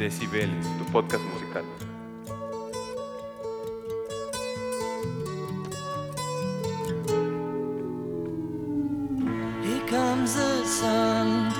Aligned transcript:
Decibeles, 0.00 0.64
tu 0.78 0.84
podcast 0.92 1.22
musical. 1.28 1.64
Here 9.62 9.84
comes 9.86 10.34
the 10.34 10.64
sun. 10.64 11.52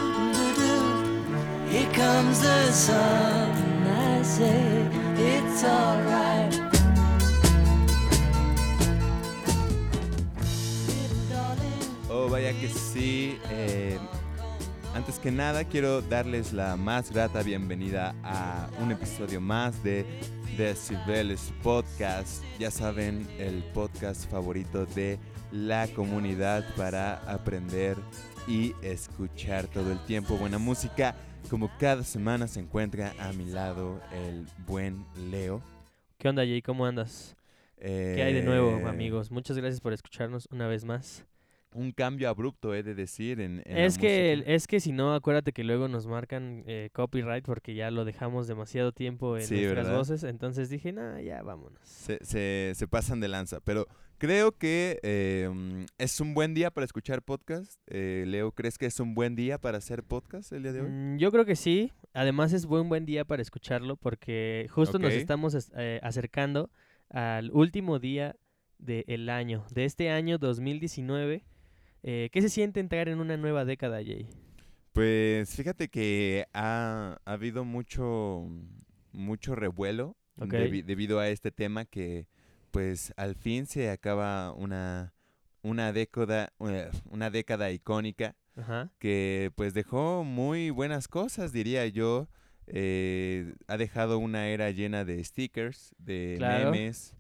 Here 1.68 1.90
comes 1.92 2.40
the 2.40 2.72
sun. 2.72 3.50
I 3.86 4.22
say 4.22 4.88
it's 5.18 5.62
alright. 5.64 6.54
Oh, 12.09 12.29
vaya 12.29 12.52
que 12.52 12.68
sí. 12.68 13.38
eh, 13.50 13.98
antes 15.01 15.19
que 15.19 15.30
nada, 15.30 15.64
quiero 15.64 16.03
darles 16.03 16.53
la 16.53 16.77
más 16.77 17.11
grata 17.11 17.43
bienvenida 17.43 18.14
a 18.23 18.69
un 18.82 18.93
episodio 18.93 19.41
más 19.41 19.82
de 19.82 20.04
Decibeles 20.58 21.54
Podcast. 21.63 22.45
Ya 22.58 22.71
saben, 22.71 23.27
el 23.39 23.64
podcast 23.72 24.31
favorito 24.31 24.85
de 24.85 25.18
la 25.53 25.89
comunidad 25.96 26.67
para 26.77 27.14
aprender 27.32 27.96
y 28.46 28.75
escuchar 28.82 29.68
todo 29.68 29.91
el 29.91 29.99
tiempo 30.05 30.36
buena 30.36 30.58
música. 30.58 31.17
Como 31.49 31.71
cada 31.79 32.05
semana 32.05 32.47
se 32.47 32.61
encuentra 32.61 33.14
a 33.19 33.33
mi 33.33 33.47
lado 33.47 34.03
el 34.12 34.47
buen 34.67 35.06
Leo. 35.30 35.62
¿Qué 36.19 36.28
onda, 36.28 36.42
Jay? 36.42 36.61
¿Cómo 36.61 36.84
andas? 36.84 37.36
¿Qué 37.78 38.22
hay 38.22 38.34
de 38.34 38.42
nuevo, 38.42 38.77
Eh, 38.77 38.84
amigos? 38.86 39.30
Muchas 39.30 39.56
gracias 39.56 39.80
por 39.80 39.94
escucharnos 39.94 40.47
una 40.50 40.67
vez 40.67 40.84
más. 40.84 41.25
Un 41.72 41.92
cambio 41.92 42.28
abrupto, 42.28 42.74
he 42.74 42.83
de 42.83 42.94
decir. 42.97 43.41
En, 43.41 43.62
en 43.64 43.74
la 43.77 43.84
Es 43.84 43.97
que, 43.97 44.34
música. 44.38 44.52
es 44.55 44.66
que 44.66 44.80
si 44.80 44.91
no, 44.91 45.14
acuérdate 45.14 45.52
que 45.52 45.62
luego 45.62 45.86
nos 45.86 46.06
marcan 46.08 46.64
eh, 46.66 46.91
copyright 46.92 47.44
porque 47.44 47.74
ya 47.74 47.92
lo 47.92 48.05
dejamos 48.05 48.48
demasiado 48.48 48.91
tiempo 48.91 49.36
en 49.36 49.44
Sí, 49.46 49.55
nuestras 49.55 49.86
¿verdad? 49.86 49.98
voces. 49.98 50.22
Entonces 50.24 50.69
dije, 50.69 50.92
nah, 50.92 51.20
ya 51.20 51.42
vámonos. 51.42 51.78
se, 51.84 52.18
se, 52.24 52.72
se 52.74 52.88
pasan 52.88 53.20
de 53.20 53.28
lanza. 53.28 53.60
Pero 53.60 53.86
creo 54.18 54.50
que 54.50 54.98
eh, 55.04 55.48
mm, 55.52 55.84
es 55.98 56.20
un 56.20 56.34
buen 56.34 56.54
día 56.54 56.72
para 56.72 56.84
escuchar 56.84 57.22
podcast. 57.22 57.80
Eh, 57.86 58.24
Leo, 58.27 58.50
¿crees 58.50 58.77
que 58.77 58.86
es 58.86 58.98
un 58.98 59.14
buen 59.14 59.36
día 59.36 59.58
para 59.58 59.78
hacer 59.78 60.02
podcast 60.02 60.50
el 60.52 60.64
día 60.64 60.72
de 60.72 60.80
hoy? 60.80 60.90
Mm, 60.90 61.18
yo 61.18 61.30
creo 61.30 61.44
que 61.44 61.55
sí. 61.55 61.92
Además 62.14 62.52
es 62.52 62.66
buen 62.66 62.88
buen 62.88 63.06
día 63.06 63.24
para 63.24 63.42
escucharlo 63.42 63.94
porque 63.96 64.66
justo 64.70 64.98
nos 64.98 65.12
estamos 65.12 65.55
es- 65.55 65.70
eh, 65.77 66.00
acercando 66.02 66.68
al 67.10 67.52
último 67.52 68.00
día 68.00 68.34
del 68.80 69.28
año, 69.28 69.64
de 69.70 69.84
este 69.84 70.10
año 70.10 70.36
2019. 70.38 71.44
Eh, 72.02 72.28
¿Qué 72.32 72.40
se 72.42 72.48
siente 72.48 72.80
entrar 72.80 73.08
en 73.08 73.20
una 73.20 73.36
nueva 73.36 73.64
década, 73.64 73.96
Jay? 74.04 74.26
Pues 74.92 75.54
fíjate 75.54 75.88
que 75.88 76.46
ha, 76.52 77.18
ha 77.24 77.32
habido 77.32 77.64
mucho, 77.64 78.46
mucho 79.12 79.54
revuelo 79.54 80.16
debido 80.36 81.18
a 81.20 81.28
este 81.28 81.50
tema 81.50 81.84
que 81.84 82.26
pues 82.70 83.12
al 83.16 83.34
fin 83.34 83.66
se 83.66 83.90
acaba 83.90 84.52
una, 84.52 85.12
una 85.62 85.92
década, 85.92 86.52
eh, 86.60 86.90
una 87.10 87.28
década 87.30 87.70
icónica 87.70 88.36
Ajá. 88.56 88.90
que 88.98 89.52
pues 89.54 89.74
dejó 89.74 90.24
muy 90.24 90.70
buenas 90.70 91.06
cosas, 91.08 91.52
diría 91.52 91.86
yo. 91.86 92.28
Eh, 92.66 93.52
ha 93.66 93.76
dejado 93.76 94.18
una 94.18 94.48
era 94.48 94.70
llena 94.70 95.04
de 95.04 95.22
stickers, 95.24 95.94
de 95.98 96.36
Claro. 96.38 96.70
memes, 96.70 97.16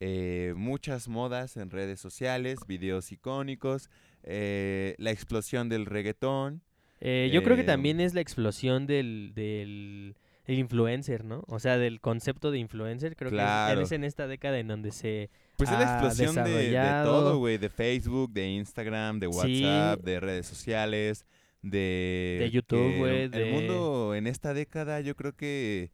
eh, 0.00 0.52
muchas 0.56 1.08
modas 1.08 1.56
en 1.56 1.70
redes 1.70 2.00
sociales, 2.00 2.58
videos 2.66 3.12
icónicos, 3.12 3.90
eh, 4.28 4.94
la 4.98 5.10
explosión 5.10 5.68
del 5.68 5.86
reggaetón. 5.86 6.62
Eh, 7.00 7.30
yo 7.32 7.42
creo 7.42 7.56
que 7.56 7.62
Eh, 7.62 7.66
también 7.66 8.00
es 8.00 8.12
la 8.14 8.20
explosión 8.20 8.86
del, 8.86 9.32
del 9.34 10.16
el 10.46 10.58
influencer, 10.58 11.24
¿no? 11.24 11.44
O 11.46 11.58
sea, 11.58 11.76
del 11.76 12.00
concepto 12.00 12.50
de 12.50 12.58
influencer. 12.58 13.16
Creo 13.16 13.30
que 13.30 13.36
Claro. 13.36 13.80
es, 13.82 13.88
es 13.88 13.92
en 13.92 14.04
esta 14.04 14.26
década 14.26 14.58
en 14.58 14.66
donde 14.68 14.92
se... 14.92 15.28
Pues 15.56 15.70
es 15.70 15.78
la 15.78 16.00
ha 16.00 16.06
explosión 16.06 16.34
de- 16.44 17.02
todo, 17.04 17.38
güey, 17.38 17.58
de 17.58 17.68
Facebook, 17.68 18.32
de 18.32 18.48
Instagram, 18.52 19.20
de 19.20 19.26
Sí. 19.30 19.62
WhatsApp, 19.64 20.00
de 20.04 20.20
redes 20.20 20.46
sociales, 20.46 21.26
de... 21.62 22.38
De 22.40 22.50
YouTube, 22.50 22.78
que 22.92 22.98
güey, 22.98 23.22
El 23.24 23.30
de- 23.30 23.44
mundo 23.52 24.14
en 24.14 24.26
esta 24.26 24.54
década 24.54 25.00
yo 25.02 25.14
creo 25.16 25.34
que 25.36 25.90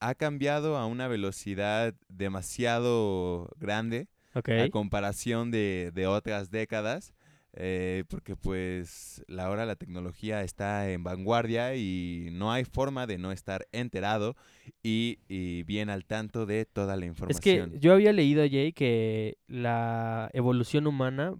ha 0.00 0.14
cambiado 0.14 0.76
a 0.76 0.84
una 0.86 1.08
velocidad 1.08 1.94
demasiado 2.08 3.48
grande 3.56 4.06
a 4.34 4.68
comparación 4.70 5.50
de, 5.50 5.90
de 5.94 6.06
otras 6.06 6.50
décadas. 6.50 7.14
Eh, 7.54 8.04
porque 8.08 8.36
pues 8.36 9.24
la 9.26 9.46
ahora 9.46 9.66
la 9.66 9.76
tecnología 9.76 10.42
está 10.42 10.90
en 10.90 11.02
vanguardia 11.02 11.74
y 11.76 12.28
no 12.32 12.52
hay 12.52 12.64
forma 12.64 13.06
de 13.06 13.18
no 13.18 13.32
estar 13.32 13.66
enterado 13.72 14.36
y, 14.82 15.18
y 15.28 15.62
bien 15.64 15.90
al 15.90 16.04
tanto 16.04 16.46
de 16.46 16.66
toda 16.66 16.96
la 16.96 17.04
Es 17.06 17.08
información. 17.08 17.70
que 17.72 17.78
yo 17.80 17.92
había 17.94 18.12
leído, 18.12 18.42
Jay, 18.48 18.72
que 18.72 19.38
la 19.48 20.30
evolución 20.34 20.86
humana 20.86 21.34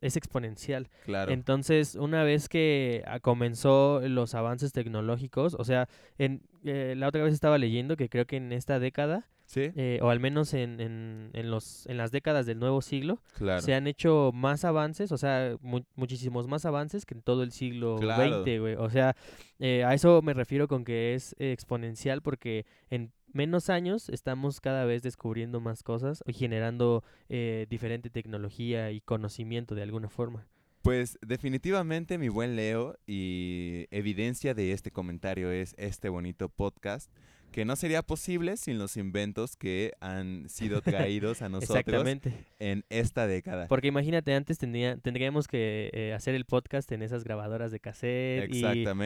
es 0.00 0.16
exponencial. 0.16 0.88
claro. 1.04 1.32
Entonces, 1.32 1.94
una 1.94 2.22
vez 2.24 2.48
que 2.48 3.02
ah, 3.06 3.20
comenzó 3.20 4.00
los 4.06 4.34
avances 4.34 4.72
tecnológicos, 4.72 5.54
o 5.54 5.64
sea, 5.64 5.88
en, 6.18 6.42
eh, 6.64 6.94
la 6.96 7.08
otra 7.08 7.22
vez 7.22 7.32
estaba 7.32 7.58
leyendo 7.58 7.96
que 7.96 8.08
creo 8.08 8.26
que 8.26 8.36
en 8.36 8.52
esta 8.52 8.78
década, 8.78 9.28
sí, 9.48 9.72
eh, 9.74 9.98
o 10.00 10.10
al 10.10 10.20
menos 10.20 10.54
en, 10.54 10.78
en, 10.80 11.30
en, 11.32 11.50
los, 11.50 11.86
en 11.86 11.96
las 11.96 12.12
décadas 12.12 12.46
del 12.46 12.60
nuevo 12.60 12.80
siglo, 12.80 13.20
claro. 13.36 13.60
se 13.60 13.74
han 13.74 13.88
hecho 13.88 14.30
más 14.32 14.64
avances, 14.64 15.10
o 15.10 15.18
sea, 15.18 15.56
mu- 15.60 15.82
muchísimos 15.96 16.46
más 16.46 16.64
avances 16.64 17.04
que 17.04 17.14
en 17.14 17.22
todo 17.22 17.42
el 17.42 17.50
siglo 17.50 17.96
Claro. 17.98 18.44
XX, 18.44 18.60
güey. 18.60 18.74
O 18.76 18.88
sea, 18.90 19.16
eh, 19.58 19.82
a 19.84 19.92
eso 19.94 20.22
me 20.22 20.34
refiero 20.34 20.68
con 20.68 20.84
que 20.84 21.14
es 21.14 21.34
exponencial 21.40 22.22
porque 22.22 22.64
en 22.90 23.10
menos 23.32 23.68
años 23.68 24.08
estamos 24.08 24.60
cada 24.60 24.84
vez 24.84 25.02
descubriendo 25.02 25.60
más 25.60 25.82
cosas 25.82 26.22
y 26.26 26.32
generando 26.34 27.02
eh, 27.28 27.66
diferente 27.68 28.08
tecnología 28.10 28.90
y 28.92 29.00
conocimiento 29.00 29.74
de 29.74 29.82
alguna 29.82 30.08
forma. 30.08 30.46
Pues 30.82 31.18
definitivamente 31.26 32.16
mi 32.18 32.28
buen 32.28 32.54
Leo 32.56 32.96
y 33.06 33.86
evidencia 33.90 34.54
de 34.54 34.72
este 34.72 34.90
comentario 34.90 35.50
es 35.50 35.74
este 35.76 36.08
bonito 36.08 36.48
podcast 36.48 37.10
que 37.52 37.64
no 37.64 37.76
sería 37.76 38.02
posible 38.02 38.56
sin 38.56 38.78
los 38.78 38.96
inventos 38.96 39.56
que 39.56 39.92
han 40.00 40.48
sido 40.48 40.80
traídos 40.82 41.42
a 41.42 41.48
nosotros 41.48 41.78
Exactamente. 41.78 42.44
en 42.58 42.84
esta 42.88 43.26
década. 43.26 43.66
Porque 43.68 43.88
imagínate, 43.88 44.34
antes 44.34 44.58
tendría, 44.58 44.96
tendríamos 44.96 45.48
que 45.48 45.90
eh, 45.92 46.12
hacer 46.12 46.34
el 46.34 46.44
podcast 46.44 46.90
en 46.92 47.02
esas 47.02 47.24
grabadoras 47.24 47.72
de 47.72 47.80
cassette 47.80 48.54
y 48.54 48.62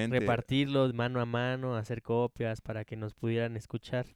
repartirlo 0.08 0.92
mano 0.92 1.20
a 1.20 1.26
mano, 1.26 1.76
hacer 1.76 2.03
copias 2.03 2.60
para 2.60 2.84
que 2.84 2.97
nos 2.97 3.14
pudieran 3.14 3.56
escuchar. 3.56 4.06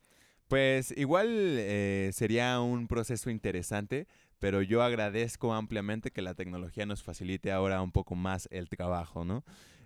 Pues 0.49 0.95
igual 0.97 1.29
eh, 1.29 2.11
sería 2.13 2.61
un 2.61 2.87
proceso 2.87 3.31
interesante, 3.31 4.07
pero 4.39 4.63
yo 4.63 4.83
agradezco 4.83 5.53
ampliamente 5.55 6.11
que 6.11 6.23
la 6.23 6.35
tecnología 6.35 6.87
nos 6.87 7.03
facilite 7.03 7.51
ahora 7.51 7.83
un 7.83 7.91
poco 7.91 8.15
más 8.15 8.49
el 8.53 8.69
trabajo, 8.69 9.25
¿no? 9.25 9.45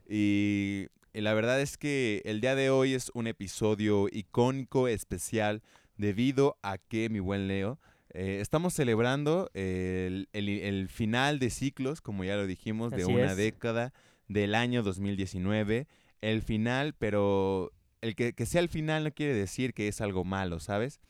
Y, 0.09 0.89
y 1.13 1.21
la 1.21 1.35
verdad 1.35 1.61
es 1.61 1.77
que 1.79 2.23
el 2.25 2.41
día 2.41 2.55
de 2.55 2.71
hoy 2.71 2.95
es 2.95 3.11
un 3.15 3.27
episodio 3.27 4.09
icónico, 4.11 4.89
especial, 4.89 5.63
debido 5.97 6.57
a 6.63 6.79
que, 6.79 7.09
mi 7.09 7.21
buen 7.21 7.49
Leo, 7.49 7.79
eh, 8.13 8.39
estamos 8.41 8.75
celebrando 8.75 9.51
el, 9.55 10.29
el- 10.33 10.49
el 10.49 10.89
final 10.89 11.39
de 11.39 11.51
ciclos, 11.51 12.01
como 12.01 12.25
ya 12.25 12.37
lo 12.37 12.47
dijimos, 12.47 12.91
de 12.91 13.03
Así 13.03 13.13
una 13.13 13.33
es. 13.33 13.37
década 13.37 13.93
del 14.29 14.55
año 14.55 14.83
2019. 14.83 15.87
El 16.21 16.43
final, 16.43 16.95
pero 16.99 17.73
el 18.01 18.15
que, 18.15 18.33
que 18.33 18.47
sea 18.47 18.61
el 18.61 18.69
final 18.69 19.05
no 19.05 19.13
quiere 19.13 19.35
decir 19.35 19.75
que 19.75 19.89
es 19.89 20.01
algo 20.01 20.25
malo, 20.25 20.59
¿sabes? 20.61 21.01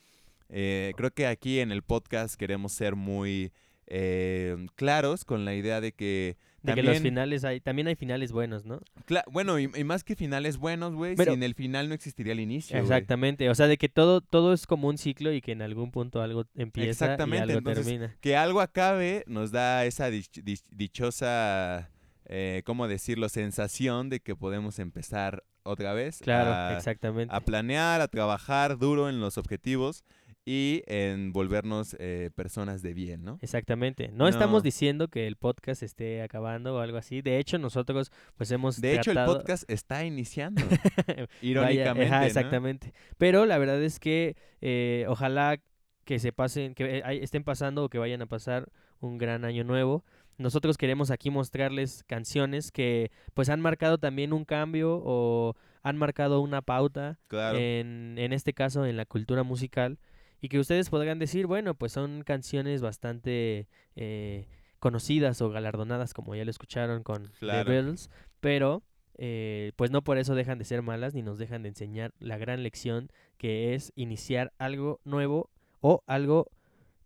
Eh, 0.48 0.92
creo 0.96 1.12
que 1.12 1.26
aquí 1.26 1.60
en 1.60 1.70
el 1.72 1.82
podcast 1.82 2.34
queremos 2.34 2.72
ser 2.72 2.96
muy 2.96 3.52
eh, 3.86 4.66
claros 4.76 5.24
con 5.24 5.44
la 5.44 5.54
idea 5.54 5.80
de 5.80 5.92
que 5.92 6.36
De 6.62 6.74
que 6.74 6.82
los 6.82 6.98
finales 6.98 7.44
hay, 7.44 7.60
también 7.60 7.88
hay 7.88 7.94
finales 7.94 8.32
buenos, 8.32 8.64
¿no? 8.66 8.80
Cla- 9.06 9.24
bueno, 9.30 9.58
y, 9.58 9.70
y 9.74 9.84
más 9.84 10.04
que 10.04 10.14
finales 10.14 10.58
buenos, 10.58 10.94
güey, 10.94 11.16
Pero- 11.16 11.32
sin 11.32 11.42
el 11.42 11.54
final 11.54 11.88
no 11.88 11.94
existiría 11.94 12.32
el 12.34 12.40
inicio. 12.40 12.76
Exactamente, 12.78 13.48
o 13.48 13.54
sea, 13.54 13.66
de 13.66 13.78
que 13.78 13.88
todo 13.88 14.20
todo 14.20 14.52
es 14.52 14.66
como 14.66 14.88
un 14.88 14.98
ciclo 14.98 15.32
y 15.32 15.40
que 15.40 15.52
en 15.52 15.62
algún 15.62 15.90
punto 15.90 16.20
algo 16.20 16.44
empieza 16.54 16.90
Exactamente, 16.90 17.38
y 17.38 17.42
algo 17.56 17.58
entonces, 17.58 17.84
termina. 17.86 18.16
Que 18.20 18.36
algo 18.36 18.60
acabe 18.60 19.24
nos 19.26 19.52
da 19.52 19.84
esa 19.86 20.10
dich- 20.10 20.42
dich- 20.44 20.64
dichosa, 20.70 21.90
eh, 22.26 22.62
¿cómo 22.64 22.88
decirlo?, 22.88 23.28
sensación 23.28 24.08
de 24.10 24.20
que 24.20 24.36
podemos 24.36 24.78
empezar 24.78 25.44
otra 25.62 25.92
vez 25.92 26.20
Claro, 26.22 26.52
a, 26.52 26.76
exactamente. 26.76 27.34
a 27.34 27.40
planear, 27.40 28.00
a 28.00 28.08
trabajar 28.08 28.78
duro 28.78 29.08
en 29.08 29.20
los 29.20 29.36
objetivos 29.38 30.04
y 30.46 30.82
en 30.86 31.32
volvernos 31.32 31.94
eh, 32.00 32.30
personas 32.34 32.82
de 32.82 32.94
bien, 32.94 33.22
¿no? 33.24 33.38
Exactamente. 33.42 34.08
No, 34.08 34.18
No. 34.24 34.28
estamos 34.28 34.62
diciendo 34.62 35.08
que 35.08 35.26
el 35.26 35.36
podcast 35.36 35.82
esté 35.82 36.22
acabando 36.22 36.74
o 36.76 36.78
algo 36.80 36.96
así. 36.98 37.20
De 37.22 37.38
hecho, 37.38 37.58
nosotros 37.58 38.10
pues 38.36 38.50
hemos 38.50 38.80
De 38.80 38.94
hecho, 38.96 39.10
el 39.12 39.24
podcast 39.24 39.70
está 39.70 40.04
iniciando, 40.04 40.62
Vaya, 41.06 41.28
irónicamente, 41.42 42.10
¿no? 42.10 42.22
exactamente. 42.24 42.92
Pero 43.18 43.44
la 43.46 43.58
verdad 43.58 43.82
es 43.82 44.00
que 44.00 44.36
eh, 44.60 45.04
ojalá 45.08 45.60
que 46.04 46.18
se 46.18 46.32
pasen, 46.32 46.74
que 46.74 46.98
eh, 46.98 47.02
estén 47.22 47.44
pasando 47.44 47.84
o 47.84 47.88
que 47.88 47.98
vayan 47.98 48.22
a 48.22 48.26
pasar 48.26 48.68
un 49.00 49.18
gran 49.18 49.44
año 49.44 49.62
nuevo. 49.64 50.04
Nosotros 50.38 50.78
queremos 50.78 51.10
aquí 51.10 51.28
mostrarles 51.30 52.02
canciones 52.04 52.72
que 52.72 53.10
pues 53.34 53.50
han 53.50 53.60
marcado 53.60 53.98
también 53.98 54.32
un 54.32 54.46
cambio 54.46 55.00
o 55.04 55.54
han 55.82 55.98
marcado 55.98 56.40
una 56.40 56.62
pauta 56.62 57.18
Claro. 57.28 57.58
en, 57.58 58.14
en 58.18 58.32
este 58.32 58.54
caso 58.54 58.86
en 58.86 58.96
la 58.96 59.04
cultura 59.04 59.42
musical 59.42 59.98
y 60.40 60.48
que 60.48 60.58
ustedes 60.58 60.90
podrán 60.90 61.18
decir, 61.18 61.46
bueno, 61.46 61.74
pues 61.74 61.92
son 61.92 62.22
canciones 62.22 62.82
bastante 62.82 63.68
eh, 63.96 64.46
conocidas 64.78 65.40
o 65.42 65.50
galardonadas 65.50 66.14
como 66.14 66.34
ya 66.34 66.44
lo 66.44 66.50
escucharon 66.50 67.02
con 67.02 67.30
Claro. 67.38 67.64
The 67.64 67.70
Beatles, 67.70 68.10
pero 68.40 68.82
eh, 69.18 69.72
pues 69.76 69.90
no 69.90 70.02
por 70.02 70.18
eso 70.18 70.34
dejan 70.34 70.58
de 70.58 70.64
ser 70.64 70.82
malas 70.82 71.14
ni 71.14 71.22
nos 71.22 71.38
dejan 71.38 71.62
de 71.62 71.68
enseñar 71.68 72.12
la 72.18 72.38
gran 72.38 72.62
lección 72.62 73.10
que 73.36 73.74
es 73.74 73.92
iniciar 73.94 74.52
algo 74.58 75.00
nuevo 75.04 75.50
o 75.80 76.02
algo 76.06 76.50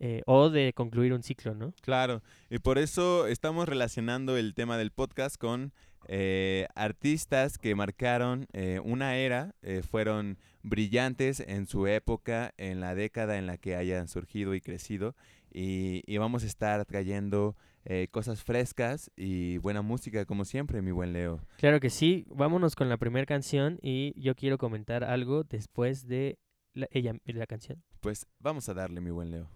eh, 0.01 0.23
o 0.27 0.51
de 0.51 0.73
concluir 0.73 1.13
un 1.13 1.23
ciclo, 1.23 1.55
¿no? 1.55 1.73
Claro, 1.81 2.23
y 2.51 2.59
por 2.59 2.79
eso 2.79 3.27
estamos 3.27 3.69
relacionando 3.69 4.37
el 4.37 4.55
tema 4.55 4.77
del 4.77 4.91
podcast 4.91 5.37
con 5.37 5.73
eh, 6.09 6.67
artistas 6.75 7.59
que 7.59 7.75
marcaron 7.75 8.47
eh, 8.53 8.81
una 8.85 9.17
era, 9.17 9.55
eh, 9.63 9.83
fueron 9.83 10.39
brillantes 10.65 11.39
en 11.39 11.67
su 11.67 11.87
época, 11.87 12.53
en 12.57 12.81
la 12.81 12.97
década 12.97 13.39
en 13.39 13.47
la 13.47 13.59
que 13.59 13.77
hayan 13.77 14.09
surgido 14.09 14.55
y 14.55 14.61
crecido, 14.61 15.15
y, 15.53 16.03
y 16.07 16.17
vamos 16.19 16.43
a 16.43 16.47
estar 16.47 16.85
trayendo 16.85 17.55
eh, 17.85 18.09
cosas 18.11 18.43
frescas 18.43 19.11
y 19.15 19.59
buena 19.59 19.83
música 19.83 20.25
como 20.25 20.47
siempre, 20.47 20.81
mi 20.81 20.91
buen 20.91 21.13
Leo. 21.13 21.41
Claro 21.59 21.81
que 21.81 21.91
sí, 21.91 22.25
vámonos 22.31 22.77
con 22.77 22.89
la 22.89 22.97
primera 22.97 23.27
canción 23.27 23.79
y 23.83 24.19
yo 24.19 24.35
quiero 24.35 24.57
comentar 24.57 25.05
algo 25.05 25.45
después 25.45 26.09
de 26.09 26.39
la, 26.73 26.89
ella, 26.91 27.15
la 27.27 27.47
canción. 27.47 27.85
Pues 28.01 28.27
vamos 28.39 28.69
a 28.71 28.75
darle, 28.75 29.03
mi 29.03 29.11
buen 29.11 29.31
Leo. 29.31 29.51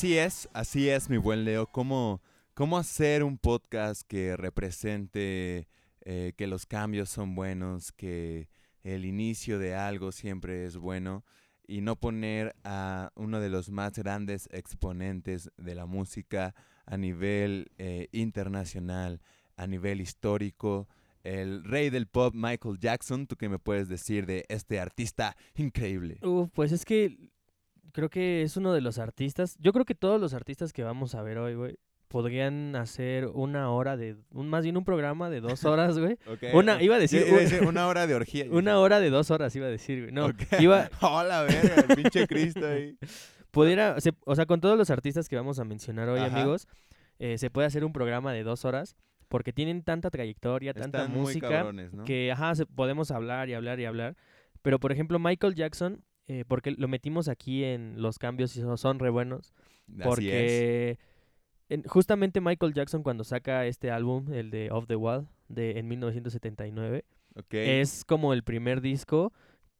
Así 0.00 0.16
es, 0.16 0.48
así 0.54 0.88
es, 0.88 1.10
mi 1.10 1.18
buen 1.18 1.44
Leo. 1.44 1.66
¿Cómo, 1.66 2.22
cómo 2.54 2.78
hacer 2.78 3.22
un 3.22 3.36
podcast 3.36 4.00
que 4.08 4.34
represente 4.34 5.68
eh, 6.00 6.32
que 6.38 6.46
los 6.46 6.64
cambios 6.64 7.10
son 7.10 7.34
buenos, 7.34 7.92
que 7.92 8.48
el 8.82 9.04
inicio 9.04 9.58
de 9.58 9.74
algo 9.74 10.10
siempre 10.10 10.64
es 10.64 10.78
bueno 10.78 11.22
y 11.68 11.82
no 11.82 11.96
poner 11.96 12.56
a 12.64 13.12
uno 13.14 13.40
de 13.40 13.50
los 13.50 13.68
más 13.68 13.92
grandes 13.92 14.48
exponentes 14.52 15.50
de 15.58 15.74
la 15.74 15.84
música 15.84 16.54
a 16.86 16.96
nivel 16.96 17.70
eh, 17.76 18.08
internacional, 18.12 19.20
a 19.58 19.66
nivel 19.66 20.00
histórico? 20.00 20.88
El 21.24 21.62
rey 21.62 21.90
del 21.90 22.06
pop, 22.06 22.32
Michael 22.34 22.78
Jackson, 22.78 23.26
¿tú 23.26 23.36
qué 23.36 23.50
me 23.50 23.58
puedes 23.58 23.90
decir 23.90 24.24
de 24.24 24.46
este 24.48 24.80
artista 24.80 25.36
increíble? 25.56 26.20
Pues 26.54 26.72
es 26.72 26.86
que 26.86 27.29
creo 27.92 28.08
que 28.10 28.42
es 28.42 28.56
uno 28.56 28.72
de 28.72 28.80
los 28.80 28.98
artistas. 28.98 29.56
Yo 29.60 29.72
creo 29.72 29.84
que 29.84 29.94
todos 29.94 30.20
los 30.20 30.34
artistas 30.34 30.72
que 30.72 30.82
vamos 30.84 31.14
a 31.14 31.22
ver 31.22 31.38
hoy, 31.38 31.54
güey, 31.54 31.78
podrían 32.08 32.74
hacer 32.76 33.26
una 33.28 33.70
hora 33.70 33.96
de. 33.96 34.16
Un, 34.32 34.48
más 34.48 34.64
bien 34.64 34.76
un 34.76 34.84
programa 34.84 35.30
de 35.30 35.40
dos 35.40 35.64
horas, 35.64 35.98
güey. 35.98 36.18
Una, 36.54 36.82
iba 36.82 36.96
a 36.96 36.98
decir. 36.98 37.20
Yo 37.20 37.26
iba 37.28 37.36
a 37.36 37.38
un- 37.38 37.44
decir 37.44 37.62
una 37.66 37.86
hora 37.86 38.06
de 38.06 38.14
orgía. 38.14 38.46
una 38.50 38.78
hora 38.80 38.98
de 39.00 39.10
dos 39.10 39.30
horas, 39.30 39.54
iba 39.54 39.66
a 39.66 39.70
decir, 39.70 40.00
güey. 40.02 40.12
No, 40.12 40.26
Ok. 40.26 40.42
iba. 40.60 40.88
Hola, 41.00 41.42
verga, 41.42 41.84
el 41.88 41.96
pinche 41.96 42.26
Cristo 42.26 42.66
ahí. 42.66 42.96
Pudiera. 43.50 44.00
se- 44.00 44.12
o 44.24 44.34
sea, 44.34 44.46
con 44.46 44.60
todos 44.60 44.76
los 44.76 44.90
artistas 44.90 45.28
que 45.28 45.36
vamos 45.36 45.58
a 45.58 45.64
mencionar 45.64 46.08
hoy, 46.08 46.20
Ajá. 46.20 46.36
amigos, 46.40 46.66
eh, 47.18 47.38
se 47.38 47.50
puede 47.50 47.66
hacer 47.66 47.84
un 47.84 47.92
programa 47.92 48.32
de 48.32 48.42
dos 48.42 48.64
horas 48.64 48.96
porque 49.28 49.52
tienen 49.52 49.82
tanta 49.82 50.10
trayectoria, 50.10 50.74
tanta 50.74 50.98
Están 51.02 51.12
muy 51.12 51.20
música. 51.22 51.48
cabrones, 51.48 51.92
¿no? 51.92 52.04
que 52.04 52.32
ajá, 52.32 52.54
se- 52.56 52.66
podemos 52.66 53.10
hablar 53.12 53.48
y 53.48 53.54
hablar 53.54 53.78
y 53.78 53.84
hablar. 53.84 54.16
Pero 54.62 54.78
por 54.80 54.90
ejemplo, 54.92 55.18
Michael 55.18 55.54
Jackson, 55.54 56.02
eh, 56.30 56.44
porque 56.46 56.70
lo 56.70 56.86
metimos 56.86 57.26
aquí 57.28 57.64
en 57.64 58.00
los 58.00 58.18
cambios 58.20 58.56
y 58.56 58.62
son- 58.76 58.98
re 59.00 59.10
buenos. 59.10 59.52
Porque 60.02 60.96
en- 61.68 61.82
justamente 61.84 62.40
Michael 62.40 62.72
Jackson 62.74 63.02
cuando 63.02 63.24
saca 63.24 63.66
este 63.66 63.90
álbum, 63.90 64.32
el 64.32 64.50
de 64.50 64.70
Off 64.70 64.86
the 64.86 64.94
Wall, 64.96 65.26
de, 65.48 65.78
en 65.78 65.88
1979, 65.88 67.04
Ok. 67.36 67.54
es 67.54 68.04
como 68.04 68.32
el 68.32 68.42
primer 68.44 68.80
disco 68.80 69.32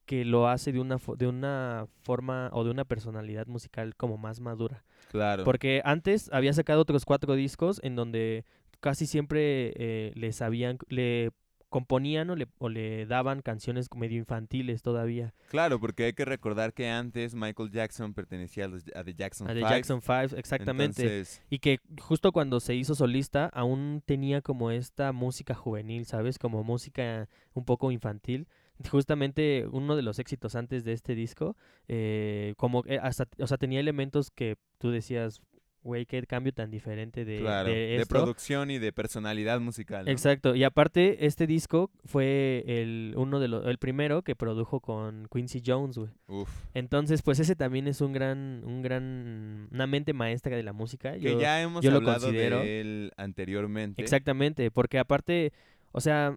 que 0.07 0.25
lo 0.25 0.49
hace 0.49 0.73
de 0.73 0.80
una, 0.80 0.97
de 1.19 1.26
una 1.28 1.87
forma 2.02 2.50
o 2.52 2.64
de 2.64 2.71
una 2.73 2.85
personalidad 2.85 3.47
musical 3.47 3.95
como 3.95 4.19
más 4.19 4.40
madura. 4.40 4.83
Claro. 5.12 5.45
Porque 5.45 5.83
antes 5.85 6.28
había 6.33 6.52
sacado 6.52 6.80
otros 6.80 7.04
cuatro 7.04 7.35
discos 7.37 7.78
en 7.85 7.95
donde 7.95 8.45
casi 8.80 9.07
siempre 9.07 9.73
eh, 9.76 10.12
le 10.16 10.33
sabían, 10.33 10.78
le 10.88 11.30
componían 11.71 12.29
o 12.31 12.37
le, 12.37 12.49
o 12.59 12.69
le 12.69 13.07
daban 13.07 13.41
canciones 13.41 13.89
medio 13.97 14.19
infantiles 14.19 14.83
todavía. 14.83 15.33
Claro, 15.49 15.81
porque 15.81 16.05
hay 16.05 16.12
que 16.12 16.25
recordar 16.25 16.75
que 16.75 16.91
antes 16.91 17.35
Michael 17.35 17.71
Jackson 17.71 18.12
pertenecía 18.12 18.67
a, 18.67 18.69
los, 18.69 18.85
a 18.95 19.05
The 19.05 19.15
Jackson 19.15 19.49
A 19.49 19.55
The 19.55 19.61
Five, 19.61 19.71
Jackson 19.71 20.03
5, 20.03 20.37
exactamente. 20.37 21.03
entonces, 21.03 21.43
Y 21.49 21.61
que 21.61 21.79
justo 22.00 22.33
cuando 22.33 22.61
se 22.61 22.75
hizo 22.75 22.95
solista 22.95 23.47
aún 23.55 24.03
tenía 24.05 24.43
como 24.43 24.71
esta 24.71 25.12
música 25.12 25.55
juvenil, 25.55 26.05
¿sabes? 26.07 26.39
Como 26.39 26.65
música 26.65 27.29
un 27.55 27.65
poco 27.65 27.91
infantil. 27.93 28.49
Justamente 28.91 29.67
uno 29.71 29.95
de 29.95 30.03
los 30.03 30.19
éxitos 30.19 30.55
antes 30.55 30.85
de 30.85 30.93
este 30.93 31.15
disco, 31.15 31.57
eh, 31.87 32.55
como 32.57 32.83
eh, 32.87 32.99
hasta, 33.00 33.29
o 33.39 33.47
sea, 33.47 33.59
tenía 33.59 33.79
elementos 33.79 34.31
que 34.31 34.57
tú 34.79 34.91
decías, 34.91 35.43
güey, 35.83 36.05
qué 36.07 36.23
cambio 36.27 36.53
tan 36.53 36.71
diferente 36.71 37.25
de, 37.25 37.39
claro, 37.39 37.69
de 37.69 37.75
de, 37.75 37.97
esto". 37.97 38.09
producción 38.15 38.71
y 38.71 38.79
de 38.79 38.93
personalidad 38.93 39.61
musical. 39.61 40.05
¿no? 40.05 40.11
Exacto, 40.11 40.55
y 40.55 40.63
aparte 40.65 41.25
este 41.27 41.47
disco 41.47 41.91
fue 42.05 42.65
el 42.67 43.15
uno 43.17 43.41
de 43.41 43.49
los 43.49 43.67
el 43.67 43.79
primero 43.79 44.23
que 44.23 44.37
produjo 44.37 44.81
con 44.81 45.27
Quincy 45.33 45.63
Jones, 45.65 45.97
güey. 45.97 46.11
Uf. 46.27 46.51
Entonces, 46.75 47.23
pues 47.23 47.41
ese 47.41 47.57
también 47.57 47.89
es 47.89 48.01
un 48.01 48.13
gran 48.13 48.63
un 48.65 48.83
gran 48.83 49.69
una 49.71 49.87
mente 49.87 50.13
maestra 50.13 50.57
de 50.57 50.63
la 50.63 50.73
música. 50.73 51.13
Que 51.15 51.21
Yo- 51.33 51.41
ya 51.41 51.63
hemos 51.63 51.83
yo 51.85 51.91
lo 51.91 51.97
hablado 51.99 52.27
considero. 52.27 52.59
de 52.61 52.81
él 52.81 53.13
anteriormente. 53.17 54.03
Exactamente, 54.03 54.71
porque 54.71 54.99
aparte, 54.99 55.53
o 55.93 56.01
sea, 56.01 56.37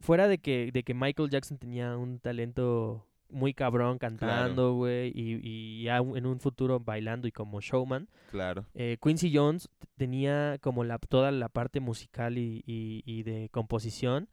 fuera 0.00 0.28
de 0.28 0.38
que 0.38 0.70
de 0.72 0.82
que 0.82 0.94
Michael 0.94 1.30
Jackson 1.30 1.58
tenía 1.58 1.96
un 1.96 2.20
talento 2.20 3.06
muy 3.30 3.54
cabrón 3.54 3.98
cantando, 3.98 4.74
güey, 4.74 5.08
y, 5.14 5.40
y 5.42 5.82
ya 5.84 5.96
en 5.98 6.26
un 6.26 6.40
futuro 6.40 6.80
bailando 6.80 7.26
y 7.28 7.32
como 7.32 7.60
showman, 7.60 8.08
Claro. 8.30 8.66
eh, 8.74 8.96
Quincy 9.02 9.32
Jones 9.34 9.68
tenía 9.96 10.58
como 10.60 10.84
la, 10.84 10.98
toda 10.98 11.30
la 11.32 11.48
parte 11.48 11.80
musical 11.80 12.38
y, 12.38 12.62
y- 12.66 13.02
y 13.04 13.22
de 13.22 13.48
composición 13.50 14.28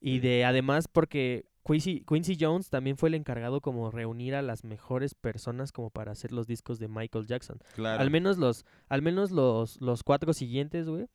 y 0.00 0.18
de 0.20 0.44
además 0.44 0.88
porque 0.88 1.46
Quincy, 1.66 2.04
Quincy 2.06 2.36
Jones 2.38 2.70
también 2.70 2.96
fue 2.96 3.08
el 3.08 3.14
encargado 3.16 3.60
como 3.60 3.90
reunir 3.90 4.34
a 4.36 4.42
las 4.42 4.62
mejores 4.62 5.14
personas 5.14 5.72
como 5.72 5.90
para 5.90 6.12
hacer 6.12 6.30
los 6.32 6.46
discos 6.46 6.78
de 6.78 6.86
Michael 6.86 7.26
Jackson. 7.26 7.58
Claro. 7.74 8.00
Al 8.00 8.10
menos 8.10 8.38
los, 8.38 8.64
al 8.88 9.02
menos 9.02 9.32
los, 9.32 9.80
los 9.80 10.04
cuatro 10.04 10.32
siguientes, 10.32 10.86
güey. 10.88 11.06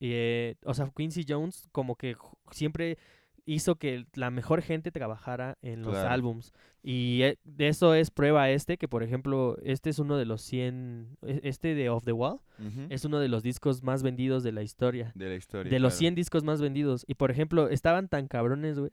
eh, 0.00 0.54
o 0.64 0.72
sea, 0.72 0.90
Quincy 0.96 1.24
Jones 1.28 1.68
como 1.72 1.96
que 1.96 2.16
siempre 2.52 2.96
hizo 3.50 3.76
que 3.76 4.04
la 4.14 4.30
mejor 4.30 4.62
gente 4.62 4.90
trabajara 4.90 5.56
en 5.62 5.82
los 5.82 5.92
Claro. 5.92 6.10
álbums. 6.10 6.52
Y 6.82 7.22
eh, 7.22 7.38
de 7.44 7.68
eso 7.68 7.94
es 7.94 8.10
prueba 8.10 8.50
este, 8.50 8.76
que 8.76 8.88
por 8.88 9.02
ejemplo, 9.02 9.56
este 9.62 9.90
es 9.90 9.98
uno 9.98 10.16
de 10.16 10.24
los 10.26 10.42
100, 10.42 11.16
e- 11.22 11.40
este 11.44 11.74
de 11.74 11.88
Off 11.90 12.04
the 12.04 12.12
Wall, 12.12 12.40
es 12.90 13.04
uno 13.04 13.18
de 13.20 13.28
los 13.28 13.42
discos 13.42 13.82
más 13.82 14.02
vendidos 14.02 14.42
de 14.42 14.52
la 14.52 14.62
historia. 14.62 15.12
de 15.14 15.28
la 15.28 15.34
historia. 15.34 15.70
De 15.70 15.78
los 15.80 15.92
claro. 15.94 15.98
100 15.98 16.14
discos 16.14 16.44
más 16.44 16.60
vendidos. 16.60 17.04
Y 17.08 17.14
por 17.14 17.30
ejemplo, 17.30 17.68
estaban 17.68 18.08
tan 18.08 18.28
cabrones, 18.28 18.78
güey. 18.78 18.90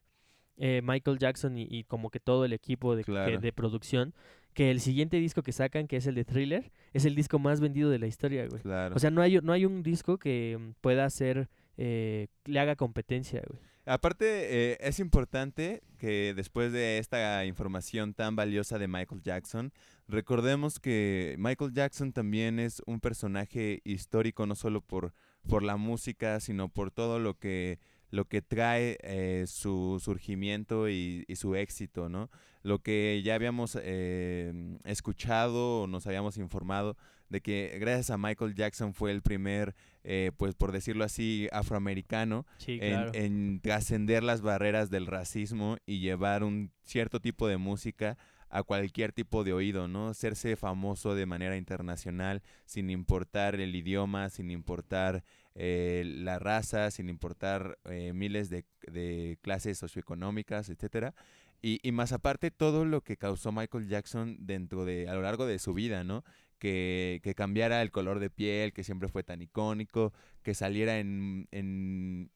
eh, 0.58 0.80
Michael 0.84 1.18
Jackson 1.20 1.58
y, 1.58 1.68
y 1.70 1.84
como 1.84 2.10
que 2.10 2.22
todo 2.22 2.46
el 2.46 2.54
equipo 2.54 2.96
de, 2.96 3.04
que- 3.04 3.12
Claro. 3.12 3.40
de 3.42 3.52
producción, 3.52 4.14
que 4.54 4.72
el 4.72 4.80
siguiente 4.80 5.18
disco 5.20 5.44
que 5.44 5.52
sacan, 5.52 5.86
que 5.86 5.98
es 5.98 6.08
el 6.08 6.16
de 6.16 6.24
Thriller, 6.24 6.72
es 6.94 7.04
el 7.04 7.14
disco 7.14 7.40
más 7.40 7.60
vendido 7.60 7.90
de 7.90 8.00
la 8.00 8.08
historia, 8.08 8.48
güey. 8.48 8.62
Claro. 8.62 8.96
O 8.96 9.00
sea, 9.00 9.12
no 9.12 9.22
hay, 9.22 9.38
no 9.42 9.52
hay 9.52 9.66
un 9.66 9.84
disco 9.84 10.18
que 10.18 10.58
mm, 10.58 10.72
pueda 10.80 11.10
ser, 11.10 11.50
eh, 11.76 12.28
le 12.46 12.60
haga 12.62 12.78
competencia, 12.78 13.44
güey. 13.46 13.60
Aparte, 13.88 14.26
eh, 14.72 14.78
es 14.82 15.00
importante 15.00 15.84
que 16.00 16.34
después 16.36 16.72
de 16.72 16.98
esta 16.98 17.46
información 17.46 18.16
tan 18.16 18.36
valiosa 18.36 18.80
de 18.80 18.88
Michael 18.88 19.22
Jackson, 19.22 19.72
recordemos 20.08 20.80
que 20.80 21.36
Michael 21.38 21.72
Jackson 21.72 22.12
también 22.12 22.60
es 22.60 22.82
un 22.88 23.00
personaje 23.00 23.82
histórico, 23.84 24.48
no 24.48 24.56
solo 24.56 24.82
por, 24.82 25.14
por 25.48 25.62
la 25.62 25.78
música, 25.78 26.40
sino 26.40 26.68
por 26.68 26.90
todo 26.90 27.20
lo 27.20 27.38
que, 27.38 27.80
lo 28.10 28.26
que 28.26 28.42
trae 28.42 28.98
eh, 29.04 29.46
su 29.48 30.02
surgimiento 30.04 30.90
y, 30.90 31.24
su 31.36 31.56
éxito, 31.56 32.10
¿no? 32.10 32.32
Lo 32.64 32.80
que 32.80 33.22
ya 33.24 33.36
habíamos 33.36 33.78
eh, 33.80 34.80
escuchado 34.86 35.84
o 35.84 35.88
nos 35.88 36.08
habíamos 36.08 36.38
informado 36.38 36.98
de 37.36 37.42
que 37.42 37.78
gracias 37.82 38.12
a 38.12 38.18
Michael 38.18 38.56
Jackson 38.56 38.94
fue 38.94 39.12
el 39.12 39.22
primer, 39.22 39.76
eh, 40.06 40.32
pues 40.38 40.56
por 40.56 40.72
decirlo 40.72 41.04
así, 41.04 41.50
afroamericano 41.52 42.46
Sí, 42.58 42.80
en, 42.82 43.10
en 43.14 43.60
trascender 43.60 44.24
las 44.24 44.42
barreras 44.42 44.90
del 44.90 45.06
racismo 45.06 45.76
y 45.86 46.00
llevar 46.00 46.46
un 46.46 46.72
cierto 46.84 47.20
tipo 47.20 47.50
de 47.50 47.58
música 47.58 48.18
a 48.50 48.64
cualquier 48.64 49.12
tipo 49.12 49.44
de 49.44 49.52
oído, 49.52 49.90
¿no? 49.90 50.14
Serse 50.14 50.56
famoso 50.56 51.14
de 51.14 51.26
manera 51.26 51.58
internacional 51.58 52.42
sin 52.66 52.90
importar 52.90 53.56
el 53.60 53.76
idioma, 53.76 54.30
sin 54.30 54.50
importar 54.50 55.26
eh, 55.56 56.04
la 56.06 56.40
raza, 56.40 56.90
sin 56.90 57.10
importar 57.10 57.78
eh, 57.84 58.14
miles 58.14 58.50
de, 58.50 58.64
de 58.88 59.38
clases 59.42 59.78
socioeconómicas, 59.78 60.70
etcétera. 60.70 61.14
Y, 61.62 61.80
y 61.82 61.92
más 61.92 62.14
aparte 62.14 62.52
todo 62.52 62.86
lo 62.86 63.02
que 63.02 63.18
causó 63.18 63.52
Michael 63.52 63.88
Jackson 63.90 64.38
dentro 64.40 64.86
de, 64.86 65.10
a 65.10 65.16
lo 65.16 65.22
largo 65.22 65.46
de 65.48 65.58
su 65.58 65.74
vida, 65.74 66.04
¿no? 66.04 66.24
Que, 66.58 67.20
que 67.22 67.36
cambiara 67.36 67.82
el 67.82 67.92
color 67.92 68.20
de 68.20 68.30
piel, 68.30 68.72
que 68.74 68.84
siempre 68.84 69.10
fue 69.10 69.24
tan 69.24 69.42
icónico, 69.42 70.14
que 70.42 70.54
saliera 70.54 71.00
en, 71.00 71.48
en 71.52 72.32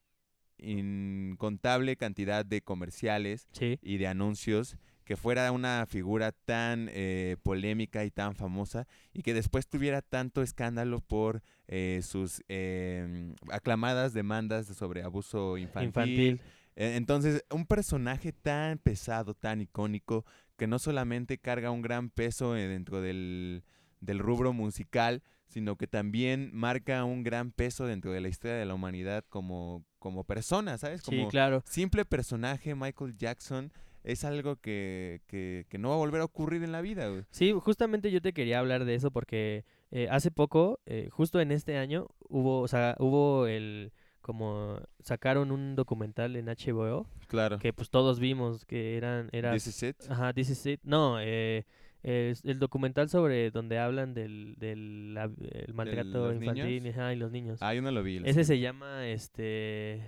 incontable 0.62 1.96
cantidad 1.96 2.46
de 2.46 2.62
comerciales 2.62 3.48
Sí, 3.54 3.80
y 3.82 3.98
de 3.98 4.08
anuncios, 4.08 4.78
que 5.06 5.16
fuera 5.16 5.52
una 5.52 5.86
figura 5.88 6.32
tan 6.32 6.90
eh, 6.92 7.38
polémica 7.42 8.06
y 8.06 8.12
tan 8.12 8.36
famosa 8.36 8.88
y 9.14 9.24
que 9.24 9.34
después 9.34 9.68
tuviera 9.68 10.02
tanto 10.04 10.44
escándalo 10.44 11.00
por 11.02 11.42
eh, 11.68 12.02
sus 12.04 12.44
eh, 12.48 13.34
aclamadas 13.50 14.14
demandas 14.14 14.68
sobre 14.68 15.02
abuso 15.02 15.58
infantil. 15.58 15.88
infantil. 15.88 16.42
Eh, 16.76 16.96
Entonces, 16.96 17.44
un 17.50 17.66
personaje 17.66 18.32
tan 18.34 18.78
pesado, 18.78 19.34
tan 19.34 19.62
icónico, 19.62 20.26
que 20.58 20.68
no 20.68 20.78
solamente 20.78 21.40
carga 21.40 21.72
un 21.72 21.82
gran 21.82 22.10
peso 22.12 22.56
eh, 22.56 22.68
dentro 22.68 23.02
del, 23.02 23.64
del 24.02 24.20
rubro 24.20 24.54
musical, 24.54 25.22
sino 25.48 25.76
que 25.78 25.88
también 25.88 26.52
marca 26.54 27.04
un 27.04 27.24
gran 27.24 27.52
peso 27.52 27.86
dentro 27.86 28.12
de 28.12 28.22
la 28.22 28.28
historia 28.28 28.56
de 28.58 28.66
la 28.66 28.76
humanidad 28.76 29.26
como, 29.30 29.84
como 29.98 30.24
persona, 30.24 30.78
¿sabes? 30.78 31.02
Sí, 31.02 31.18
Como 31.18 31.28
claro. 31.30 31.64
simple 31.66 32.06
personaje, 32.06 32.76
Michael 32.76 33.16
Jackson, 33.18 33.72
es 34.04 34.24
algo 34.24 34.56
que, 34.58 35.22
que, 35.28 35.66
que 35.70 35.78
no 35.78 35.90
va 35.90 35.96
a 35.96 35.98
volver 35.98 36.22
a 36.22 36.26
ocurrir 36.26 36.64
en 36.64 36.72
la 36.72 36.82
vida, 36.82 37.08
güey. 37.10 37.24
Sí, 37.32 37.52
justamente 37.60 38.12
yo 38.12 38.22
te 38.22 38.32
quería 38.34 38.60
hablar 38.60 38.86
de 38.86 38.96
eso 38.96 39.12
porque 39.12 39.66
eh, 39.92 40.08
hace 40.12 40.30
poco, 40.32 40.80
eh, 40.86 41.10
justo 41.12 41.42
en 41.42 41.52
este 41.52 41.78
año, 41.78 42.08
hubo, 42.30 42.62
o 42.62 42.68
sea, 42.68 42.96
hubo 43.00 43.48
el, 43.48 43.92
como 44.22 44.80
sacaron 45.02 45.52
un 45.52 45.76
documental 45.76 46.36
en 46.36 46.46
HBO 46.46 47.08
Claro. 47.28 47.58
que 47.60 47.74
pues 47.74 47.90
todos 47.90 48.20
vimos 48.20 48.66
que 48.66 48.96
eran, 48.98 49.30
era, 49.32 49.52
This 49.52 49.68
is 49.68 49.84
it. 49.84 49.96
ajá, 50.10 50.32
This 50.34 50.50
is 50.52 50.66
it. 50.66 50.80
No, 50.84 51.18
eh, 51.20 51.66
el 52.04 52.60
documental 52.60 53.10
sobre 53.10 53.52
donde 53.52 53.78
hablan 53.80 54.14
del, 54.14 54.56
del 54.58 55.14
la- 55.14 55.32
el 55.52 55.74
maltrato 55.74 56.32
infantil 56.34 56.88
ajá, 56.90 57.14
y 57.14 57.18
los 57.18 57.32
niños. 57.32 57.60
Ah, 57.62 57.74
yo 57.74 57.82
no 57.82 57.92
lo 57.92 58.04
vi. 58.04 58.20
lo 58.20 58.26
Ese 58.28 58.44
se 58.44 58.60
llama, 58.60 59.08
este, 59.08 60.02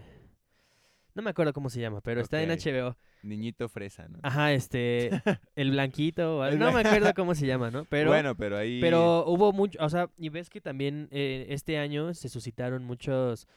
no 1.13 1.21
me 1.21 1.29
acuerdo 1.31 1.51
cómo 1.53 1.69
se 1.69 1.81
llama, 1.81 1.99
pero 2.01 2.21
está 2.21 2.41
en. 2.41 2.49
HBO. 2.51 2.95
Niñito 3.23 3.69
fresa, 3.69 4.07
¿no? 4.07 4.17
Ajá, 4.23 4.51
este, 4.53 5.09
el 5.55 5.71
blanquito, 5.71 6.43
El 6.45 6.57
no 6.57 6.71
me 6.71 6.79
acuerdo 6.79 7.13
cómo 7.13 7.35
se 7.35 7.45
llama, 7.45 7.69
¿no? 7.69 7.85
Pero, 7.85 8.09
bueno, 8.09 8.35
pero 8.35 8.57
ahí... 8.57 8.79
pero 8.81 9.25
hubo 9.27 9.51
mucho, 9.53 9.77
o 9.79 9.89
sea, 9.89 10.09
y 10.17 10.29
ves 10.29 10.49
que 10.49 10.59
también 10.59 11.07
eh, 11.11 11.45
este 11.49 11.77
año 11.77 12.15
se 12.15 12.29
suscitaron 12.29 12.83
muchos 12.83 13.47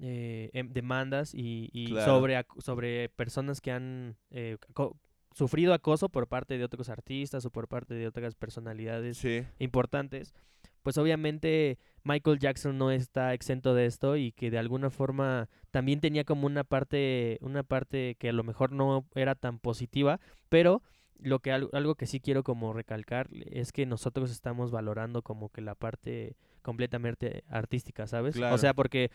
eh, 0.00 0.50
em- 0.54 0.72
demandas 0.72 1.34
y, 1.34 1.68
y 1.72 1.90
Claro. 1.90 2.04
sobre, 2.18 2.46
sobre 2.58 3.10
personas 3.10 3.60
que 3.60 3.70
han 3.70 4.16
eh, 4.32 4.56
co- 4.72 4.98
sufrido 5.34 5.72
acoso 5.74 6.08
por 6.08 6.26
parte 6.28 6.58
de 6.58 6.64
otros 6.64 6.88
artistas 6.88 7.44
o 7.44 7.50
por 7.50 7.68
parte 7.68 7.94
de 7.94 8.06
otras 8.06 8.34
personalidades 8.34 9.16
Sí. 9.18 9.44
importantes, 9.58 10.34
pues 10.82 10.98
obviamente 10.98 11.78
Michael 12.04 12.38
Jackson 12.40 12.76
no 12.76 12.90
está 12.90 13.34
exento 13.34 13.72
de 13.74 13.86
esto 13.86 14.16
y 14.16 14.32
que 14.32 14.50
de 14.50 14.58
alguna 14.58 14.90
forma 14.90 15.48
también 15.70 16.00
tenía 16.00 16.24
como 16.24 16.46
una 16.46 16.64
parte, 16.64 17.38
una 17.40 17.62
parte 17.62 18.16
que 18.18 18.30
a 18.30 18.32
lo 18.32 18.42
mejor 18.42 18.72
no 18.72 19.06
era 19.14 19.34
tan 19.36 19.58
positiva, 19.60 20.18
pero 20.48 20.82
lo 21.18 21.38
que 21.38 21.52
al- 21.52 21.70
algo 21.72 21.94
que 21.94 22.06
sí 22.06 22.18
quiero 22.18 22.42
como 22.42 22.72
recalcar 22.72 23.28
es 23.32 23.70
que 23.70 23.86
nosotros 23.86 24.32
estamos 24.32 24.72
valorando 24.72 25.22
como 25.22 25.50
que 25.50 25.60
la 25.60 25.76
parte 25.76 26.36
completamente 26.62 27.44
artística, 27.48 28.08
¿sabes? 28.08 28.34
Claro. 28.34 28.56
O 28.56 28.58
sea, 28.58 28.74
porque 28.74 29.10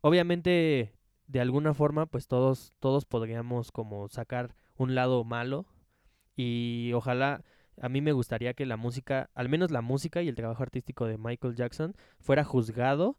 obviamente 0.00 0.92
de 1.28 1.40
alguna 1.40 1.72
forma 1.74 2.06
pues 2.06 2.26
todos 2.26 2.72
todos 2.80 3.04
podríamos 3.04 3.70
como 3.70 4.08
sacar 4.08 4.54
un 4.76 4.94
lado 4.96 5.22
malo 5.24 5.66
y 6.36 6.92
ojalá 6.94 7.42
a 7.80 7.88
mí 7.88 8.00
me 8.00 8.12
gustaría 8.12 8.54
que 8.54 8.66
la 8.66 8.76
música, 8.76 9.30
al 9.34 9.48
menos 9.48 9.70
la 9.70 9.82
música 9.82 10.20
y 10.22 10.28
el 10.28 10.34
trabajo 10.34 10.62
artístico 10.64 11.06
de 11.06 11.16
Michael 11.16 11.54
Jackson 11.54 11.94
fuera 12.18 12.42
juzgado 12.42 13.16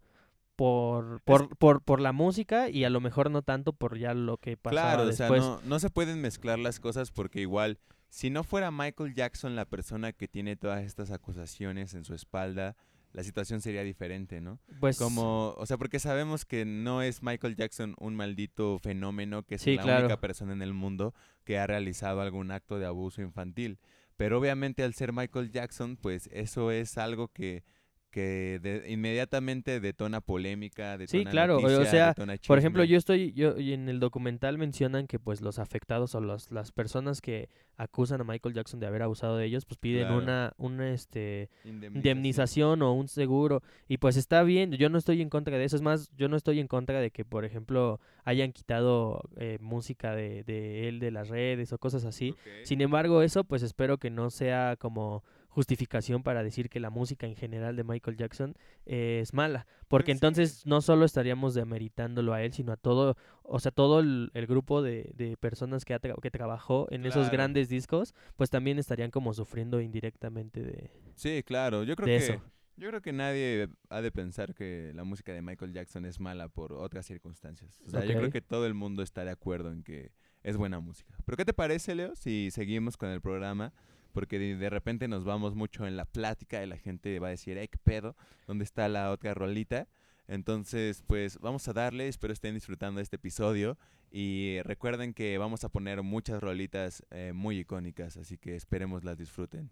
por 0.58 1.22
por, 1.22 1.56
por, 1.58 1.82
por 1.82 2.02
la 2.02 2.12
música 2.12 2.70
y 2.70 2.84
a 2.84 2.90
lo 2.90 3.00
mejor 3.00 3.32
no 3.32 3.42
tanto 3.42 3.72
por 3.74 3.98
ya 3.98 4.14
lo 4.14 4.38
que 4.38 4.58
pasaba 4.58 4.82
Claro, 4.96 5.06
después. 5.06 5.42
o 5.42 5.58
sea, 5.58 5.64
no, 5.64 5.70
no 5.70 5.80
se 5.80 5.90
pueden 5.90 6.20
mezclar 6.22 6.60
las 6.60 6.80
cosas 6.82 7.12
porque 7.12 7.40
igual, 7.40 7.80
si 8.10 8.30
no 8.30 8.44
fuera 8.44 8.70
Michael 8.72 9.14
Jackson 9.14 9.56
la 9.56 9.66
persona 9.66 10.12
que 10.12 10.28
tiene 10.28 10.58
todas 10.58 10.84
estas 10.84 11.12
acusaciones 11.12 11.94
en 11.94 12.04
su 12.04 12.14
espalda, 12.14 12.76
la 13.12 13.24
situación 13.24 13.62
sería 13.62 13.84
diferente, 13.84 14.40
¿no? 14.42 14.60
pues 14.80 14.98
Como, 14.98 15.56
o 15.58 15.66
sea, 15.66 15.78
porque 15.78 16.00
sabemos 16.00 16.46
que 16.46 16.66
no 16.66 17.02
es 17.02 17.24
Michael 17.24 17.56
Jackson 17.56 17.96
un 18.00 18.16
maldito 18.16 18.78
fenómeno, 18.80 19.44
que 19.44 19.56
es 19.56 19.62
Sí, 19.62 19.76
la 19.76 19.84
claro. 19.84 20.06
única 20.06 20.22
persona 20.22 20.54
en 20.54 20.62
el 20.62 20.74
mundo 20.74 21.14
que 21.44 21.58
ha 21.58 21.66
realizado 21.68 22.22
algún 22.22 22.52
acto 22.52 22.78
de 22.78 22.86
abuso 22.86 23.22
infantil. 23.22 23.80
Pero 24.18 24.38
obviamente 24.38 24.84
al 24.84 24.94
ser 24.94 25.14
Michael 25.14 25.50
Jackson, 25.52 25.96
pues 25.98 26.30
eso 26.34 26.72
es 26.72 26.98
algo 26.98 27.30
que, 27.30 27.64
que 28.12 28.60
de- 28.62 28.90
inmediatamente 28.92 29.80
detona 29.80 30.22
polémica, 30.22 30.98
detona 30.98 31.30
claro, 31.30 31.58
o- 31.58 31.86
sea, 31.86 32.16
Por 32.48 32.58
ejemplo, 32.58 32.84
yo 32.84 32.98
estoy, 32.98 33.34
yo 33.34 33.58
y 33.60 33.74
en 33.74 33.88
el 33.90 34.00
documental 34.00 34.58
mencionan 34.58 35.08
que 35.08 35.20
pues 35.20 35.42
los 35.42 35.60
afectados 35.60 36.16
o 36.16 36.22
los, 36.22 36.52
las 36.52 36.72
personas 36.72 37.22
que 37.22 37.50
acusan 37.78 38.20
a 38.22 38.24
Michael 38.24 38.56
Jackson 38.56 38.80
de 38.80 38.88
haber 38.88 39.04
abusado 39.04 39.38
de 39.38 39.46
ellos, 39.46 39.66
pues 39.66 39.78
piden 39.78 40.08
Claro. 40.08 40.18
una, 40.24 40.54
una 40.58 40.92
este 40.92 41.50
Indemnización. 41.64 41.96
indemnización 41.98 42.82
o 42.82 42.94
un 42.94 43.08
seguro 43.08 43.62
y 43.88 43.98
pues 43.98 44.18
está 44.18 44.44
bien, 44.44 44.72
yo 44.74 44.90
no 44.90 44.98
estoy 44.98 45.22
en 45.22 45.30
contra 45.30 45.58
de 45.58 45.64
eso, 45.66 45.76
es 45.76 45.82
más, 45.82 46.10
yo 46.18 46.28
no 46.30 46.36
estoy 46.36 46.60
en 46.60 46.68
contra 46.68 47.00
de 47.00 47.12
que 47.12 47.26
por 47.26 47.46
ejemplo 47.46 48.00
hayan 48.26 48.52
quitado 48.52 49.22
eh, 49.38 49.58
música 49.62 50.16
de, 50.16 50.44
de 50.44 50.88
él 50.90 51.00
de 51.00 51.12
las 51.12 51.30
redes 51.30 51.72
o 51.74 51.78
cosas 51.78 52.06
así. 52.06 52.36
Sin 52.64 52.82
embargo, 52.82 53.22
eso 53.22 53.44
pues 53.44 53.64
espero 53.64 53.98
que 53.98 54.10
no 54.10 54.30
sea 54.30 54.76
como 54.78 55.24
justificación 55.50 56.24
para 56.24 56.44
decir 56.44 56.70
que 56.70 56.80
la 56.80 56.90
música 56.90 57.28
en 57.28 57.36
general 57.36 57.76
de 57.76 57.84
Michael 57.84 58.18
Jackson 58.18 58.56
eh, 58.86 59.20
es 59.22 59.34
mala, 59.34 59.68
porque 59.88 60.12
sí. 60.12 60.18
entonces 60.18 60.66
no 60.66 60.82
solo 60.82 61.06
estaríamos 61.06 61.54
demeritándolo 61.54 62.34
a 62.34 62.44
él, 62.44 62.54
sino 62.54 62.72
a 62.72 62.78
todo, 62.78 63.18
o 63.44 63.60
sea, 63.60 63.72
todo 63.72 64.00
el, 64.00 64.30
el 64.34 64.48
grupo 64.48 64.82
de, 64.82 65.12
de 65.16 65.36
personas 65.38 65.86
que, 65.86 66.00
tra- 66.00 66.20
que 66.22 66.32
trabajó 66.32 66.88
en 66.92 67.06
esos 67.06 67.30
grandes 67.32 67.68
discos, 67.68 68.14
pues 68.38 68.50
también 68.50 68.80
estarían 68.80 69.12
como 69.12 69.34
sufriendo 69.34 69.82
indirectamente 69.82 70.62
de, 70.62 70.92
Sí, 71.16 71.44
claro. 71.44 71.84
Yo 71.84 71.96
creo 71.96 72.06
que 72.06 72.16
eso. 72.16 72.42
yo 72.78 72.88
creo 72.90 73.02
que 73.02 73.12
nadie 73.12 73.68
ha 73.90 74.02
de 74.02 74.12
pensar 74.12 74.54
que 74.54 74.92
la 74.96 75.04
música 75.04 75.34
de 75.34 75.42
Michael 75.42 75.74
Jackson 75.74 76.06
es 76.06 76.20
mala 76.20 76.48
por 76.48 76.74
otras 76.74 77.06
circunstancias. 77.06 77.82
O 77.88 77.90
sea, 77.90 78.06
yo 78.06 78.14
creo 78.14 78.30
que 78.30 78.42
todo 78.42 78.66
el 78.66 78.74
mundo 78.74 79.04
está 79.04 79.26
de 79.26 79.32
acuerdo 79.32 79.72
en 79.72 79.84
que 79.84 80.12
es 80.44 80.56
buena 80.56 80.80
música. 80.80 81.14
Pero 81.26 81.36
¿qué 81.36 81.44
te 81.44 81.54
parece, 81.54 81.96
Leo, 81.96 82.16
si 82.16 82.50
seguimos 82.52 82.96
con 82.96 83.10
el 83.10 83.20
programa? 83.20 83.74
Porque 84.14 84.40
de, 84.40 84.56
de 84.56 84.70
repente 84.70 85.08
nos 85.08 85.24
vamos 85.24 85.56
mucho 85.56 85.86
en 85.88 85.98
la 85.98 86.06
plática 86.06 86.64
y 86.64 86.68
la 86.68 86.78
gente 86.78 87.20
va 87.20 87.28
a 87.28 87.32
decir, 87.32 87.58
"Ey, 87.58 87.68
qué 87.68 87.78
pedo, 87.78 88.16
¿dónde 88.48 88.64
está 88.64 88.88
la 88.90 89.12
otra 89.12 89.34
rolita?" 89.34 89.88
Entonces, 90.30 91.04
pues 91.08 91.40
vamos 91.40 91.68
a 91.68 91.74
darle, 91.74 92.08
espero 92.08 92.34
estén 92.34 92.54
disfrutando 92.54 93.02
este 93.02 93.16
episodio 93.16 93.80
y 94.12 94.60
recuerden 94.64 95.16
que 95.16 95.38
vamos 95.40 95.64
a 95.64 95.70
poner 95.70 96.04
muchas 96.04 96.40
rolitas 96.40 97.04
eh, 97.10 97.32
muy 97.34 97.58
icónicas, 97.58 98.16
así 98.16 98.38
que 98.38 98.56
esperemos 98.56 99.04
las 99.04 99.18
disfruten. 99.18 99.72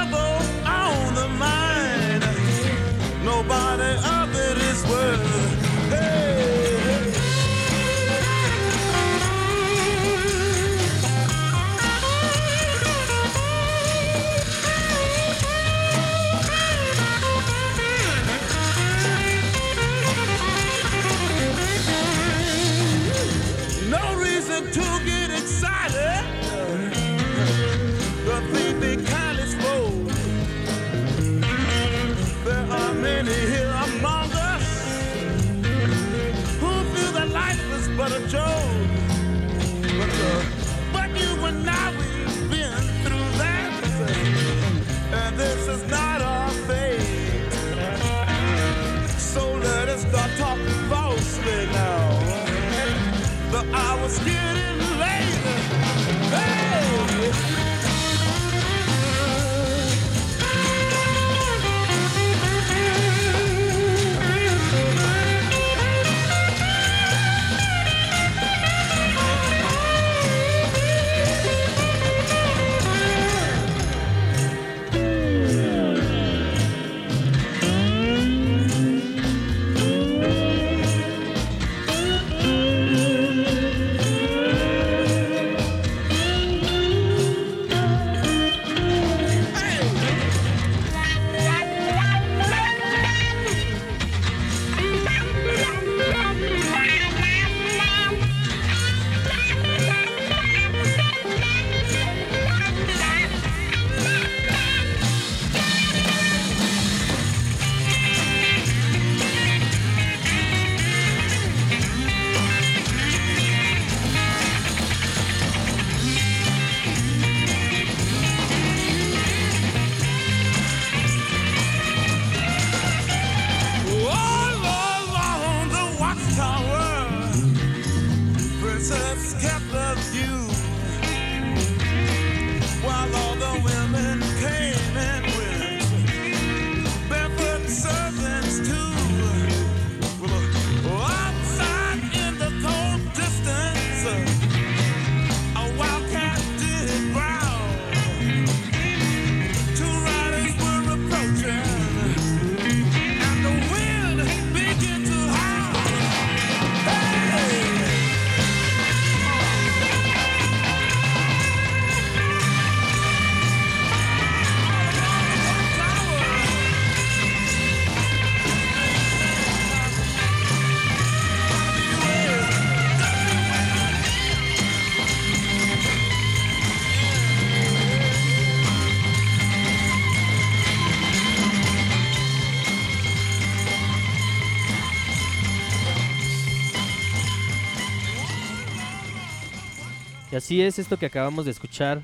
así 190.41 190.61
es, 190.61 190.79
esto 190.79 190.97
que 190.97 191.05
acabamos 191.05 191.45
de 191.45 191.51
escuchar 191.51 192.01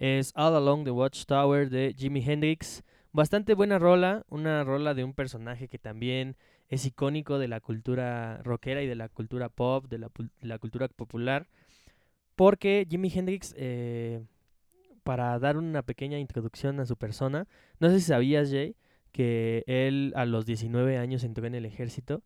es 0.00 0.32
All 0.34 0.56
Along 0.56 0.84
the 0.84 0.90
Watchtower 0.90 1.70
de 1.70 1.94
Jimi 1.96 2.20
Hendrix. 2.24 2.82
Bastante 3.12 3.54
buena 3.54 3.78
rola, 3.78 4.24
una 4.28 4.64
rola 4.64 4.92
de 4.94 5.04
un 5.04 5.14
personaje 5.14 5.68
que 5.68 5.78
también 5.78 6.36
es 6.68 6.84
icónico 6.84 7.38
de 7.38 7.46
la 7.48 7.60
cultura 7.60 8.40
rockera 8.42 8.82
y 8.82 8.86
de 8.88 8.94
la 8.96 9.08
cultura 9.08 9.48
pop, 9.48 9.86
de 9.88 9.98
la, 9.98 10.08
pul- 10.08 10.30
de 10.40 10.48
la 10.48 10.58
cultura 10.58 10.88
popular. 10.88 11.46
Porque 12.34 12.86
Jimi 12.90 13.10
Hendrix, 13.14 13.54
eh, 13.56 14.20
para 15.04 15.38
dar 15.38 15.56
una 15.56 15.82
pequeña 15.82 16.18
introducción 16.18 16.80
a 16.80 16.86
su 16.86 16.96
persona, 16.96 17.46
no 17.78 17.88
sé 17.90 18.00
si 18.00 18.06
sabías, 18.06 18.50
Jay, 18.50 18.74
que 19.12 19.62
él 19.66 20.12
a 20.16 20.24
los 20.24 20.44
19 20.46 20.98
años 20.98 21.22
entró 21.24 21.46
en 21.46 21.54
el 21.54 21.64
ejército, 21.66 22.22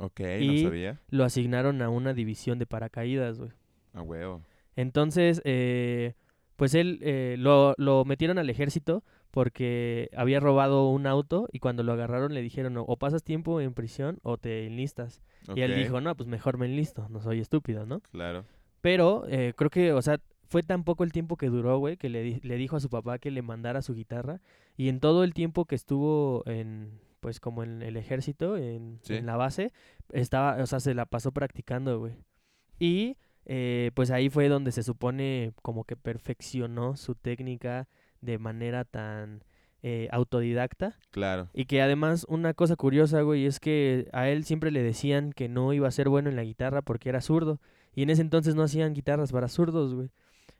Ok, 0.00 0.20
Y- 0.40 0.62
no 0.62 0.68
sabía. 0.70 1.00
lo 1.10 1.24
asignaron 1.24 1.82
a 1.82 1.88
una 1.88 2.14
división 2.14 2.58
de 2.60 2.66
paracaídas, 2.66 3.38
güey. 3.38 3.50
A 3.94 4.02
huevo. 4.02 4.42
Entonces, 4.78 5.42
eh, 5.44 6.14
pues 6.54 6.74
él 6.74 7.00
eh, 7.02 7.34
lo, 7.36 7.74
lo 7.78 8.04
metieron 8.04 8.38
al 8.38 8.48
ejército 8.48 9.02
porque 9.32 10.08
había 10.16 10.38
robado 10.38 10.88
un 10.88 11.06
auto 11.08 11.48
y 11.52 11.58
cuando 11.58 11.82
lo 11.82 11.92
agarraron 11.92 12.32
le 12.32 12.42
dijeron 12.42 12.76
o, 12.76 12.96
pasas 12.96 13.24
tiempo 13.24 13.60
en 13.60 13.74
prisión 13.74 14.20
o 14.22 14.38
te 14.38 14.66
enlistas. 14.66 15.20
Y 15.56 15.62
él 15.62 15.74
dijo, 15.74 16.00
no, 16.00 16.14
pues 16.14 16.28
mejor 16.28 16.58
me 16.58 16.66
enlisto, 16.66 17.08
no 17.08 17.20
soy 17.20 17.40
estúpido, 17.40 17.86
¿no? 17.86 18.00
Claro. 18.12 18.44
Pero 18.80 19.24
eh, 19.28 19.52
creo 19.56 19.70
que, 19.70 19.92
o 19.92 20.00
sea, 20.00 20.20
fue 20.48 20.62
tan 20.62 20.84
poco 20.84 21.02
el 21.02 21.10
tiempo 21.10 21.36
que 21.36 21.48
duró, 21.48 21.78
güey, 21.78 21.96
que 21.96 22.08
le, 22.08 22.22
di- 22.22 22.40
le 22.42 22.56
dijo 22.56 22.76
a 22.76 22.80
su 22.80 22.88
papá 22.88 23.18
que 23.18 23.32
le 23.32 23.42
mandara 23.42 23.82
su 23.82 23.94
guitarra. 23.94 24.40
Y 24.76 24.88
en 24.88 25.00
todo 25.00 25.24
el 25.24 25.34
tiempo 25.34 25.64
que 25.64 25.74
estuvo 25.74 26.44
en, 26.46 27.00
pues 27.20 27.40
como 27.40 27.64
en 27.64 27.82
el 27.82 27.96
ejército, 27.96 28.56
en, 28.56 29.00
Sí. 29.02 29.14
en 29.16 29.26
la 29.26 29.36
base, 29.36 29.72
estaba, 30.12 30.62
o 30.62 30.66
sea, 30.66 30.78
se 30.80 30.94
la 30.94 31.04
pasó 31.06 31.32
practicando, 31.32 31.98
güey. 31.98 32.14
Y 32.78 33.16
eh, 33.48 33.90
pues 33.94 34.10
ahí 34.10 34.28
fue 34.28 34.48
donde 34.48 34.72
se 34.72 34.82
supone 34.82 35.52
como 35.62 35.84
que 35.84 35.96
perfeccionó 35.96 36.96
su 36.96 37.14
técnica 37.14 37.88
de 38.20 38.38
manera 38.38 38.84
tan 38.84 39.42
eh, 39.82 40.08
autodidacta. 40.12 40.98
Claro. 41.10 41.48
Y 41.54 41.64
que 41.64 41.80
además 41.80 42.26
una 42.28 42.52
cosa 42.52 42.76
curiosa, 42.76 43.22
güey, 43.22 43.46
es 43.46 43.58
que 43.58 44.08
a 44.12 44.28
él 44.28 44.44
siempre 44.44 44.70
le 44.70 44.82
decían 44.82 45.32
que 45.32 45.48
no 45.48 45.72
iba 45.72 45.88
a 45.88 45.92
ser 45.92 46.10
bueno 46.10 46.28
en 46.28 46.36
la 46.36 46.44
guitarra 46.44 46.82
porque 46.82 47.08
era 47.08 47.22
zurdo. 47.22 47.58
Y 47.94 48.02
en 48.02 48.10
ese 48.10 48.20
entonces 48.20 48.54
no 48.54 48.62
hacían 48.62 48.92
guitarras 48.92 49.32
para 49.32 49.48
zurdos, 49.48 49.94
güey. 49.94 50.10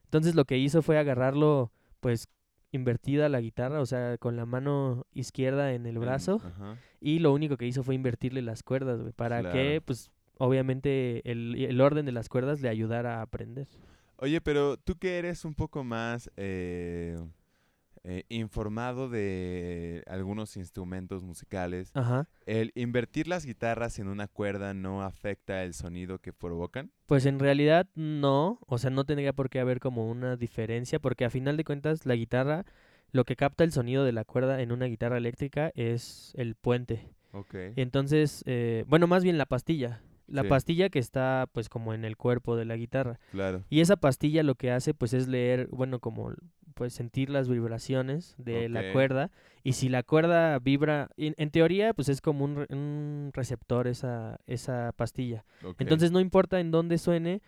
Entonces 0.04 0.34
lo 0.34 0.46
que 0.46 0.56
hizo 0.56 0.80
fue 0.80 0.98
agarrarlo, 0.98 1.70
pues, 2.00 2.28
invertida 2.72 3.28
la 3.28 3.42
guitarra, 3.42 3.80
o 3.80 3.86
sea, 3.86 4.16
con 4.16 4.36
la 4.36 4.46
mano 4.46 5.06
izquierda 5.12 5.74
en 5.74 5.84
el 5.84 5.98
brazo. 5.98 6.40
Y 7.00 7.18
lo 7.18 7.32
único 7.34 7.58
que 7.58 7.66
hizo 7.66 7.82
fue 7.82 7.94
invertirle 7.94 8.40
las 8.40 8.62
cuerdas, 8.62 9.00
güey, 9.00 9.12
para 9.12 9.52
que, 9.52 9.82
pues, 9.84 10.10
obviamente 10.38 11.28
el, 11.30 11.54
el 11.56 11.80
orden 11.80 12.06
de 12.06 12.12
las 12.12 12.28
cuerdas 12.28 12.60
le 12.60 12.68
ayudara 12.68 13.18
a 13.18 13.22
aprender. 13.22 13.68
Oye, 14.16 14.40
pero 14.40 14.76
tú 14.76 14.96
que 14.98 15.18
eres 15.18 15.44
un 15.44 15.54
poco 15.54 15.84
más 15.84 16.30
eh, 16.36 17.16
eh, 18.04 18.24
informado 18.28 19.08
de 19.08 20.02
algunos 20.06 20.56
instrumentos 20.56 21.22
musicales, 21.22 21.90
Ajá. 21.94 22.28
¿el 22.46 22.72
invertir 22.74 23.28
las 23.28 23.44
guitarras 23.44 23.98
en 23.98 24.08
una 24.08 24.26
cuerda 24.26 24.74
no 24.74 25.02
afecta 25.02 25.62
el 25.62 25.74
sonido 25.74 26.18
que 26.18 26.32
provocan? 26.32 26.90
Pues 27.06 27.26
en 27.26 27.38
realidad 27.38 27.88
no, 27.94 28.58
o 28.66 28.78
sea, 28.78 28.90
no 28.90 29.04
tendría 29.04 29.32
por 29.32 29.50
qué 29.50 29.60
haber 29.60 29.78
como 29.78 30.08
una 30.08 30.36
diferencia, 30.36 30.98
porque 30.98 31.24
a 31.24 31.30
final 31.30 31.56
de 31.56 31.64
cuentas 31.64 32.06
la 32.06 32.16
guitarra, 32.16 32.64
lo 33.12 33.24
que 33.24 33.36
capta 33.36 33.62
el 33.62 33.72
sonido 33.72 34.04
de 34.04 34.12
la 34.12 34.24
cuerda 34.24 34.62
en 34.62 34.72
una 34.72 34.86
guitarra 34.86 35.16
eléctrica 35.18 35.70
es 35.74 36.32
el 36.36 36.54
puente. 36.56 37.08
Ok. 37.32 37.54
Entonces, 37.76 38.42
eh, 38.46 38.84
bueno, 38.88 39.06
más 39.06 39.22
bien 39.22 39.38
la 39.38 39.46
pastilla. 39.46 40.02
La 40.28 40.42
Sí. 40.42 40.48
pastilla 40.48 40.88
que 40.90 40.98
está 40.98 41.48
pues 41.52 41.68
como 41.68 41.94
en 41.94 42.04
el 42.04 42.16
cuerpo 42.16 42.54
de 42.56 42.64
la 42.66 42.76
guitarra. 42.76 43.18
Claro. 43.32 43.64
Y 43.70 43.80
esa 43.80 43.96
pastilla 43.96 44.42
lo 44.42 44.54
que 44.54 44.70
hace 44.70 44.94
pues 44.94 45.12
es 45.14 45.26
leer, 45.26 45.68
bueno, 45.72 45.98
como 46.00 46.32
pues 46.74 46.92
sentir 46.92 47.28
las 47.30 47.48
vibraciones 47.48 48.34
de 48.38 48.68
la 48.68 48.92
cuerda. 48.92 49.30
Y 49.64 49.72
si 49.72 49.88
la 49.88 50.02
cuerda 50.04 50.58
vibra, 50.60 51.08
en, 51.16 51.34
en 51.38 51.50
teoría 51.50 51.92
pues 51.94 52.08
es 52.08 52.20
como 52.20 52.44
un, 52.44 52.66
un 52.70 53.30
receptor 53.32 53.88
esa, 53.88 54.38
esa 54.46 54.92
pastilla. 54.94 55.44
Entonces 55.78 56.12
no 56.12 56.20
importa 56.20 56.60
en 56.60 56.70
dónde 56.70 56.98
suene, 56.98 57.42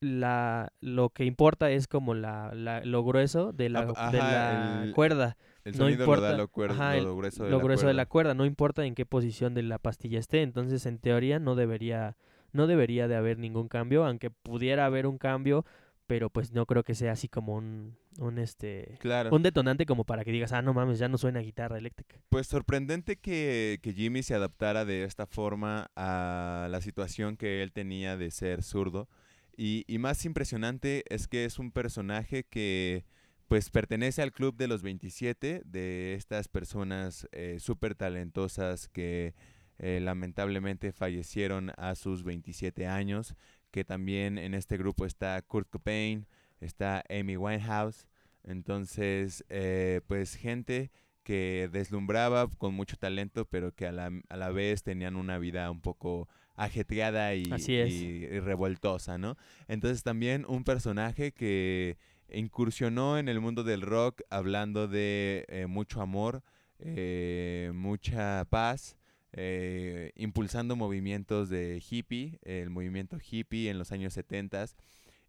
la, 0.00 0.72
lo 0.80 1.10
que 1.10 1.24
importa 1.24 1.70
es 1.70 1.86
como 1.86 2.14
la, 2.14 2.52
la- 2.54 2.82
lo 2.84 3.04
grueso 3.04 3.52
de 3.52 3.68
la, 3.68 3.92
Ah, 3.96 4.10
de 4.10 4.18
la 4.18 4.82
el- 4.84 4.92
cuerda. 4.94 5.36
El 5.64 5.72
no 5.72 5.78
sonido 5.78 6.06
lo 6.06 6.20
da 6.20 6.32
importa- 6.32 6.36
lo, 6.36 6.48
cuer- 6.50 6.70
ajá, 6.70 6.96
lo 6.96 7.16
grueso 7.16 7.44
de 7.44 7.50
lo 7.50 7.58
la 7.58 7.62
grueso 7.64 7.86
de 7.86 7.94
la 7.94 8.06
cuerda. 8.06 8.30
cuerda, 8.30 8.34
no 8.34 8.46
importa 8.46 8.84
en 8.86 8.94
qué 8.94 9.06
posición 9.06 9.54
de 9.54 9.62
la 9.62 9.78
pastilla 9.78 10.18
esté, 10.18 10.42
entonces 10.42 10.86
en 10.86 10.98
teoría 10.98 11.38
no 11.38 11.54
debería, 11.54 12.16
no 12.52 12.66
debería 12.66 13.08
de 13.08 13.16
haber 13.16 13.38
ningún 13.38 13.68
cambio, 13.68 14.04
aunque 14.04 14.30
pudiera 14.30 14.86
haber 14.86 15.06
un 15.06 15.18
cambio, 15.18 15.64
pero 16.06 16.28
pues 16.28 16.52
no 16.52 16.66
creo 16.66 16.82
que 16.82 16.96
sea 16.96 17.12
así 17.12 17.28
como 17.28 17.54
un, 17.54 17.96
un 18.18 18.38
este, 18.38 18.96
Claro. 18.98 19.30
un 19.32 19.42
detonante 19.44 19.86
como 19.86 20.02
para 20.04 20.24
que 20.24 20.32
digas, 20.32 20.52
ah, 20.52 20.60
no 20.60 20.74
mames, 20.74 20.98
ya 20.98 21.08
no 21.08 21.18
suena 21.18 21.38
guitarra 21.40 21.78
eléctrica. 21.78 22.16
Pues 22.30 22.48
sorprendente 22.48 23.14
que, 23.16 23.78
que 23.80 23.92
Jimmy 23.92 24.24
se 24.24 24.34
adaptara 24.34 24.84
de 24.84 25.04
esta 25.04 25.26
forma 25.26 25.90
a 25.94 26.66
la 26.68 26.80
situación 26.80 27.36
que 27.36 27.62
él 27.62 27.70
tenía 27.70 28.16
de 28.16 28.32
ser 28.32 28.64
zurdo. 28.64 29.08
Y, 29.56 29.84
y 29.86 29.98
más 29.98 30.24
impresionante 30.24 31.04
es 31.14 31.28
que 31.28 31.44
es 31.44 31.58
un 31.60 31.70
personaje 31.70 32.42
que 32.44 33.04
pues 33.50 33.68
pertenece 33.68 34.22
al 34.22 34.30
club 34.30 34.56
de 34.56 34.68
los 34.68 34.80
27, 34.80 35.62
de 35.64 36.14
estas 36.14 36.46
personas 36.46 37.26
eh, 37.32 37.56
súper 37.58 37.96
talentosas 37.96 38.86
que 38.86 39.34
eh, 39.78 39.98
lamentablemente 40.00 40.92
fallecieron 40.92 41.72
a 41.76 41.96
sus 41.96 42.22
27 42.22 42.86
años, 42.86 43.34
que 43.72 43.84
también 43.84 44.38
en 44.38 44.54
este 44.54 44.76
grupo 44.76 45.04
está 45.04 45.42
Kurt 45.42 45.68
Cobain, 45.68 46.28
está 46.60 47.02
Amy 47.10 47.36
Winehouse, 47.36 48.06
entonces 48.44 49.44
eh, 49.48 50.00
pues 50.06 50.36
gente 50.36 50.92
que 51.24 51.68
deslumbraba 51.72 52.48
con 52.56 52.72
mucho 52.72 52.96
talento, 52.98 53.46
pero 53.46 53.74
que 53.74 53.88
a 53.88 53.92
la, 53.92 54.12
a 54.28 54.36
la 54.36 54.50
vez 54.50 54.84
tenían 54.84 55.16
una 55.16 55.38
vida 55.38 55.68
un 55.72 55.80
poco 55.80 56.28
ajetreada 56.54 57.34
y, 57.34 57.42
y 57.66 58.38
revoltosa, 58.38 59.18
¿no? 59.18 59.36
Entonces 59.66 60.04
también 60.04 60.44
un 60.46 60.62
personaje 60.62 61.32
que 61.32 61.96
incursionó 62.32 63.18
en 63.18 63.28
el 63.28 63.40
mundo 63.40 63.64
del 63.64 63.82
rock 63.82 64.22
hablando 64.30 64.88
de 64.88 65.44
eh, 65.48 65.66
mucho 65.66 66.00
amor, 66.00 66.42
eh, 66.78 67.70
mucha 67.74 68.44
paz, 68.50 68.96
eh, 69.32 70.12
impulsando 70.16 70.76
movimientos 70.76 71.48
de 71.48 71.82
hippie, 71.88 72.38
el 72.42 72.70
movimiento 72.70 73.18
hippie 73.18 73.70
en 73.70 73.78
los 73.78 73.92
años 73.92 74.14
70 74.14 74.66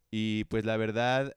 y 0.09 0.45
pues 0.45 0.65
la 0.65 0.77
verdad 0.77 1.33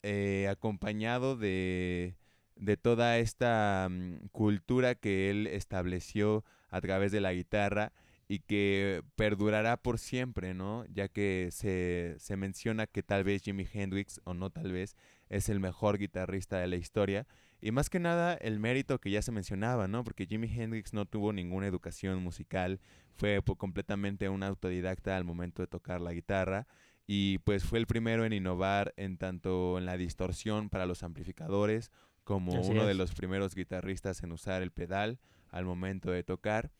acompañado 0.48 1.37
de, 1.37 2.16
de 2.57 2.77
toda 2.77 3.18
esta 3.18 3.88
mm, 3.90 4.29
cultura 4.33 4.94
que 4.94 5.31
él 5.31 5.46
estableció 5.46 6.44
a 6.70 6.81
través 6.81 7.12
de 7.12 7.20
la 7.20 7.33
guitarra 7.33 7.92
y 8.29 8.40
que 8.40 9.03
perdurará 9.16 9.77
por 9.77 9.98
siempre, 9.98 10.55
¿no? 10.55 10.85
Ya 10.87 11.09
que 11.09 11.48
se, 11.53 12.16
se 12.18 12.37
menciona 12.37 12.87
que 12.87 13.03
tal 13.03 13.24
vez 13.24 13.42
Jimi 13.42 13.66
Hendrix, 13.70 14.20
o 14.24 14.35
no 14.35 14.50
tal 14.50 14.72
vez, 14.72 14.96
es 15.28 15.48
el 15.48 15.60
mejor 15.60 15.98
guitarrista 15.98 16.58
de 16.58 16.66
la 16.68 16.76
historia. 16.76 17.26
Y 17.60 17.72
más 17.72 17.88
que 17.88 17.98
nada 17.98 18.34
el 18.34 18.58
mérito 18.58 19.00
que 19.00 19.10
ya 19.10 19.22
se 19.22 19.32
mencionaba, 19.32 19.88
¿no? 19.88 20.04
Porque 20.04 20.26
Jimi 20.26 20.48
Hendrix 20.48 20.92
no 20.92 21.06
tuvo 21.06 21.32
ninguna 21.32 21.66
educación 21.66 22.22
musical, 22.22 22.78
fue 23.16 23.40
po- 23.40 23.56
completamente 23.56 24.28
un 24.28 24.42
autodidacta 24.42 25.16
al 25.16 25.24
momento 25.24 25.62
de 25.62 25.68
tocar 25.68 26.00
la 26.00 26.12
guitarra 26.12 26.66
y 27.06 27.38
pues 27.38 27.64
fue 27.64 27.78
el 27.78 27.87
primero 27.87 28.24
en 28.24 28.32
innovar 28.32 28.92
en 28.96 29.16
tanto 29.18 29.78
en 29.78 29.87
la 29.87 29.96
distorsión 29.96 30.68
para 30.68 30.84
los 30.87 31.02
amplificadores 31.02 31.90
como 32.24 32.52
Así 32.58 32.70
uno 32.70 32.87
de 32.87 32.94
los 32.94 33.14
primeros 33.14 33.54
guitarristas 33.54 34.22
en 34.22 34.32
usar 34.32 34.62
el 34.62 34.70
pedal 34.70 35.18
al 35.50 35.64
momento 35.64 36.10
de 36.10 36.24
tocar 36.24 36.70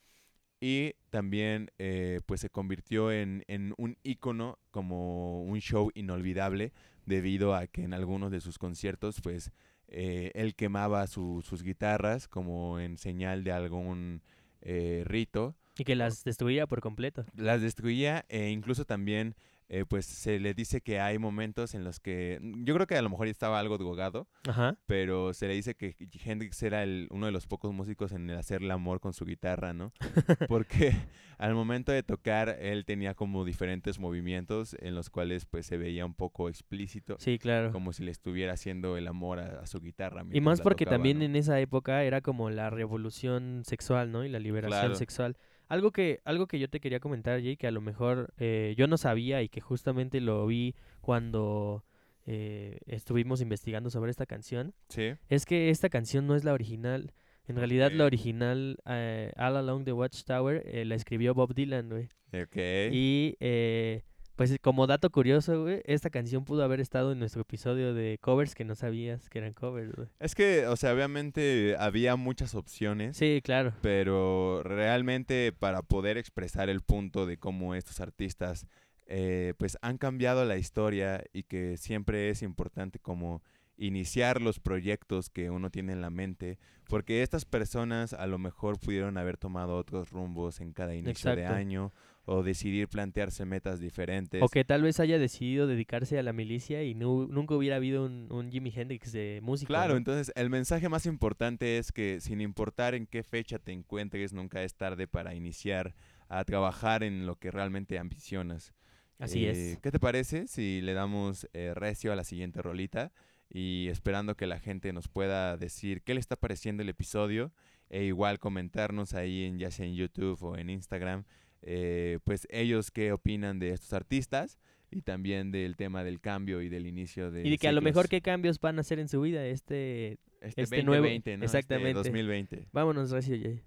y 0.61 0.95
también 1.11 1.71
eh, 1.79 2.21
pues 2.27 2.41
se 2.41 2.49
convirtió 2.51 3.13
en, 3.13 3.45
en 3.49 3.75
un 3.77 3.99
ícono 4.03 4.59
como 4.71 5.43
un 5.43 5.61
show 5.61 5.91
inolvidable 5.95 6.73
debido 7.07 7.55
a 7.55 7.67
que 7.67 7.83
en 7.83 7.95
algunos 7.95 8.31
de 8.31 8.41
sus 8.41 8.59
conciertos 8.59 9.21
pues 9.23 9.51
eh, 9.89 10.31
él 10.35 10.55
quemaba 10.55 11.07
su- 11.07 11.43
sus 11.47 11.63
guitarras 11.63 12.27
como 12.29 12.81
en 12.81 12.97
señal 12.99 13.45
de 13.45 13.53
algún 13.53 14.23
eh, 14.63 15.03
rito 15.07 15.55
Y 15.79 15.85
que 15.85 15.95
las 15.95 16.25
destruía 16.25 16.67
por 16.67 16.81
completo. 16.81 17.25
las 17.37 17.61
destruía 17.61 18.25
e 18.29 18.49
incluso 18.51 18.85
también 18.85 19.35
eh, 19.69 19.85
pues 19.89 20.05
se 20.05 20.39
le 20.39 20.53
dice 20.55 20.81
que 20.83 21.01
hay 21.01 21.19
momentos 21.19 21.75
en 21.75 21.85
los 21.85 21.99
que 22.01 22.39
yo 22.65 22.75
creo 22.75 22.87
que 22.87 22.97
a 22.97 23.03
lo 23.03 23.09
mejor 23.09 23.29
estaba 23.29 23.59
algo 23.59 23.79
drogado 23.79 24.29
Ajá. 24.47 24.77
pero 24.87 25.33
se 25.33 25.49
le 25.49 25.55
dice 25.55 25.75
que 25.75 25.97
Hendrix 26.25 26.63
era 26.63 26.83
el, 26.83 27.09
uno 27.11 27.27
de 27.27 27.33
los 27.33 27.47
pocos 27.47 27.73
músicos 27.73 28.13
en 28.13 28.29
el 28.29 28.37
hacer 28.37 28.63
el 28.63 28.71
amor 28.71 29.01
con 29.01 29.15
su 29.15 29.25
guitarra, 29.25 29.73
¿no? 29.73 29.93
Porque 30.49 30.93
al 31.39 31.55
momento 31.55 31.93
de 31.93 32.03
tocar 32.03 32.57
él 32.61 32.85
tenía 32.85 33.15
como 33.15 33.45
diferentes 33.45 33.99
movimientos 33.99 34.77
en 34.81 34.95
los 34.95 35.09
cuales 35.11 35.47
pues 35.47 35.65
se 35.67 35.77
veía 35.79 36.05
un 36.05 36.15
poco 36.15 36.49
explícito, 36.49 37.17
Sí, 37.19 37.39
claro. 37.39 37.73
como 37.73 37.93
si 37.93 38.05
le 38.05 38.11
estuviera 38.11 38.53
haciendo 38.53 38.97
el 38.99 39.09
amor 39.09 39.39
a, 39.41 39.61
a 39.61 39.67
su 39.67 39.81
guitarra. 39.81 40.25
Y 40.31 40.41
más 40.41 40.61
porque 40.61 40.85
tocaba, 40.85 40.97
también 40.99 41.19
¿no? 41.21 41.25
en 41.25 41.37
esa 41.37 41.59
época 41.61 42.05
era 42.05 42.21
como 42.21 42.51
la 42.51 42.69
revolución 42.71 43.63
sexual, 43.65 44.13
¿no? 44.13 44.25
Y 44.25 44.29
la 44.29 44.39
liberación 44.39 44.81
Claro. 44.81 44.95
sexual. 44.95 45.37
Algo 45.69 45.91
que, 45.93 46.21
algo 46.25 46.47
que 46.47 46.59
yo 46.59 46.69
te 46.69 46.81
quería 46.81 47.01
comentar, 47.01 47.41
Jay, 47.41 47.57
que 47.57 47.67
a 47.67 47.71
lo 47.71 47.81
mejor 47.81 48.33
eh, 48.39 48.75
yo 48.77 48.87
no 48.87 48.97
sabía 48.97 49.43
y 49.43 49.49
que 49.49 49.61
justamente 49.61 50.21
lo 50.21 50.47
vi 50.47 50.75
cuando 51.01 51.85
eh, 52.27 52.79
estuvimos 52.87 53.41
investigando 53.41 53.91
sobre 53.91 54.11
esta 54.11 54.27
canción 54.27 54.75
Sí. 54.89 55.13
es 55.29 55.47
que 55.47 55.71
esta 55.71 55.89
canción 55.89 56.27
no 56.27 56.35
es 56.37 56.45
la 56.45 56.53
original. 56.53 57.13
En 57.47 57.57
realidad 57.57 57.93
la 57.93 58.05
original, 58.07 58.79
eh, 58.87 59.31
All 59.37 59.57
Along 59.59 59.85
the 59.85 59.93
Watchtower, 59.93 60.63
eh, 60.67 60.85
la 60.87 60.95
escribió 60.95 61.35
Bob 61.35 61.55
Dylan, 61.55 61.91
güey. 61.91 62.09
Ok. 62.33 62.57
Y 62.91 63.37
eh, 63.41 64.03
pues 64.37 64.57
como 64.61 64.87
dato 64.87 65.11
curioso, 65.11 65.63
güey, 65.63 65.81
esta 65.85 66.11
canción 66.11 66.45
pudo 66.45 66.65
haber 66.65 66.81
estado 66.81 67.13
en 67.13 67.19
nuestro 67.19 67.43
episodio 67.43 67.95
de 67.95 68.19
covers 68.21 68.55
que 68.55 68.65
no 68.65 68.75
sabías 68.75 69.29
que 69.29 69.39
eran 69.39 69.53
covers, 69.53 69.93
güey. 69.95 70.09
Es 70.19 70.35
que, 70.35 70.67
o 70.67 70.77
sea, 70.77 70.93
obviamente 70.93 71.77
había 71.79 72.17
muchas 72.17 72.55
opciones. 72.55 73.17
Sí, 73.17 73.41
claro. 73.45 73.75
pero 73.81 74.63
realmente 74.65 75.53
para 75.53 75.83
poder 75.83 76.19
expresar 76.19 76.69
el 76.69 76.81
punto 76.81 77.27
de 77.27 77.39
cómo 77.39 77.75
estos 77.75 78.01
artistas 78.01 78.67
eh, 79.07 79.55
pues 79.59 79.79
han 79.83 79.99
cambiado 79.99 80.45
la 80.45 80.57
historia 80.57 81.23
y 81.33 81.45
que 81.45 81.77
siempre 81.77 82.31
es 82.31 82.43
importante 82.43 82.99
como 82.99 83.43
iniciar 83.77 84.41
los 84.41 84.61
proyectos 84.61 85.31
que 85.31 85.51
uno 85.51 85.71
tiene 85.71 85.93
en 85.93 86.01
la 86.01 86.11
mente 86.11 86.59
porque 86.89 87.23
estas 87.23 87.45
personas 87.45 88.13
a 88.13 88.27
lo 88.27 88.39
mejor 88.39 88.79
pudieron 88.79 89.17
haber 89.19 89.37
tomado 89.37 89.77
otros 89.77 90.11
rumbos 90.11 90.61
en 90.61 90.73
cada 90.73 90.95
inicio 90.95 91.35
de 91.35 91.47
año 91.47 91.93
o 92.27 92.43
decidir 92.43 92.89
plantearse 92.89 93.45
metas 93.45 93.81
diferentes 93.81 94.43
O 94.43 94.49
que 94.49 94.65
tal 94.65 94.83
vez 94.83 94.99
haya 95.01 95.19
decidido 95.19 95.67
dedicarse 95.67 96.19
a 96.19 96.23
la 96.23 96.33
milicia 96.33 96.83
y 96.83 96.95
nu- 96.95 97.27
nunca 97.29 97.55
hubiera 97.55 97.77
habido 97.77 98.05
un, 98.07 98.29
un 98.33 98.51
Jimi 98.51 98.73
Hendrix 98.75 99.13
de 99.13 99.41
música. 99.43 99.69
Claro, 99.69 99.97
entonces 99.97 100.33
el 100.35 100.49
mensaje 100.49 100.89
más 100.89 101.05
importante 101.07 101.77
es 101.79 101.93
que 101.93 102.21
sin 102.21 102.41
importar 102.41 102.95
en 102.95 103.07
qué 103.07 103.23
fecha 103.23 103.59
te 103.59 103.73
encuentres, 103.73 104.33
nunca 104.33 104.63
es 104.63 104.75
tarde 104.75 105.07
para 105.07 105.35
iniciar 105.35 105.95
a 106.29 106.45
trabajar 106.45 107.03
en 107.03 107.27
lo 107.27 107.37
que 107.37 107.51
realmente 107.51 107.99
ambicionas. 107.99 108.73
Así 109.19 109.45
Eh, 109.45 109.51
es. 109.73 109.79
¿Qué 109.81 109.91
te 109.93 110.01
parece 110.01 110.47
si 110.49 110.81
le 110.81 110.95
damos 110.95 111.47
eh, 111.53 111.73
recio 111.75 112.13
a 112.13 112.17
la 112.17 112.25
siguiente 112.25 112.63
rolita 112.63 113.13
y 113.51 113.89
esperando 113.89 114.35
que 114.35 114.47
la 114.47 114.59
gente 114.59 114.93
nos 114.93 115.09
pueda 115.09 115.57
decir 115.59 116.03
qué 116.03 116.15
le 116.15 116.21
está 116.21 116.37
pareciendo 116.37 116.83
el 116.83 116.89
episodio 116.89 117.53
e 117.91 118.05
igual 118.05 118.39
comentarnos 118.39 119.13
ahí 119.15 119.45
en 119.45 119.59
ya 119.59 119.71
sea 119.71 119.85
en 119.87 119.95
YouTube 119.95 120.43
o 120.43 120.57
en 120.57 120.71
Instagram, 120.71 121.25
eh, 121.67 122.19
pues 122.25 122.47
ellos 122.51 122.91
qué 122.91 123.13
opinan 123.13 123.59
de 123.59 123.71
estos 123.71 123.93
artistas 123.93 124.59
y 124.91 125.03
también 125.03 125.51
del 125.51 125.77
tema 125.77 126.05
del 126.05 126.21
cambio 126.21 126.61
y 126.63 126.69
del 126.69 126.87
inicio 126.87 127.31
de 127.31 127.47
Y 127.47 127.51
de 127.51 127.59
que 127.59 127.69
a 127.69 127.73
lo 127.73 127.83
mejor 127.83 128.09
qué 128.09 128.21
cambios 128.21 128.61
van 128.61 128.79
a 128.79 128.83
hacer 128.83 128.99
en 129.01 129.09
su 129.09 129.21
vida 129.21 129.45
este... 129.47 130.19
este, 130.41 130.63
este 130.63 130.83
nuevo- 130.85 131.03
2020, 131.07 131.39
¿no? 131.39 131.45
Este 131.45 131.59
exactamente. 131.59 131.95
2020. 131.95 132.67
Vámonos, 132.73 133.11
Recio 133.11 133.37
Jay. 133.41 133.61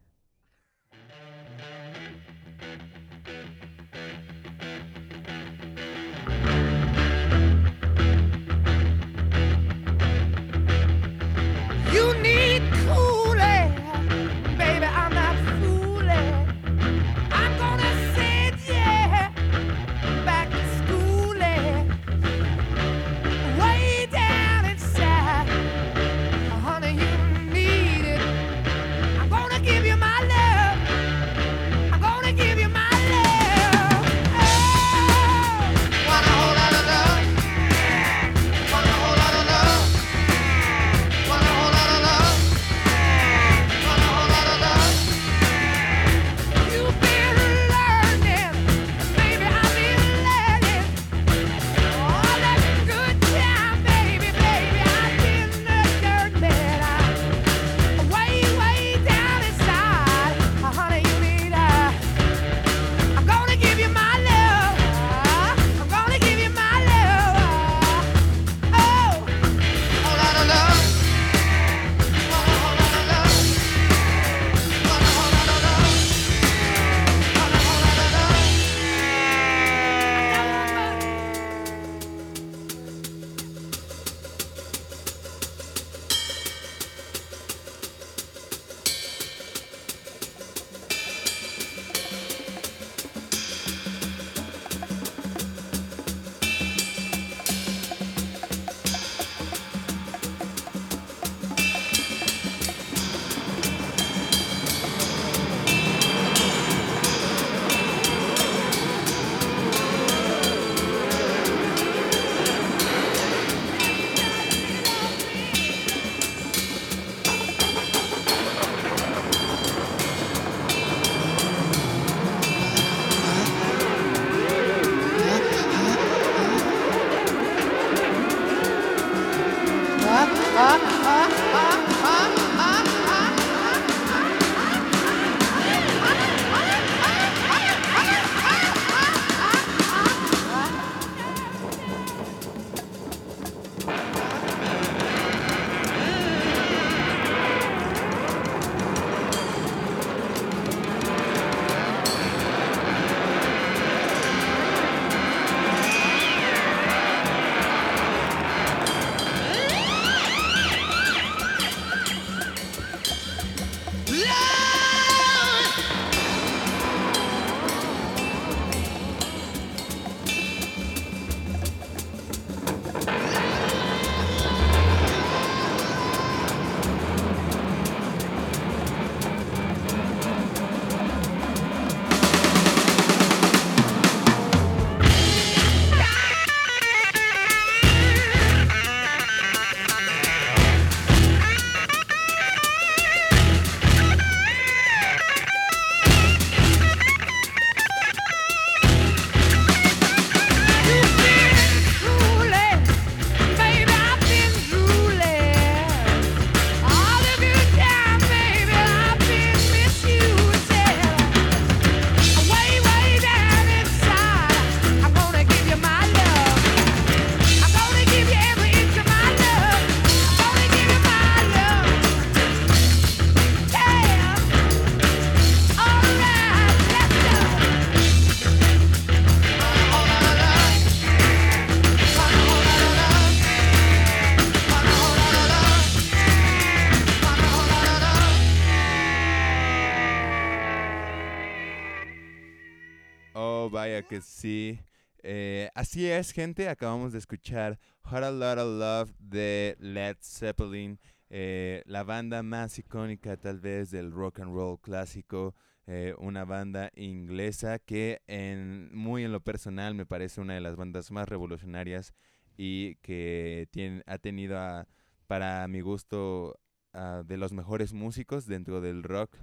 Que 244.17 244.21
sí. 244.21 244.79
Eh, 245.23 245.69
así 245.75 246.07
es, 246.07 246.31
gente. 246.31 246.69
Acabamos 246.69 247.11
de 247.11 247.19
escuchar 247.19 247.79
What 248.05 248.23
a 248.23 248.31
Lot 248.31 248.57
of 248.59 248.79
Love 248.79 249.13
de 249.19 249.75
Led 249.79 250.17
Zeppelin, 250.21 250.99
eh, 251.29 251.83
la 251.85 252.03
banda 252.03 252.41
más 252.43 252.79
icónica 252.79 253.35
tal 253.37 253.59
vez 253.59 253.91
del 253.91 254.11
rock 254.11 254.39
and 254.39 254.53
roll 254.53 254.79
clásico. 254.79 255.53
eh, 255.89 256.13
una 256.17 256.43
banda 256.43 256.91
inglesa 256.97 257.79
que 257.79 258.21
en, 258.27 258.93
muy 258.93 259.23
en 259.23 259.31
lo 259.31 259.39
personal 259.39 259.95
me 259.95 260.05
parece 260.05 260.41
una 260.41 260.53
de 260.55 260.59
las 260.59 260.75
bandas 260.75 261.11
más 261.11 261.29
revolucionarias 261.29 262.13
y 262.57 262.95
que 262.95 263.69
tiene, 263.71 264.03
ha 264.05 264.17
tenido 264.17 264.57
a- 264.59 264.85
para 265.27 265.65
mi 265.69 265.79
gusto 265.79 266.59
a 266.91 267.23
de 267.25 267.37
los 267.37 267.53
mejores 267.53 267.93
músicos 267.93 268.47
dentro 268.47 268.81
del 268.81 269.01
rock 269.01 269.33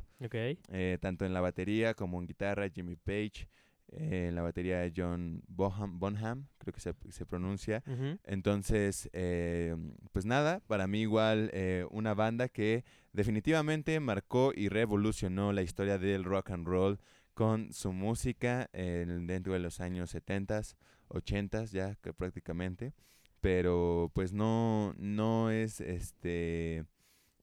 tanto 1.00 1.24
en 1.24 1.32
la 1.32 1.40
batería 1.40 1.94
como 1.94 2.20
en 2.20 2.26
guitarra, 2.26 2.68
Jimmy 2.68 2.96
Page, 2.96 3.48
eh, 3.92 4.26
en 4.28 4.34
la 4.34 4.42
batería 4.42 4.90
John 4.94 5.42
Bonham, 5.46 5.98
Bonham 5.98 6.46
creo 6.58 6.72
que 6.72 6.80
se, 6.80 6.94
se 7.10 7.26
pronuncia. 7.26 7.82
Entonces, 8.24 9.08
eh, 9.12 9.76
pues 10.12 10.24
nada, 10.24 10.60
para 10.66 10.86
mí 10.86 11.00
igual 11.02 11.50
eh, 11.52 11.86
una 11.90 12.14
banda 12.14 12.48
que 12.48 12.84
definitivamente 13.12 13.98
marcó 14.00 14.52
y 14.54 14.68
revolucionó 14.68 15.52
la 15.52 15.62
historia 15.62 15.98
del 15.98 16.24
rock 16.24 16.50
and 16.50 16.66
roll 16.66 16.98
con 17.34 17.72
su 17.72 17.92
música 17.92 18.70
dentro 18.72 19.54
de 19.54 19.58
los 19.58 19.80
años 19.80 20.14
70s, 20.14 20.76
80s 21.08 21.70
ya 21.72 21.96
que 21.96 22.12
prácticamente, 22.14 22.94
pero 23.40 24.10
pues 24.14 24.32
no 24.32 24.94
no 24.96 25.50
es 25.50 25.80
este 25.80 26.84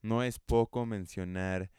no 0.00 0.22
es 0.22 0.38
poco 0.38 0.86
mencionar 0.86 1.70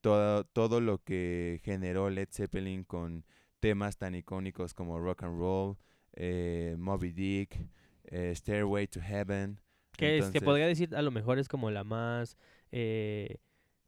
todo, 0.00 0.44
todo 0.44 0.80
lo 0.80 0.98
que 0.98 1.60
generó 1.62 2.10
Led 2.10 2.28
Zeppelin 2.32 2.82
con 2.82 3.24
temas 3.60 3.96
tan 3.96 4.14
icónicos 4.14 4.74
como 4.74 4.98
Rock 4.98 5.24
and 5.24 5.38
Roll, 5.38 5.76
eh, 6.14 6.76
Moby 6.78 7.12
Dick, 7.12 7.56
eh, 8.04 8.32
Stairway 8.34 8.86
to 8.86 9.00
Heaven. 9.00 9.60
Que, 9.96 10.18
es, 10.18 10.30
que 10.30 10.40
podría 10.40 10.66
decir 10.66 10.94
a 10.94 11.02
lo 11.02 11.10
mejor 11.10 11.38
es 11.38 11.48
como 11.48 11.70
la 11.70 11.82
más, 11.84 12.36
eh, 12.70 13.38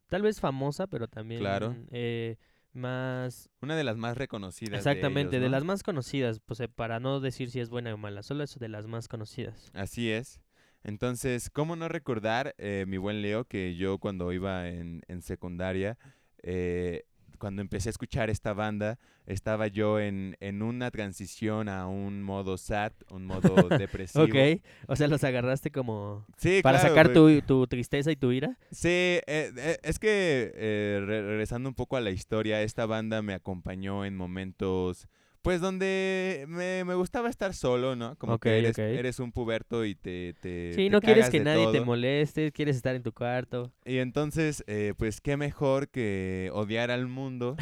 tal 0.09 0.23
vez 0.23 0.41
famosa, 0.41 0.87
pero 0.89 1.07
también 1.09 1.41
Claro. 1.41 1.77
eh, 1.91 2.37
más, 2.73 3.49
Una 3.63 3.77
de 3.77 3.85
las 3.85 3.97
más 3.97 4.17
reconocidas. 4.17 4.79
exactamente, 4.79 5.33
de, 5.33 5.37
ellos, 5.39 5.51
¿no? 5.51 5.57
las 5.57 5.65
más 5.65 5.83
conocidas, 5.83 6.41
pues 6.41 6.61
eh, 6.61 6.69
para 6.69 7.01
no 7.01 7.21
decir 7.21 7.51
si 7.51 7.61
es 7.61 7.69
buena 7.71 7.95
o 7.95 7.97
mala, 7.97 8.23
solo 8.23 8.43
es 8.45 8.59
de 8.59 8.69
las 8.69 8.87
más 8.87 9.09
conocidas. 9.09 9.71
Así 9.75 10.11
es. 10.11 10.41
Entonces, 10.83 11.51
¿cómo 11.51 11.77
no 11.77 11.89
recordar, 11.89 12.55
eh, 12.59 12.85
mi 12.89 12.97
buen 12.97 13.23
Leo, 13.23 13.45
que 13.45 13.77
yo 13.77 13.99
cuando 13.99 14.33
iba 14.33 14.69
en, 14.69 15.03
en 15.09 15.21
secundaria, 15.23 15.99
eh, 16.43 17.05
cuando 17.41 17.63
empecé 17.63 17.89
a 17.89 17.91
escuchar 17.91 18.31
esta 18.31 18.53
banda, 18.53 18.99
estaba 19.27 19.67
yo 19.67 19.99
en, 19.99 20.37
en 20.39 20.63
una 20.63 20.91
transición 20.93 21.69
a 21.69 21.89
un 21.89 22.23
modo 22.23 22.57
sad, 22.59 22.93
un 23.11 23.25
modo 23.27 23.69
depresivo. 23.71 24.25
Ok, 24.25 24.61
o 24.87 24.95
sea, 24.95 25.09
los 25.09 25.25
agarraste 25.25 25.73
como 25.73 26.25
Sí, 26.37 26.61
para 26.63 26.79
claro, 26.79 26.95
sacar 26.95 27.13
tu, 27.13 27.41
tu 27.43 27.67
tristeza 27.67 28.13
y 28.13 28.17
tu 28.17 28.31
ira. 28.31 28.57
Sí, 28.71 28.89
eh, 28.89 29.23
eh, 29.27 29.79
es 29.83 29.99
que 29.99 30.53
eh, 30.55 31.03
re- 31.05 31.23
regresando 31.23 31.69
un 31.69 31.75
poco 31.75 31.97
a 31.97 32.01
la 32.01 32.11
historia, 32.11 32.63
esta 32.63 32.87
banda 32.87 33.23
me 33.23 33.35
acompañó 33.35 34.05
en 34.05 34.17
momentos, 34.17 35.09
pues 35.43 35.61
donde 35.61 36.45
me, 36.49 36.85
me 36.85 36.95
gustaba 36.95 37.31
estar 37.31 37.55
solo, 37.55 37.97
¿no? 37.97 38.17
Como 38.17 38.39
que 38.39 38.59
eres, 38.59 39.19
un 39.21 39.33
puberto 39.33 39.85
y 39.85 39.95
te... 39.95 40.35
te 40.41 40.73
Sí, 40.75 40.85
te 40.85 40.91
no 40.91 41.01
quieres 41.01 41.31
que 41.31 41.41
nadie 41.41 41.73
te 41.73 41.81
moleste, 41.81 42.53
quieres 42.53 42.77
estar 42.77 42.95
en 42.95 43.03
tu 43.03 43.13
cuarto. 43.13 43.73
Y 43.85 43.99
entonces, 43.99 44.63
eh, 44.67 44.93
pues 44.97 45.21
qué 45.21 45.37
mejor 45.37 45.89
que 45.89 46.51
odiar 46.53 46.91
al 46.91 47.07
mundo 47.07 47.57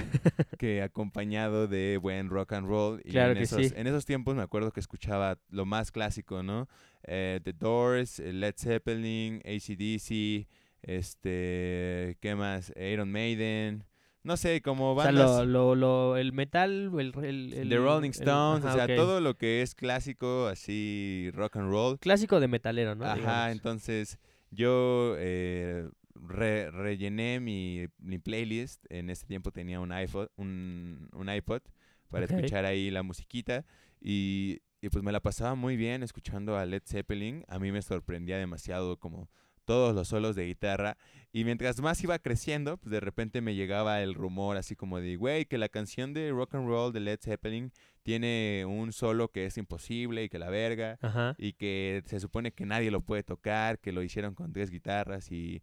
que 0.59 0.83
acompañado 0.83 1.69
de 1.69 1.99
buen 1.99 2.31
rock 2.31 2.55
and 2.55 2.67
roll. 2.67 3.01
Y 3.05 3.12
Claro 3.12 3.33
en 3.33 3.38
que 3.38 3.45
esos, 3.45 3.67
sí. 3.67 3.73
En 3.77 3.87
esos 3.87 4.05
tiempos 4.05 4.35
me 4.35 4.43
acuerdo 4.43 4.73
que 4.73 4.81
escuchaba 4.81 5.38
lo 5.51 5.64
más 5.64 5.93
clásico, 5.93 6.43
¿no? 6.43 6.69
Eh, 7.05 7.41
The 7.45 7.53
Doors, 7.53 8.19
eh, 8.19 8.33
Led 8.33 8.55
Zeppelin, 8.57 9.41
ACDC, 9.45 10.49
este, 10.83 12.17
¿qué 12.21 12.35
más? 12.37 12.73
Iron 12.77 13.12
Maiden. 13.12 13.85
No 14.24 14.37
sé, 14.37 14.61
como 14.62 14.92
O 14.92 15.02
sea, 15.02 15.12
bandas... 15.12 15.46
lo, 15.46 15.74
lo, 15.74 15.74
lo, 15.74 16.16
el 16.16 16.33
metal, 16.33 16.90
el, 16.98 17.12
el, 17.24 17.52
el- 17.54 17.68
The 17.68 17.76
Rolling 17.76 18.11
el- 18.11 18.14
Stones, 18.16 18.64
ajá, 18.64 18.74
o 18.74 18.87
sea, 18.87 18.96
todo 18.96 19.20
lo 19.20 19.37
que 19.37 19.62
es 19.62 19.74
clásico, 19.74 20.46
así, 20.48 21.31
rock 21.33 21.57
and 21.57 21.70
roll. 21.70 21.98
Clásico 21.98 22.40
de 22.40 22.48
metalero, 22.48 22.94
¿no? 22.94 23.04
Ajá, 23.04 23.14
Digamos. 23.16 23.52
entonces 23.52 24.18
yo 24.50 25.14
eh, 25.18 25.88
re- 26.14 26.70
rellené 26.70 27.40
mi, 27.40 27.87
mi 27.98 28.18
playlist. 28.18 28.85
En 28.90 29.09
ese 29.09 29.24
tiempo 29.26 29.50
tenía 29.52 29.81
un 29.81 29.96
iPod, 29.98 30.28
un, 30.37 31.09
un 31.12 31.31
iPod 31.33 31.62
para 32.11 32.24
escuchar 32.26 32.64
ahí 32.64 32.90
la 32.90 33.02
musiquita. 33.02 33.64
Y, 34.00 34.61
y 34.81 34.88
pues 34.90 35.02
me 35.04 35.12
la 35.12 35.20
pasaba 35.20 35.54
muy 35.54 35.76
bien 35.76 36.02
escuchando 36.02 36.57
a 36.57 36.66
Led 36.66 36.83
Zeppelin. 36.85 37.44
A 37.48 37.59
mí 37.59 37.72
me 37.72 37.83
sorprendía 37.83 38.37
demasiado 38.38 38.98
como 38.98 39.28
todos 39.68 39.94
los 39.94 40.09
solos 40.09 40.35
de 40.35 40.46
guitarra. 40.46 40.97
Y 41.30 41.45
mientras 41.45 41.78
más 41.82 42.03
iba 42.03 42.18
creciendo, 42.18 42.78
pues 42.78 42.90
de 42.90 43.01
repente 43.01 43.43
me 43.43 43.55
llegaba 43.55 44.01
el 44.01 44.14
rumor 44.14 44.57
así 44.57 44.74
como 44.74 44.99
de, 44.99 45.16
güey, 45.16 45.45
que 45.45 45.59
la 45.59 45.68
canción 45.68 46.14
de 46.14 46.30
rock 46.30 46.55
and 46.55 46.66
roll 46.66 46.90
de 46.90 47.01
Led 47.01 47.18
Zeppelin 47.22 47.70
tiene 48.03 48.64
un 48.66 48.93
solo 48.95 49.28
que 49.28 49.45
es 49.45 49.59
imposible 49.59 50.24
y 50.24 50.30
que 50.30 50.38
la 50.38 50.49
verga 50.49 50.99
Ajá. 51.03 51.34
y 51.36 51.53
que 51.53 52.03
se 52.07 52.18
supone 52.18 52.53
que 52.53 52.64
nadie 52.64 52.90
lo 52.90 53.03
puede 53.03 53.22
tocar, 53.24 53.78
que 53.78 53.93
lo 53.93 54.03
hicieron 54.03 54.34
con 54.34 54.55
tres 54.55 54.70
guitarras 54.70 55.30
y 55.30 55.62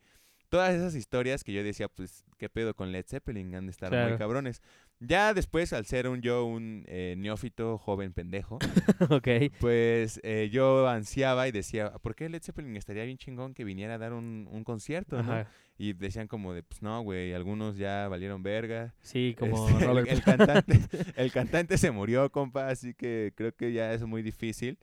todas 0.55 0.73
esas 0.73 0.95
historias 0.95 1.43
que 1.43 1.51
yo 1.53 1.63
decía, 1.63 1.87
pues, 1.89 2.23
¿qué 2.37 2.47
pedo 2.49 2.73
con 2.75 2.91
Led 2.91 3.05
Zeppelin? 3.05 3.53
Han 3.55 3.65
de 3.65 3.71
estar 3.71 3.89
Claro. 3.89 4.09
muy 4.09 4.17
cabrones. 4.17 4.61
Ya 5.01 5.33
después, 5.33 5.73
al 5.73 5.85
ser 5.85 6.07
un 6.07 6.21
yo, 6.21 6.45
un 6.45 6.85
eh, 6.87 7.15
neófito, 7.17 7.77
joven 7.77 8.13
pendejo, 8.13 8.59
ok. 9.09 9.27
pues 9.59 10.21
eh, 10.23 10.49
yo 10.51 10.87
ansiaba 10.87 11.47
y 11.49 11.51
decía, 11.51 11.91
¿por 12.01 12.15
qué 12.15 12.29
Led 12.29 12.41
Zeppelin 12.41 12.77
estaría 12.77 13.03
bien 13.03 13.17
chingón 13.17 13.53
que 13.53 13.65
viniera 13.65 13.95
a 13.95 13.97
dar 13.97 14.13
un, 14.13 14.47
un 14.49 14.63
concierto? 14.63 15.21
¿no? 15.21 15.45
Y 15.77 15.91
decían 15.91 16.27
como 16.29 16.53
de, 16.53 16.63
pues 16.63 16.81
no, 16.81 17.01
güey, 17.01 17.33
algunos 17.33 17.75
ya 17.75 18.07
valieron 18.07 18.41
verga. 18.43 18.93
Sí, 19.01 19.35
como 19.37 19.67
Este, 19.67 19.79
el- 19.83 19.87
Robert. 19.89 20.07
el, 20.09 20.23
cantante, 20.23 20.79
el 21.17 21.31
cantante 21.33 21.77
se 21.77 21.91
murió, 21.91 22.31
compa, 22.31 22.69
así 22.69 22.93
que 22.93 23.33
creo 23.35 23.53
que 23.53 23.73
ya 23.73 23.93
es 23.93 24.03
muy 24.05 24.21
difícil. 24.21 24.79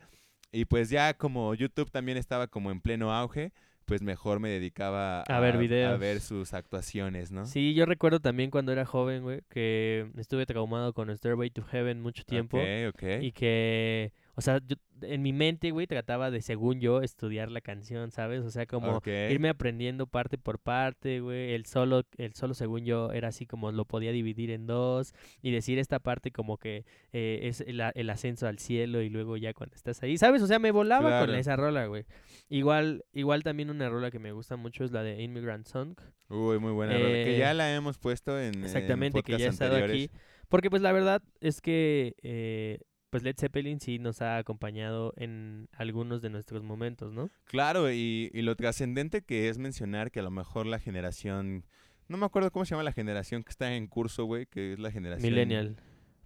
Y 0.53 0.67
pues 0.67 0.91
ya 0.91 1.15
como 1.15 1.55
YouTube 1.55 1.91
también 1.91 2.19
estaba 2.19 2.47
como 2.47 2.71
en 2.71 2.83
pleno 2.83 3.11
auge, 3.15 3.55
pues 3.85 4.03
mejor 4.03 4.41
me 4.41 4.49
dedicaba 4.49 5.23
A 5.23 5.41
ver 5.41 5.57
A 5.57 5.59
videos. 5.59 6.01
ver 6.01 6.21
sus 6.21 6.55
actuaciones, 6.55 7.31
¿no? 7.33 7.47
Sí, 7.47 7.75
yo 7.75 7.87
recuerdo 7.87 8.21
también 8.21 8.51
cuando 8.51 8.73
era 8.73 8.85
joven, 8.85 9.23
güey, 9.23 9.41
que 9.49 10.11
estuve 10.17 10.47
traumado 10.47 10.93
con 10.93 11.15
Stairway 11.17 11.51
to 11.51 11.63
Heaven 11.65 12.01
mucho 12.01 12.25
tiempo. 12.25 12.59
Ok, 12.59 12.95
ok. 12.95 13.03
Y 13.23 13.33
que, 13.33 14.13
o 14.35 14.41
sea, 14.41 14.61
yo 14.67 14.77
en 15.03 15.21
mi 15.21 15.33
mente, 15.33 15.73
güey, 15.73 15.87
trataba 15.87 16.31
de, 16.31 16.41
según 16.41 16.81
yo, 16.81 17.03
estudiar 17.03 17.51
la 17.51 17.61
canción, 17.61 18.11
¿sabes? 18.11 18.45
O 18.45 18.51
sea, 18.51 18.67
como 18.67 19.01
irme 19.05 19.49
aprendiendo 19.49 20.07
parte 20.07 20.39
por 20.39 20.59
parte, 20.59 21.21
güey. 21.21 21.53
El 21.53 21.67
solo, 21.67 22.05
el 22.17 22.35
solo, 22.35 22.55
según 22.55 22.85
yo, 22.85 23.13
era 23.13 23.29
así 23.29 23.47
como 23.47 23.73
lo 23.73 23.85
podía 23.85 24.13
dividir 24.13 24.51
en 24.51 24.67
dos. 24.67 25.13
Y 25.43 25.51
decir 25.51 25.79
esta 25.79 25.99
parte 25.99 26.31
como 26.31 26.57
que 26.57 26.87
eh, 27.13 27.41
es 27.43 27.61
el, 27.61 27.81
ascenso 28.11 28.47
al 28.47 28.59
cielo 28.59 29.03
y 29.03 29.11
luego 29.11 29.37
ya 29.37 29.53
cuando 29.53 29.77
estás 29.77 30.03
ahí, 30.03 30.17
¿sabes? 30.17 30.41
O 30.43 30.47
sea, 30.47 30.59
me 30.59 30.71
volaba 30.71 31.21
con 31.21 31.35
esa 31.35 31.57
rola, 31.57 31.87
güey. 31.87 32.05
Igual, 32.49 33.05
igual 33.13 33.43
también 33.43 33.71
una 33.71 33.89
rola 33.89 34.11
que 34.11 34.19
me 34.19 34.33
gusta 34.33 34.57
mucho 34.57 34.85
es 34.85 34.93
la 34.93 35.03
de 35.03 35.23
Immigrant 35.23 35.67
Song. 35.67 35.95
Uy, 36.29 36.59
muy 36.59 36.73
buena. 36.73 36.95
rola, 36.95 37.09
que 37.09 37.37
Eh, 37.37 37.39
ya 37.39 37.53
la 37.53 37.75
hemos 37.75 37.99
puesto 37.99 38.39
en 38.41 38.55
en 38.55 38.65
Exactamente, 38.65 39.23
que 39.23 39.39
ya 39.39 39.47
ha 39.47 39.51
estado 39.51 39.77
aquí. 39.77 40.11
Porque 40.49 40.69
pues 40.69 40.83
la 40.83 40.93
verdad 40.93 41.23
es 41.41 41.63
que 41.63 42.15
eh, 42.23 42.81
pues 43.13 43.23
Led 43.25 43.37
Zeppelin 43.39 43.79
sí 43.79 43.99
nos 43.99 44.23
ha 44.23 44.39
acompañado 44.39 45.13
en 45.19 45.69
algunos 45.77 46.23
de 46.23 46.31
nuestros 46.31 46.63
momentos, 46.63 47.13
¿no? 47.13 47.29
Claro, 47.45 47.93
y, 47.93 48.31
y 48.33 48.41
lo 48.41 48.57
trascendente 48.57 49.21
que 49.21 49.51
es 49.51 49.59
mencionar 49.59 50.11
que 50.11 50.21
a 50.21 50.23
lo 50.23 50.31
mejor 50.31 50.65
la 50.65 50.79
generación... 50.79 51.67
No 52.09 52.17
me 52.17 52.25
acuerdo 52.25 52.51
cómo 52.51 52.65
se 52.65 52.71
llama 52.71 52.85
la 52.85 52.93
generación 52.93 53.43
que 53.43 53.51
está 53.51 53.75
en 53.75 53.87
curso, 53.87 54.25
güey, 54.25 54.47
que 54.47 54.73
es 54.73 54.79
la 54.79 54.91
generación... 54.91 55.31
Millennial. 55.31 55.77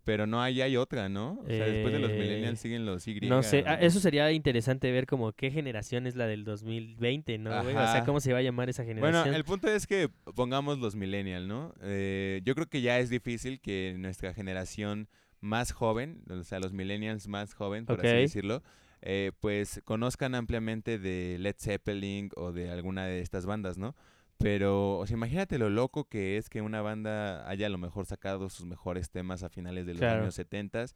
Pero 0.05 0.28
no, 0.28 0.41
ahí 0.41 0.61
hay 0.61 0.76
otra, 0.76 1.09
¿no? 1.09 1.41
O 1.41 1.47
sea, 1.49 1.66
después 1.66 1.93
de 1.93 1.99
los 1.99 2.12
Eh, 2.12 2.18
millennials 2.20 2.61
siguen 2.61 2.87
los 2.87 3.09
Y. 3.09 3.18
No 3.22 3.43
sé, 3.43 3.62
¿no? 3.62 3.70
ah, 3.70 3.74
eso 3.80 3.99
sería 3.99 4.30
interesante 4.30 4.93
ver 4.93 5.05
como 5.07 5.32
qué 5.32 5.51
generación 5.51 6.07
es 6.07 6.14
la 6.14 6.28
del 6.28 6.45
2020, 6.45 7.39
¿no? 7.39 7.51
güey? 7.64 7.74
O 7.74 7.78
sea, 7.89 8.05
cómo 8.07 8.20
se 8.20 8.32
va 8.32 8.39
a 8.39 8.43
llamar 8.43 8.68
esa 8.68 8.84
generación. 8.84 9.24
Bueno, 9.24 9.37
el 9.37 9.43
punto 9.43 9.66
es 9.66 9.89
que 9.89 10.09
pongamos 10.37 10.78
los 10.78 10.95
millennials, 10.95 11.49
¿no? 11.49 11.74
Eh, 11.82 12.41
yo 12.45 12.55
creo 12.55 12.68
que 12.68 12.80
ya 12.80 13.01
es 13.01 13.11
difícil 13.11 13.59
que 13.61 13.97
nuestra 13.99 14.32
generación 14.32 15.09
más 15.41 15.72
joven, 15.72 16.22
o 16.30 16.43
sea, 16.43 16.59
los 16.61 16.72
millennials 16.72 17.28
más 17.28 17.55
joven, 17.55 17.87
por 17.87 18.01
así 18.01 18.09
decirlo, 18.22 18.62
eh, 19.03 19.32
pues 19.41 19.80
conozcan 19.84 20.34
ampliamente 20.34 20.99
de 20.99 21.37
Led 21.39 21.57
Zeppelin 21.59 22.30
o 22.37 22.53
de 22.53 22.70
alguna 22.70 23.07
de 23.07 23.20
estas 23.20 23.47
bandas, 23.47 23.76
¿no? 23.78 23.95
Pero, 24.39 24.99
o 24.99 25.07
sea, 25.07 25.16
imagínate 25.16 25.59
lo 25.59 25.70
loco 25.70 26.05
que 26.05 26.37
es 26.37 26.51
que 26.51 26.61
una 26.61 26.82
banda 26.82 27.49
haya 27.49 27.66
a 27.66 27.70
lo 27.70 27.78
mejor 27.78 28.05
sacado 28.07 28.51
sus 28.51 28.66
mejores 28.66 29.11
temas 29.11 29.43
a 29.43 29.49
finales 29.49 29.87
de 29.87 29.93
los 29.95 30.01
Claro. 30.01 30.22
años 30.22 30.34
70 30.34 30.87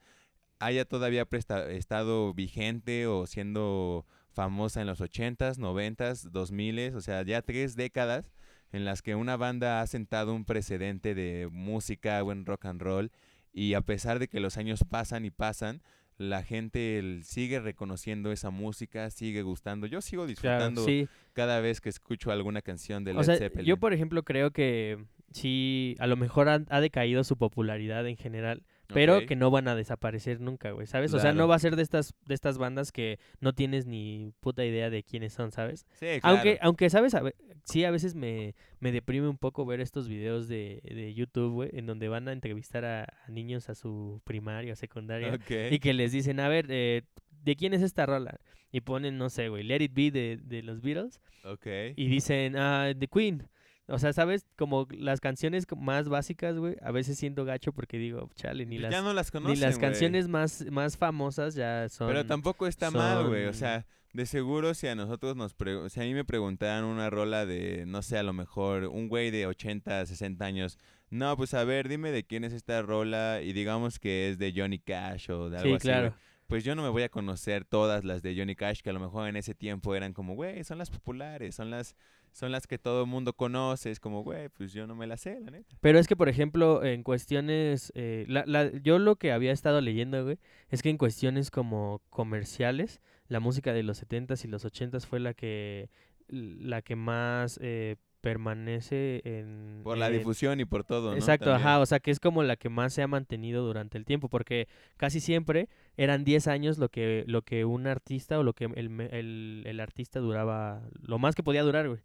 haya 0.59 0.85
todavía 0.85 1.25
presta- 1.25 1.71
estado 1.71 2.35
vigente 2.35 3.07
o 3.07 3.27
siendo 3.27 4.05
famosa 4.31 4.83
en 4.83 4.87
los 4.89 5.01
80s, 5.01 5.59
90s, 5.59 6.31
2000s, 6.33 6.95
o 6.95 7.01
sea, 7.01 7.23
ya 7.23 7.41
tres 7.43 7.77
décadas 7.77 8.31
en 8.73 8.85
las 8.85 9.01
que 9.03 9.15
una 9.15 9.37
banda 9.39 9.81
ha 9.81 9.87
sentado 9.87 10.35
un 10.35 10.45
precedente 10.45 11.15
de 11.15 11.49
música, 11.51 12.21
buen 12.23 12.45
rock 12.45 12.67
and 12.67 12.83
roll 12.83 13.11
y 13.53 13.75
a 13.75 13.81
pesar 13.81 14.19
de 14.19 14.29
que 14.29 14.41
los 14.41 14.57
años 14.57 14.85
pasan 14.89 15.25
y 15.25 15.31
pasan, 15.31 15.83
la 16.19 16.43
gente 16.43 16.99
el- 16.99 17.25
sigue 17.25 17.61
reconociendo 17.61 18.31
esa 18.31 18.51
música, 18.51 19.09
sigue 19.11 19.43
gustando. 19.43 19.87
Yo 19.87 20.01
sigo 20.03 20.23
Claro, 20.23 20.29
disfrutando 20.29 20.85
sí. 20.85 21.09
cada 21.33 21.61
vez 21.61 21.81
que 21.81 21.89
escucho 21.89 22.31
alguna 22.31 22.61
canción 22.61 23.05
de 23.05 23.15
Led 23.15 23.21
O 23.21 23.25
sea, 23.25 23.37
Zeppelin. 23.37 23.67
yo 23.67 23.79
por 23.79 23.93
ejemplo 23.95 24.23
creo 24.23 24.51
que 24.51 24.99
sí, 25.33 25.97
a 25.99 26.07
lo 26.07 26.17
mejor 26.17 26.49
ha, 26.51 26.63
ha 26.69 26.81
decaído 26.81 27.25
su 27.25 27.37
popularidad 27.37 28.07
en 28.07 28.17
general, 28.17 28.63
pero 28.95 29.27
que 29.27 29.37
no 29.37 29.51
van 29.51 29.69
a 29.69 29.75
desaparecer 29.75 30.41
nunca, 30.41 30.71
güey, 30.73 30.87
¿sabes? 30.87 31.13
O 31.15 31.19
sea, 31.19 31.33
no 31.33 31.49
va 31.49 31.55
a 31.57 31.59
ser 31.59 31.77
de 31.77 31.83
estas, 31.83 32.15
de 32.27 32.35
estas 32.35 32.59
bandas 32.59 32.93
que 32.93 33.19
no 33.41 33.53
tienes 33.53 33.87
ni 33.87 34.33
puta 34.41 34.65
idea 34.65 34.91
de 34.91 35.03
quiénes 35.03 35.33
son, 35.33 35.51
¿sabes? 35.53 35.87
Sí, 35.95 36.07
claro. 36.21 36.21
Aunque, 36.23 36.59
aunque, 36.61 36.91
¿sabes? 36.91 37.15
A 37.15 37.23
ve- 37.23 37.35
sí, 37.65 37.85
a 37.85 37.91
veces 37.91 38.15
me, 38.15 38.55
me 38.81 38.93
deprime 38.93 39.29
un 39.29 39.39
poco 39.39 39.65
ver 39.67 39.81
estos 39.81 40.09
videos 40.09 40.49
de, 40.49 40.81
de 40.85 41.15
YouTube, 41.15 41.53
güey, 41.53 41.71
en 41.73 41.87
donde 41.87 42.09
van 42.09 42.29
a 42.29 42.33
entrevistar 42.33 42.85
a, 42.85 43.05
a 43.05 43.31
niños 43.31 43.69
a 43.69 43.75
su 43.75 44.21
primaria 44.25 44.73
o 44.73 44.77
secundaria 44.77 45.39
y 45.71 45.79
que 45.79 45.93
les 45.95 46.13
dicen, 46.13 46.41
a 46.41 46.49
ver, 46.49 46.67
eh, 46.69 47.03
¿de 47.43 47.57
quién 47.57 47.75
es 47.75 47.83
esta 47.83 48.07
rola? 48.07 48.39
Y 48.73 48.83
ponen, 48.83 49.19
no 49.19 49.31
sé, 49.31 49.49
güey, 49.49 49.65
Let 49.65 49.83
It 49.83 49.93
Be 49.95 50.11
de, 50.13 50.39
de 50.43 50.63
los 50.63 50.81
Beatles 50.81 51.21
Ok. 51.45 51.67
y 51.97 52.07
dicen, 52.09 52.57
ah, 52.57 52.93
The 52.97 53.09
Queen. 53.09 53.49
O 53.91 53.99
sea, 53.99 54.13
¿sabes? 54.13 54.47
Como 54.57 54.87
las 54.91 55.21
canciones 55.21 55.67
más 55.77 56.09
básicas, 56.09 56.57
güey, 56.57 56.77
a 56.83 56.91
veces 56.93 57.19
siento 57.19 57.45
gacho 57.45 57.73
porque 57.73 57.99
digo, 57.99 58.31
chale, 58.35 58.65
ni 58.65 58.77
Pues 58.77 58.83
las, 58.83 58.93
ya 58.93 59.03
no 59.03 59.13
las 59.13 59.33
ni 59.35 59.57
las 59.57 59.79
canciones 59.79 60.29
más, 60.29 60.65
más 60.71 60.97
famosas 60.97 61.55
ya 61.55 61.89
son... 61.89 62.09
Pero 62.09 62.25
tampoco 62.25 62.67
está 62.67 62.91
mal, 62.91 63.29
güey. 63.29 63.47
O 63.47 63.53
sea, 63.53 63.87
de 64.13 64.27
seguro 64.27 64.75
si 64.75 64.87
a 64.87 64.95
nosotros 64.95 65.37
nos... 65.37 65.55
pre- 65.55 65.91
si 65.91 66.01
a 66.01 66.05
mí 66.05 66.15
me 66.15 66.25
preguntaran 66.25 66.85
una 66.85 67.11
rola 67.11 67.47
de, 67.47 67.85
no 67.87 68.03
sé, 68.03 68.17
a 68.19 68.23
lo 68.23 68.33
mejor 68.33 68.85
un 68.85 69.09
güey 69.09 69.31
de 69.31 69.47
80, 69.47 70.07
60 70.07 70.45
años. 70.45 70.79
No, 71.11 71.37
pues 71.37 71.55
a 71.55 71.65
ver, 71.65 71.89
dime 71.89 72.13
de 72.13 72.25
quién 72.25 72.45
es 72.45 72.53
esta 72.53 72.83
rola 72.83 73.41
y 73.43 73.53
digamos 73.53 73.99
que 73.99 74.31
es 74.31 74.39
de 74.39 74.53
Johnny 74.57 74.79
Cash 74.79 75.31
o 75.31 75.51
de 75.51 75.59
algo 75.59 75.69
Sí, 75.71 75.75
así, 75.75 75.83
claro. 75.83 76.15
Pues 76.47 76.65
yo 76.65 76.75
no 76.75 76.83
me 76.83 76.89
voy 76.89 77.05
a 77.05 77.09
conocer 77.09 77.65
todas 77.65 78.05
las 78.05 78.23
de 78.23 78.37
Johnny 78.37 78.57
Cash 78.57 78.81
que 78.81 78.91
a 78.91 78.93
lo 78.93 78.99
mejor 78.99 79.29
en 79.29 79.37
ese 79.37 79.55
tiempo 79.55 79.95
eran 79.95 80.13
como, 80.13 80.35
güey, 80.35 80.65
son 80.65 80.79
las 80.79 80.91
populares, 80.91 81.55
son 81.55 81.71
las... 81.71 81.95
Son 82.33 82.53
las 82.53 82.67
que 82.67 82.79
todo 82.79 83.03
el 83.03 83.09
mundo 83.09 83.33
conoce, 83.33 83.91
es 83.91 84.01
como, 84.01 84.23
güey, 84.23 84.49
pues 84.51 84.73
yo 84.73 84.87
no 84.87 84.95
me 84.95 85.07
las 85.07 85.21
sé, 85.23 85.41
la 85.41 85.51
neta. 85.51 85.77
Pero 85.81 85.99
es 85.99 86.07
que, 86.07 86.17
por 86.17 86.29
ejemplo, 86.29 86.85
en 86.85 87.03
cuestiones, 87.03 87.93
eh, 87.95 88.25
la, 88.29 88.45
la- 88.47 88.71
yo 88.83 88.99
lo 88.99 89.17
que 89.17 89.33
había 89.33 89.53
estado 89.53 89.81
leyendo, 89.81 90.23
güey, 90.25 90.39
es 90.71 90.83
que 90.83 90.91
en 90.91 90.97
cuestiones 90.99 91.51
como 91.51 92.01
comerciales, 92.09 93.01
la 93.29 93.41
música 93.41 93.73
de 93.73 93.83
los 93.83 94.03
70s 94.03 94.45
y 94.45 94.49
los 94.49 94.65
80s 94.65 95.07
fue 95.07 95.21
la 95.21 95.35
que, 95.35 95.89
la 96.29 96.83
que 96.83 96.97
más 96.97 97.59
eh, 97.63 97.97
permanece 98.21 99.21
en... 99.25 99.81
Por 99.83 99.99
la 99.99 100.09
en- 100.09 100.19
difusión 100.19 100.61
y 100.61 100.65
por 100.65 100.85
todo, 100.85 101.11
¿no? 101.11 101.17
Exacto, 101.17 101.47
También. 101.47 101.67
ajá, 101.69 101.81
o 101.81 101.87
sea 101.87 102.01
que 102.01 102.11
es 102.11 102.21
como 102.21 102.43
la 102.43 102.57
que 102.57 102.69
más 102.69 102.93
se 102.93 103.03
ha 103.03 103.07
mantenido 103.09 103.65
durante 103.65 103.99
el 103.99 104.05
tiempo, 104.05 104.29
porque 104.29 104.69
casi 104.97 105.21
siempre 105.21 105.69
eran 105.97 106.25
10 106.25 106.47
años 106.49 106.79
lo 106.79 106.89
que, 106.89 107.25
lo 107.27 107.43
que 107.43 107.65
un 107.65 107.87
artista 107.87 108.39
o 108.39 108.43
lo 108.43 108.53
que 108.53 108.65
el, 108.65 109.01
el, 109.13 109.63
el 109.67 109.81
artista 109.81 110.21
duraba, 110.21 110.83
lo 111.03 111.19
más 111.19 111.35
que 111.35 111.43
podía 111.43 111.63
durar, 111.63 111.89
güey. 111.89 112.01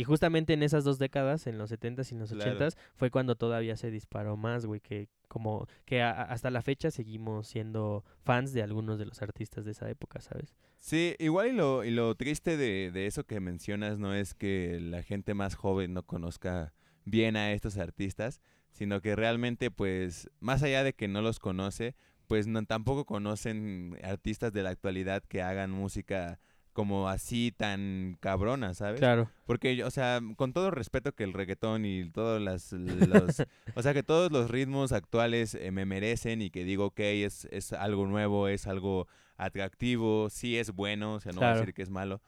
Y 0.00 0.04
justamente 0.04 0.54
en 0.54 0.62
esas 0.62 0.82
dos 0.82 0.98
décadas, 0.98 1.46
en 1.46 1.58
los 1.58 1.70
70s 1.70 2.10
y 2.10 2.14
en 2.14 2.20
los 2.20 2.32
Claro. 2.32 2.52
80s, 2.58 2.74
fue 2.96 3.10
cuando 3.10 3.34
todavía 3.36 3.76
se 3.76 3.90
disparó 3.90 4.38
más, 4.38 4.64
güey, 4.64 4.80
que 4.80 5.08
como 5.28 5.66
que 5.84 6.00
a- 6.00 6.10
a- 6.10 6.22
hasta 6.24 6.50
la 6.50 6.62
fecha 6.62 6.90
seguimos 6.90 7.48
siendo 7.48 8.02
fans 8.22 8.54
de 8.54 8.62
algunos 8.62 8.98
de 8.98 9.04
los 9.04 9.20
artistas 9.20 9.66
de 9.66 9.72
esa 9.72 9.90
época, 9.90 10.22
¿sabes? 10.22 10.56
Sí, 10.78 11.16
igual 11.18 11.48
y 11.48 11.52
lo, 11.52 11.84
y 11.84 11.90
lo 11.90 12.14
triste 12.14 12.56
de, 12.56 12.90
de 12.90 13.06
eso 13.06 13.24
que 13.24 13.40
mencionas 13.40 13.98
no 13.98 14.14
es 14.14 14.32
que 14.32 14.78
la 14.80 15.02
gente 15.02 15.34
más 15.34 15.54
joven 15.54 15.92
no 15.92 16.02
conozca 16.02 16.72
bien 17.04 17.36
a 17.36 17.52
estos 17.52 17.76
artistas, 17.76 18.40
sino 18.72 19.02
que 19.02 19.14
realmente, 19.16 19.70
pues, 19.70 20.30
más 20.40 20.62
allá 20.62 20.82
de 20.82 20.94
que 20.94 21.08
no 21.08 21.20
los 21.20 21.38
conoce, 21.40 21.94
pues 22.26 22.46
no, 22.46 22.64
tampoco 22.64 23.04
conocen 23.04 23.98
artistas 24.02 24.50
de 24.54 24.62
la 24.62 24.70
actualidad 24.70 25.22
que 25.28 25.42
hagan 25.42 25.70
música 25.70 26.40
como 26.72 27.08
así 27.08 27.52
tan 27.56 28.16
cabrona, 28.20 28.74
¿sabes? 28.74 29.00
Claro. 29.00 29.30
Porque, 29.44 29.82
o 29.84 29.90
sea, 29.90 30.20
con 30.36 30.52
todo 30.52 30.70
respeto 30.70 31.12
que 31.12 31.24
el 31.24 31.32
reggaetón 31.32 31.84
y 31.84 32.08
todos 32.10 32.40
las, 32.40 32.72
los, 32.72 33.42
o 33.74 33.82
sea, 33.82 33.92
que 33.92 34.02
todos 34.02 34.30
los 34.30 34.50
ritmos 34.50 34.92
actuales 34.92 35.54
eh, 35.54 35.70
me 35.72 35.84
merecen 35.84 36.42
y 36.42 36.50
que 36.50 36.64
digo, 36.64 36.86
ok, 36.86 37.00
es, 37.00 37.46
es 37.50 37.72
algo 37.72 38.06
nuevo, 38.06 38.48
es 38.48 38.66
algo 38.66 39.08
atractivo, 39.36 40.28
sí 40.30 40.56
es 40.58 40.72
bueno, 40.72 41.14
o 41.14 41.20
sea, 41.20 41.32
no 41.32 41.38
voy 41.38 41.44
a 41.46 41.48
Claro. 41.50 41.60
decir 41.60 41.74
que 41.74 41.82
es 41.82 41.90
malo, 41.90 42.22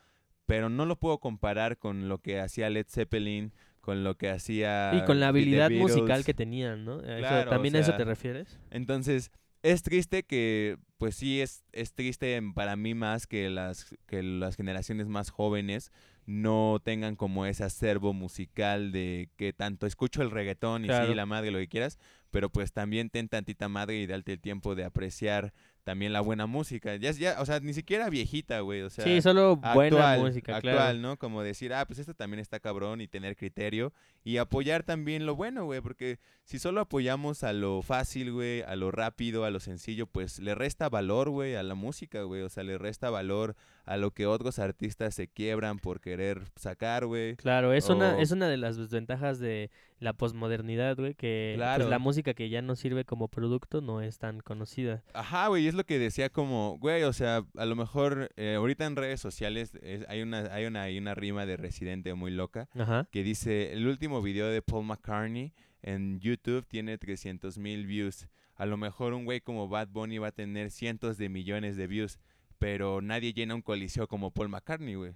pero 0.46 0.68
no 0.68 0.86
lo 0.86 0.96
puedo 0.96 1.18
comparar 1.18 1.78
con 1.78 2.08
lo 2.08 2.18
que 2.18 2.40
hacía 2.40 2.68
Led 2.68 2.86
Zeppelin, 2.88 3.52
con 3.80 4.02
lo 4.04 4.16
que 4.16 4.28
hacía... 4.30 4.92
y 4.94 5.04
con 5.04 5.20
la 5.20 5.28
habilidad 5.28 5.70
musical 5.70 6.24
que 6.24 6.34
tenían, 6.34 6.84
¿no? 6.84 7.00
Claro, 7.00 7.48
o 7.48 7.50
¿También 7.52 7.76
a 7.76 7.80
eso 7.80 7.94
te 7.96 8.04
refieres? 8.04 8.58
Entonces, 8.70 9.30
es 9.62 9.82
triste 9.82 10.24
que, 10.24 10.78
pues 11.02 11.16
sí, 11.16 11.40
es, 11.40 11.64
es 11.72 11.94
triste 11.94 12.40
para 12.54 12.76
mí 12.76 12.94
más 12.94 13.26
que 13.26 13.50
las, 13.50 13.92
que 14.06 14.22
las 14.22 14.54
generaciones 14.54 15.08
más 15.08 15.30
jóvenes 15.30 15.90
no 16.26 16.80
tengan 16.84 17.16
como 17.16 17.44
ese 17.44 17.64
acervo 17.64 18.12
musical 18.12 18.92
de 18.92 19.28
que 19.36 19.52
tanto 19.52 19.86
escucho 19.86 20.22
el 20.22 20.30
reggaetón 20.30 20.84
y 20.84 20.88
Claro. 20.88 21.08
sí, 21.08 21.14
la 21.16 21.26
madre, 21.26 21.50
lo 21.50 21.58
que 21.58 21.66
quieras, 21.66 21.98
pero 22.30 22.50
pues 22.50 22.72
también 22.72 23.10
ten 23.10 23.28
tantita 23.28 23.68
madre 23.68 23.96
y 23.96 24.06
darte 24.06 24.34
el 24.34 24.40
tiempo 24.40 24.76
de 24.76 24.84
apreciar 24.84 25.52
también 25.84 26.12
la 26.12 26.20
buena 26.20 26.46
música. 26.46 26.96
Ya, 26.96 27.10
ya, 27.12 27.40
o 27.40 27.46
sea, 27.46 27.60
ni 27.60 27.74
siquiera 27.74 28.08
viejita, 28.08 28.60
güey, 28.60 28.82
o 28.82 28.90
sea... 28.90 29.04
sí, 29.04 29.20
solo 29.20 29.56
buena 29.56 30.16
música, 30.18 30.56
actual, 30.56 30.74
claro. 30.74 30.98
¿no? 30.98 31.18
Como 31.18 31.42
decir, 31.42 31.74
ah, 31.74 31.84
pues 31.86 31.98
esto 31.98 32.14
también 32.14 32.40
está 32.40 32.60
cabrón 32.60 33.00
y 33.00 33.08
tener 33.08 33.36
criterio 33.36 33.92
y 34.24 34.36
apoyar 34.36 34.84
también 34.84 35.26
lo 35.26 35.34
bueno, 35.34 35.64
güey, 35.64 35.80
porque 35.80 36.18
si 36.44 36.58
solo 36.58 36.80
apoyamos 36.80 37.42
a 37.42 37.52
lo 37.52 37.82
fácil, 37.82 38.32
güey, 38.32 38.62
a 38.62 38.76
lo 38.76 38.90
rápido, 38.90 39.44
a 39.44 39.50
lo 39.50 39.60
sencillo, 39.60 40.06
pues 40.06 40.38
le 40.38 40.54
resta 40.54 40.88
valor, 40.88 41.30
güey, 41.30 41.56
a 41.56 41.62
la 41.62 41.74
música, 41.74 42.22
güey, 42.22 42.42
o 42.42 42.48
sea, 42.48 42.62
le 42.62 42.78
resta 42.78 43.10
valor 43.10 43.56
a 43.84 43.96
lo 43.96 44.12
que 44.12 44.26
otros 44.26 44.58
artistas 44.58 45.14
se 45.14 45.28
quiebran 45.28 45.78
por 45.78 46.00
querer 46.00 46.42
sacar, 46.56 47.06
güey. 47.06 47.36
Claro, 47.36 47.72
es 47.72 47.88
una, 47.88 48.20
es 48.20 48.30
una 48.30 48.48
de 48.48 48.56
las 48.56 48.76
desventajas 48.76 49.38
de 49.40 49.70
la 49.98 50.12
posmodernidad, 50.12 50.96
güey, 50.96 51.14
que 51.14 51.54
pues, 51.56 51.58
Claro. 51.58 51.88
la 51.88 51.98
música 51.98 52.34
que 52.34 52.48
ya 52.48 52.62
no 52.62 52.76
sirve 52.76 53.04
como 53.04 53.28
producto 53.28 53.80
no 53.80 54.00
es 54.00 54.18
tan 54.18 54.40
conocida. 54.40 55.02
Ajá, 55.14 55.48
güey, 55.48 55.66
es 55.66 55.74
lo 55.74 55.84
que 55.84 55.98
decía 55.98 56.28
como, 56.30 56.78
güey, 56.78 57.02
o 57.04 57.12
sea, 57.12 57.44
a 57.56 57.64
lo 57.64 57.76
mejor 57.76 58.30
eh, 58.36 58.54
ahorita 58.56 58.84
en 58.86 58.96
redes 58.96 59.20
sociales 59.20 59.72
es- 59.82 60.04
hay 60.08 60.22
una 60.22 60.52
hay 60.54 60.66
una 60.66 60.82
hay 60.82 60.98
una 60.98 61.14
rima 61.14 61.46
de 61.46 61.56
Residente 61.56 62.14
muy 62.14 62.30
loca 62.30 62.68
Ajá. 62.74 63.08
que 63.10 63.22
dice, 63.22 63.72
el 63.72 63.86
último 63.86 64.22
video 64.22 64.46
de 64.48 64.62
Paul 64.62 64.86
McCartney 64.86 65.52
en 65.82 66.20
YouTube 66.20 66.64
tiene 66.66 66.98
300 66.98 67.58
mil 67.58 67.86
views. 67.86 68.28
A 68.54 68.66
lo 68.66 68.76
mejor 68.76 69.12
un 69.14 69.24
güey 69.24 69.40
como 69.40 69.68
Bad 69.68 69.88
Bunny 69.88 70.18
va 70.18 70.28
a 70.28 70.32
tener 70.32 70.70
cientos 70.70 71.16
de 71.18 71.28
millones 71.28 71.76
de 71.76 71.86
views, 71.88 72.18
pero 72.62 73.00
nadie 73.02 73.32
llena 73.32 73.54
un 73.54 73.62
coliseo 73.62 74.06
como 74.08 74.30
Paul 74.30 74.48
McCartney, 74.48 74.94
güey. 74.94 75.12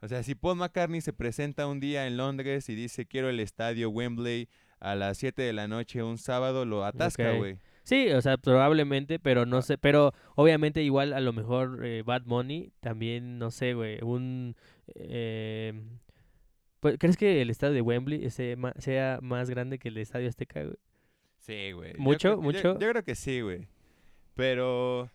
O 0.00 0.08
sea, 0.08 0.22
si 0.22 0.34
Paul 0.34 0.56
McCartney 0.56 1.00
se 1.02 1.12
presenta 1.12 1.66
un 1.66 1.80
día 1.80 2.06
en 2.06 2.16
Londres 2.16 2.68
y 2.70 2.74
dice, 2.74 3.04
quiero 3.06 3.28
el 3.28 3.40
estadio 3.40 3.90
Wembley 3.90 4.48
a 4.78 4.94
las 4.94 5.18
7 5.18 5.42
de 5.42 5.52
la 5.52 5.68
noche 5.68 6.02
un 6.02 6.16
sábado, 6.16 6.64
lo 6.64 6.84
atasca, 6.84 7.32
güey. 7.34 7.58
Sí, 7.82 8.08
o 8.12 8.22
sea, 8.22 8.36
probablemente, 8.38 9.18
pero 9.18 9.42
Ah. 9.42 9.46
no 9.46 9.62
sé, 9.62 9.76
pero 9.76 10.14
obviamente 10.36 10.82
igual 10.82 11.12
a 11.12 11.20
lo 11.20 11.32
mejor 11.32 11.80
eh, 11.84 12.02
Bad 12.02 12.22
Bunny 12.24 12.72
también, 12.80 13.38
no 13.38 13.50
sé, 13.50 13.74
güey, 13.74 13.98
un... 14.02 14.54
eh, 14.94 15.72
pues, 16.80 16.96
¿Crees 16.98 17.16
que 17.18 17.42
el 17.42 17.50
estadio 17.50 17.74
de 17.74 17.82
Wembley 17.82 18.30
sea 18.30 19.18
más 19.20 19.50
grande 19.50 19.78
que 19.78 19.88
el 19.88 19.98
estadio 19.98 20.28
Azteca, 20.28 20.62
güey? 20.62 20.76
Sí, 21.38 21.72
güey. 21.72 21.92
Yo 21.94 21.98
¿Mucho? 21.98 22.28
yo- 22.36 22.40
¿Mucho? 22.42 22.78
Yo, 22.78 22.90
creo 22.90 23.02
que 23.04 23.14
sí, 23.14 23.40
güey. 23.42 23.66
Pero, 24.34 25.10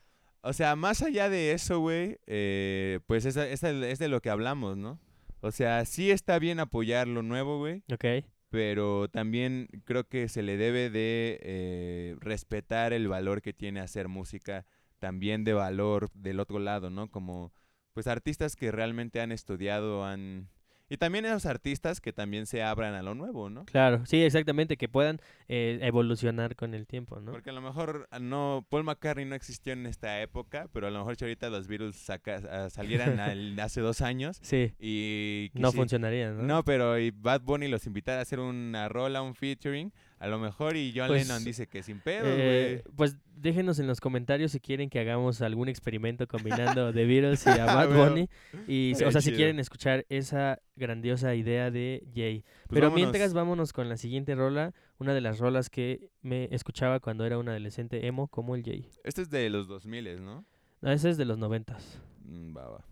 o 0.45 0.53
sea, 0.53 0.75
más 0.75 1.01
allá 1.01 1.29
de 1.29 1.51
eso, 1.51 1.79
güey, 1.79 2.17
eh, 2.27 2.99
pues 3.07 3.25
es, 3.25 3.35
es, 3.35 3.63
es 3.63 3.99
de 3.99 4.07
lo 4.07 4.21
que 4.21 4.29
hablamos, 4.29 4.77
¿no? 4.77 4.99
O 5.41 5.51
sea, 5.51 5.83
sí 5.85 6.11
está 6.11 6.39
bien 6.39 6.59
apoyar 6.59 7.07
lo 7.07 7.21
nuevo, 7.21 7.57
güey, 7.59 7.83
Ok. 7.91 8.05
pero 8.49 9.07
también 9.09 9.67
creo 9.83 10.07
que 10.07 10.27
se 10.29 10.41
le 10.43 10.57
debe 10.57 10.89
de 10.89 11.39
eh, 11.41 12.15
respetar 12.19 12.93
el 12.93 13.07
valor 13.07 13.41
que 13.41 13.53
tiene 13.53 13.79
hacer 13.79 14.07
música, 14.07 14.65
también 14.99 15.43
de 15.43 15.53
valor 15.53 16.09
del 16.13 16.39
otro 16.39 16.59
lado, 16.59 16.89
¿no? 16.89 17.11
Como, 17.11 17.51
pues, 17.93 18.07
artistas 18.07 18.55
que 18.55 18.71
realmente 18.71 19.21
han 19.21 19.31
estudiado, 19.31 20.05
han... 20.05 20.49
Y 20.95 20.97
también 20.97 21.25
esos 21.25 21.45
artistas 21.45 21.99
que 21.99 22.13
también 22.13 22.45
se 22.45 22.63
abran 22.63 22.93
a 22.93 23.03
lo 23.03 23.15
nuevo, 23.15 23.49
¿no? 23.49 23.65
Claro, 23.65 24.05
sí, 24.05 24.23
exactamente, 24.23 24.77
que 24.77 24.87
puedan 24.87 25.19
eh, 25.49 25.77
evolucionar 25.81 26.55
con 26.55 26.73
el 26.73 26.87
tiempo, 26.87 27.19
¿no? 27.19 27.33
Porque 27.33 27.49
a 27.49 27.53
lo 27.53 27.59
mejor 27.61 28.07
ah, 28.11 28.19
no 28.19 28.65
Paul 28.69 28.85
McCartney 28.85 29.25
no 29.25 29.35
existió 29.35 29.73
en 29.73 29.85
esta 29.87 30.21
época, 30.21 30.69
pero 30.71 30.87
a 30.87 30.91
lo 30.91 30.99
mejor 30.99 31.17
si 31.17 31.25
ahorita 31.25 31.49
los 31.49 31.67
Beatles 31.67 31.97
saca- 31.97 32.41
ah, 32.49 32.69
salieran 32.69 33.19
al- 33.19 33.59
hace 33.59 33.81
dos 33.81 33.99
años 34.01 34.39
Sí, 34.41 34.71
y 34.79 35.51
no 35.53 35.71
quisi- 35.71 35.75
funcionaría, 35.75 36.31
¿no? 36.31 36.43
No, 36.43 36.63
pero 36.63 36.97
y 36.97 37.11
Bad 37.11 37.41
Bunny 37.41 37.67
los 37.67 37.85
invitara 37.87 38.19
a 38.19 38.21
hacer 38.21 38.39
una 38.39 38.87
rola, 38.87 39.21
un 39.21 39.35
featuring, 39.35 39.91
A 40.17 40.27
lo 40.27 40.39
mejor 40.39 40.77
y 40.77 40.93
John 40.95 41.07
Pues, 41.07 41.27
Lennon 41.27 41.43
dice 41.43 41.67
que 41.67 41.83
sin 41.83 41.99
pedos, 41.99 42.27
Eh, 42.27 42.81
güey. 42.85 42.95
pues 42.95 43.17
déjenos 43.35 43.79
en 43.79 43.87
los 43.87 43.99
comentarios 43.99 44.53
si 44.53 44.59
quieren 44.61 44.89
que 44.89 44.99
hagamos 44.99 45.41
algún 45.41 45.67
experimento 45.67 46.25
combinando 46.27 46.93
The 46.93 47.05
Beatles 47.05 47.45
y 47.45 47.49
a 47.49 47.65
Bad 47.65 47.87
Bueno. 47.89 48.09
Bunny. 48.11 48.29
Y, 48.67 48.93
o 49.03 49.11
sea, 49.11 49.19
si 49.21 49.33
quieren 49.33 49.59
escuchar 49.59 50.05
esa 50.09 50.59
grandiosa 50.77 51.35
idea 51.35 51.69
de 51.69 52.03
Jay. 52.15 52.41
Pues 52.41 52.67
Pero 52.69 52.87
vámonos. 52.87 52.95
mientras 53.11 53.33
vámonos 53.33 53.73
con 53.73 53.89
la 53.89 53.97
siguiente 53.97 54.35
rola, 54.35 54.73
una 54.99 55.13
de 55.13 55.21
las 55.21 55.39
rolas 55.39 55.69
que 55.69 56.09
me 56.21 56.47
escuchaba 56.51 56.99
cuando 57.01 57.25
era 57.25 57.37
un 57.37 57.49
adolescente 57.49 58.07
emo 58.07 58.27
como 58.29 58.55
el 58.55 58.63
Jay. 58.63 58.89
Este 59.03 59.21
es 59.21 59.29
de 59.29 59.49
los 59.49 59.67
2000, 59.67 60.23
¿no? 60.23 60.45
No, 60.81 60.91
ese 60.91 61.09
es 61.09 61.17
de 61.17 61.25
los 61.25 61.37
noventas. 61.37 62.01
Mm, 62.23 62.55
va, 62.55 62.69
va. 62.69 62.85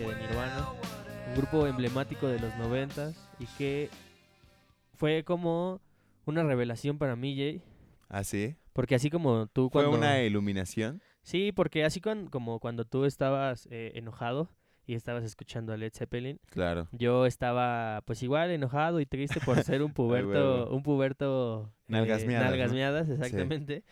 Que 0.00 0.14
de 0.14 0.20
Nirvana, 0.20 0.68
un 1.28 1.34
grupo 1.36 1.66
emblemático 1.66 2.26
de 2.28 2.38
los 2.40 2.54
noventas 2.56 3.14
y 3.38 3.46
que 3.58 3.90
fue 4.94 5.24
como 5.24 5.80
una 6.26 6.42
revelación 6.42 6.98
para 6.98 7.16
mí, 7.16 7.36
Jay, 7.36 7.62
¿Ah, 8.08 8.24
sí? 8.24 8.56
porque 8.72 8.94
así 8.94 9.10
como 9.10 9.46
tú 9.48 9.68
¿Fue 9.70 9.82
cuando... 9.84 9.98
una 9.98 10.22
iluminación? 10.22 11.02
Sí, 11.22 11.52
porque 11.52 11.84
así 11.84 12.00
con- 12.00 12.28
como 12.28 12.60
cuando 12.60 12.84
tú 12.84 13.04
estabas 13.04 13.68
eh, 13.70 13.92
enojado 13.94 14.48
y 14.86 14.94
estabas 14.94 15.22
escuchando 15.24 15.72
a 15.72 15.76
Led 15.76 15.92
Zeppelin, 15.94 16.40
Claro. 16.50 16.88
yo 16.92 17.26
estaba 17.26 18.02
pues 18.06 18.22
igual 18.22 18.50
enojado 18.50 19.00
y 19.00 19.06
triste 19.06 19.40
por 19.40 19.62
ser 19.62 19.82
un 19.82 19.92
puberto, 19.94 20.70
un 20.70 20.82
puberto 20.82 21.72
eh, 21.88 21.92
Nalgas 21.92 22.24
exactamente. 23.08 23.84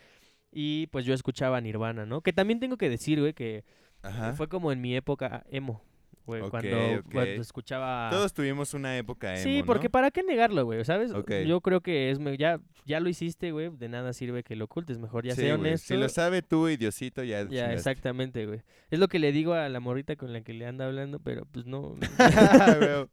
Y 0.51 0.87
pues 0.87 1.05
yo 1.05 1.13
escuchaba 1.13 1.61
Nirvana, 1.61 2.05
¿no? 2.07 2.21
Que 2.21 2.33
también 2.33 2.59
tengo 2.59 2.75
que 2.77 2.89
decir, 2.89 3.19
güey, 3.19 3.33
que 3.33 3.63
Ajá. 4.01 4.33
fue 4.33 4.49
como 4.49 4.71
en 4.71 4.81
mi 4.81 4.95
época 4.95 5.43
emo. 5.51 5.83
Güey, 6.29 6.49
cuando, 6.49 6.77
escuchaba... 7.41 8.09
Todos 8.11 8.33
tuvimos 8.33 8.73
una 8.73 8.97
época 8.97 9.33
emo, 9.33 9.43
Sí, 9.43 9.63
porque 9.65 9.87
¿no? 9.87 9.91
para 9.91 10.11
qué 10.11 10.23
negarlo, 10.23 10.63
güey, 10.63 10.85
¿sabes? 10.85 11.11
Yo 11.45 11.61
creo 11.61 11.81
que 11.81 12.11
es 12.11 12.19
ya 12.37 12.59
ya 12.85 12.99
lo 12.99 13.07
hiciste, 13.07 13.51
güey, 13.51 13.69
de 13.69 13.87
nada 13.87 14.13
sirve 14.13 14.43
que 14.43 14.55
lo 14.55 14.65
ocultes, 14.65 14.97
mejor 14.97 15.23
ya 15.23 15.35
Sí, 15.35 15.41
sea 15.41 15.55
honesto. 15.55 15.93
Si 15.93 15.99
lo 15.99 16.09
sabe 16.09 16.41
tú 16.41 16.69
y 16.69 16.75
Diosito, 16.77 17.23
ya. 17.23 17.43
ya, 17.43 17.47
chingaste. 17.47 17.73
exactamente, 17.75 18.45
güey. 18.47 18.61
Es 18.89 18.97
lo 18.97 19.07
que 19.07 19.19
le 19.19 19.31
digo 19.31 19.53
a 19.53 19.69
la 19.69 19.79
morrita 19.79 20.15
con 20.15 20.33
la 20.33 20.41
que 20.41 20.53
le 20.53 20.65
anda 20.65 20.87
hablando, 20.87 21.19
pero 21.19 21.45
pues 21.45 21.67
no. 21.67 21.95
Güey, 22.79 23.05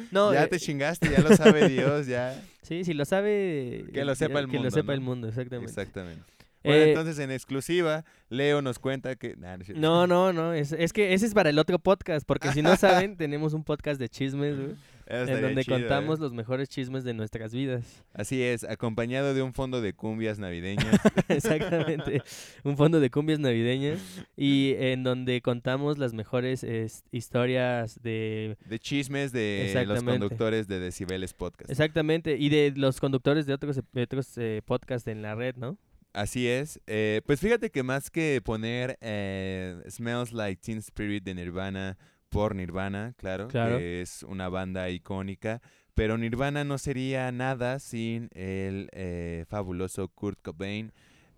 no, 0.10 0.32
ya 0.32 0.44
eh, 0.44 0.48
te 0.48 0.58
chingaste, 0.58 1.10
ya 1.10 1.20
lo 1.20 1.36
sabe 1.36 1.68
Dios, 1.68 2.06
ya. 2.06 2.42
Sí, 2.62 2.84
si 2.84 2.92
lo 2.92 3.04
sabe. 3.04 3.84
Que 3.92 4.04
lo 4.04 4.14
sepa 4.14 4.40
el 4.40 4.46
Que 4.46 4.56
lo 4.56 4.62
mundo, 4.64 4.70
sepa 4.72 4.86
¿no? 4.88 4.92
el 4.94 5.00
mundo, 5.00 5.28
exactamente. 5.28 5.70
Exactamente. 5.70 6.24
Bueno, 6.62 6.82
Eh, 6.82 6.88
entonces 6.90 7.18
en 7.18 7.30
exclusiva, 7.30 8.04
Leo 8.28 8.62
nos 8.62 8.78
cuenta 8.78 9.16
que. 9.16 9.36
Nah, 9.36 9.56
no. 9.56 9.64
No, 9.74 10.06
no, 10.06 10.32
no. 10.32 10.52
Es, 10.52 10.72
es 10.72 10.92
que 10.92 11.14
ese 11.14 11.26
es 11.26 11.34
para 11.34 11.50
el 11.50 11.58
otro 11.58 11.78
podcast, 11.78 12.26
porque 12.26 12.52
si 12.52 12.62
no 12.62 12.76
saben, 12.76 13.16
tenemos 13.18 13.54
un 13.54 13.64
podcast 13.64 13.98
de 14.00 14.08
chismes, 14.08 14.56
güey. 14.58 14.76
En 15.10 15.42
donde 15.42 15.64
chido, 15.64 15.76
¿eh? 15.76 15.80
contamos 15.80 16.20
los 16.20 16.32
mejores 16.32 16.68
chismes 16.68 17.02
de 17.02 17.14
nuestras 17.14 17.52
vidas. 17.52 18.04
Así 18.14 18.42
es, 18.42 18.62
acompañado 18.62 19.34
de 19.34 19.42
un 19.42 19.52
fondo 19.52 19.80
de 19.80 19.92
cumbias 19.92 20.38
navideñas. 20.38 21.00
Exactamente. 21.28 22.22
Un 22.62 22.76
fondo 22.76 23.00
de 23.00 23.10
cumbias 23.10 23.40
navideñas. 23.40 24.00
Y 24.36 24.74
en 24.78 25.02
donde 25.02 25.40
contamos 25.42 25.98
las 25.98 26.12
mejores 26.12 26.62
es, 26.62 27.02
historias 27.10 28.00
de. 28.02 28.56
de 28.66 28.78
chismes 28.78 29.32
de 29.32 29.84
los 29.86 30.04
conductores 30.04 30.68
de 30.68 30.78
Decibeles 30.78 31.34
Podcast. 31.34 31.70
Exactamente. 31.70 32.36
Y 32.36 32.48
de 32.48 32.72
los 32.76 33.00
conductores 33.00 33.46
de 33.46 33.54
otros, 33.54 33.80
de 33.92 34.02
otros 34.02 34.38
eh, 34.38 34.62
podcasts 34.64 35.08
en 35.08 35.22
la 35.22 35.34
red, 35.34 35.56
¿no? 35.56 35.76
Así 36.12 36.48
es. 36.48 36.80
Eh, 36.86 37.20
pues 37.26 37.40
fíjate 37.40 37.70
que 37.70 37.82
más 37.82 38.10
que 38.10 38.40
poner 38.44 38.98
eh, 39.00 39.80
Smells 39.88 40.32
Like 40.32 40.60
Teen 40.60 40.78
Spirit 40.78 41.22
de 41.24 41.34
Nirvana 41.34 41.96
por 42.28 42.54
Nirvana, 42.54 43.14
claro, 43.16 43.48
Claro. 43.48 43.78
que 43.78 44.02
es 44.02 44.22
una 44.24 44.48
banda 44.48 44.88
icónica, 44.90 45.60
pero 45.94 46.16
Nirvana 46.18 46.64
no 46.64 46.78
sería 46.78 47.30
nada 47.32 47.78
sin 47.78 48.28
el 48.32 48.88
eh, 48.92 49.44
fabuloso 49.48 50.08
Kurt 50.08 50.40
Cobain. 50.42 50.92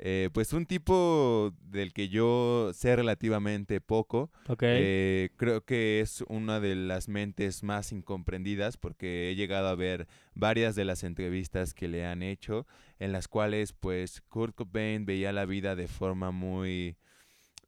Eh, 0.05 0.31
pues 0.33 0.53
un 0.53 0.67
tipo 0.67 1.55
del 1.63 1.93
que 1.93 2.09
yo 2.09 2.73
sé 2.75 2.97
relativamente 2.97 3.81
poco, 3.81 4.33
Ok. 4.49 4.65
Eh, 4.65 5.31
creo 5.37 5.65
que 5.65 6.01
es 6.01 6.25
una 6.27 6.59
de 6.59 6.75
las 6.75 7.09
mentes 7.09 7.63
más 7.63 7.93
incomprendidas 7.93 8.77
porque 8.77 9.31
he 9.31 9.37
llegado 9.37 9.69
a 9.69 9.77
ver 9.77 10.09
varias 10.35 10.75
de 10.75 10.85
las 10.85 11.05
entrevistas 11.05 11.73
que 11.73 11.87
le 11.87 12.05
han 12.05 12.25
hecho 12.25 12.67
en 12.99 13.13
las 13.13 13.29
cuales 13.29 13.75
pues 13.75 14.23
Kurt 14.23 14.57
Cobain 14.57 15.07
veía 15.07 15.33
la 15.33 15.47
vida 15.47 15.77
de 15.77 15.87
forma 15.87 16.33
muy 16.33 16.97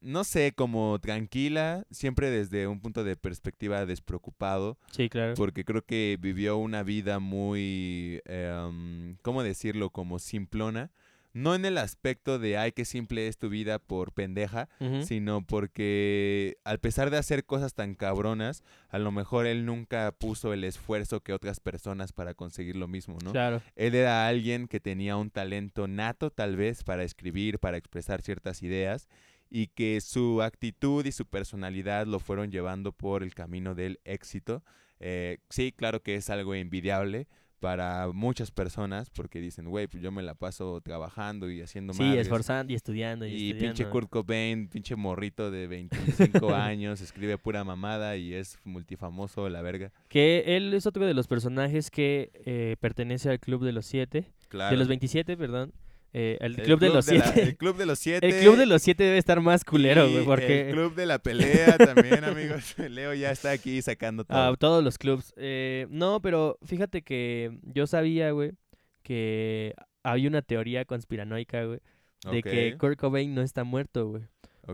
no 0.01 0.25
sé, 0.25 0.53
como 0.55 0.99
tranquila, 0.99 1.87
siempre 1.93 2.31
desde 2.31 2.67
un 2.67 2.81
punto 2.81 3.05
de 3.05 3.17
perspectiva 3.17 3.87
despreocupado, 3.87 4.77
sí, 4.91 5.09
claro. 5.09 5.35
porque 5.35 5.65
creo 5.65 5.83
que 5.83 6.19
vivió 6.21 6.59
una 6.59 6.83
vida 6.83 7.21
muy, 7.21 8.21
em, 8.27 9.17
¿cómo 9.23 9.43
decirlo? 9.43 9.91
Como 9.91 10.19
simplona. 10.19 10.91
No 11.35 11.57
en 11.57 11.65
el 11.65 11.79
aspecto 11.79 12.39
de, 12.39 12.57
ay, 12.57 12.71
qué 12.71 12.85
simple 12.85 13.27
es 13.27 13.39
tu 13.39 13.49
vida 13.49 13.81
por 13.81 14.13
pendeja, 14.13 14.69
sino 15.03 15.45
porque 15.45 16.57
al 16.63 16.79
pesar 16.79 17.11
de 17.11 17.19
hacer 17.19 17.45
cosas 17.45 17.75
tan 17.75 17.97
cabronas, 17.97 18.63
a 18.89 18.99
lo 18.99 19.11
mejor 19.11 19.47
él 19.47 19.67
nunca 19.67 20.13
puso 20.13 20.53
el 20.53 20.63
esfuerzo 20.63 21.21
que 21.21 21.33
otras 21.33 21.59
personas 21.59 22.13
para 22.13 22.35
conseguir 22.35 22.77
lo 22.77 22.87
mismo, 22.87 23.19
¿no? 23.25 23.33
Claro. 23.33 23.61
Él 23.75 23.97
era 23.97 24.29
alguien 24.29 24.69
que 24.69 24.79
tenía 24.79 25.17
un 25.17 25.31
talento 25.31 25.89
nato 25.89 26.31
tal 26.31 26.57
vez 26.57 26.85
para 26.85 27.03
escribir, 27.03 27.59
para 27.59 27.79
expresar 27.79 28.23
ciertas 28.23 28.63
ideas 28.63 29.09
y 29.51 29.67
que 29.69 30.01
su 30.01 30.41
actitud 30.41 31.05
y 31.05 31.13
su 31.13 31.27
personalidad 31.27 32.07
lo 32.07 32.21
fueron 32.21 32.53
llevando 32.53 32.93
por 32.93 33.25
el 33.25 33.35
camino 33.35 33.75
del 33.75 33.99
éxito. 34.05 34.63
Eh, 35.01 35.39
sí, 35.51 35.73
claro 35.73 36.01
que 36.03 36.15
es 36.15 36.31
algo 36.31 36.55
envidiable 36.55 37.27
para 37.65 38.13
muchas 38.13 38.51
personas 38.51 39.09
porque 39.09 39.41
dicen, 39.41 39.71
güey, 39.71 39.87
pues 39.87 40.03
yo 40.03 40.13
me 40.13 40.23
la 40.23 40.35
paso 40.35 40.83
trabajando 40.83 41.51
y 41.51 41.63
haciendo 41.63 41.95
Sí, 41.95 42.03
madres". 42.03 42.21
esforzando 42.27 42.71
y 42.75 42.77
estudiando. 42.77 43.25
Y, 43.27 43.31
Y 43.31 43.35
estudiando. 43.53 43.61
pinche 43.79 43.91
Kurt 43.91 44.11
Cobain, 44.11 44.69
pinche 44.69 44.97
morrito 44.97 45.51
de 45.51 45.67
25 45.67 46.55
años, 46.55 47.01
escribe 47.01 47.39
pura 47.39 47.65
mamada 47.65 48.19
y 48.19 48.35
es 48.35 48.59
multifamoso, 48.65 49.49
la 49.49 49.63
verga. 49.63 49.91
Que 50.09 50.57
él 50.59 50.75
es 50.75 50.85
otro 50.87 51.07
de 51.07 51.15
los 51.15 51.27
personajes 51.27 51.91
que 51.91 52.31
eh, 52.45 52.77
pertenece 52.81 53.31
al 53.31 53.41
Club 53.41 53.65
de 53.65 53.73
los 53.73 53.87
Siete. 53.87 54.27
Claro. 54.49 54.71
De 54.71 54.77
los 54.77 54.87
27, 54.89 55.35
perdón. 55.39 55.73
Eh, 56.17 56.39
el, 56.41 56.61
El 56.61 56.63
Club 56.65 56.79
de 56.79 56.91
los 56.91 57.05
Siete. 57.07 57.43
el 57.43 57.57
Club 57.57 57.77
de 57.77 57.87
los 57.87 57.99
Siete. 57.99 58.29
el 58.29 58.41
Club 58.41 58.57
de 58.57 58.67
los 58.67 58.81
Siete 58.83 59.03
debe 59.03 59.19
estar 59.19 59.41
más 59.41 59.65
culero, 59.65 60.09
güey, 60.09 60.25
porque... 60.25 60.69
El 60.69 60.75
Club 60.75 60.95
de 60.95 61.07
la 61.07 61.19
Pelea 61.19 61.77
también, 61.77 62.23
amigos. 62.23 62.77
Leo 62.89 63.13
ya 63.15 63.33
está 63.33 63.51
aquí 63.51 63.83
sacando 63.83 64.25
todo. 64.25 64.39
Ah, 64.39 64.55
todos 64.57 64.85
los 64.85 64.97
clubs. 64.97 65.35
Eh, 65.37 65.89
no, 65.91 66.21
pero 66.23 66.57
fíjate 66.65 67.03
que 67.03 67.59
yo 67.65 67.89
sabía, 67.89 68.31
güey, 68.31 68.53
que 69.03 69.75
había 70.05 70.29
una 70.29 70.43
teoría 70.43 70.85
conspiranoica, 70.85 71.65
güey, 71.65 71.81
de 72.31 72.43
que 72.43 72.77
Kurt 72.79 72.99
Cobain 72.99 73.35
no 73.35 73.43
está 73.43 73.65
muerto, 73.65 74.09
güey. 74.09 74.23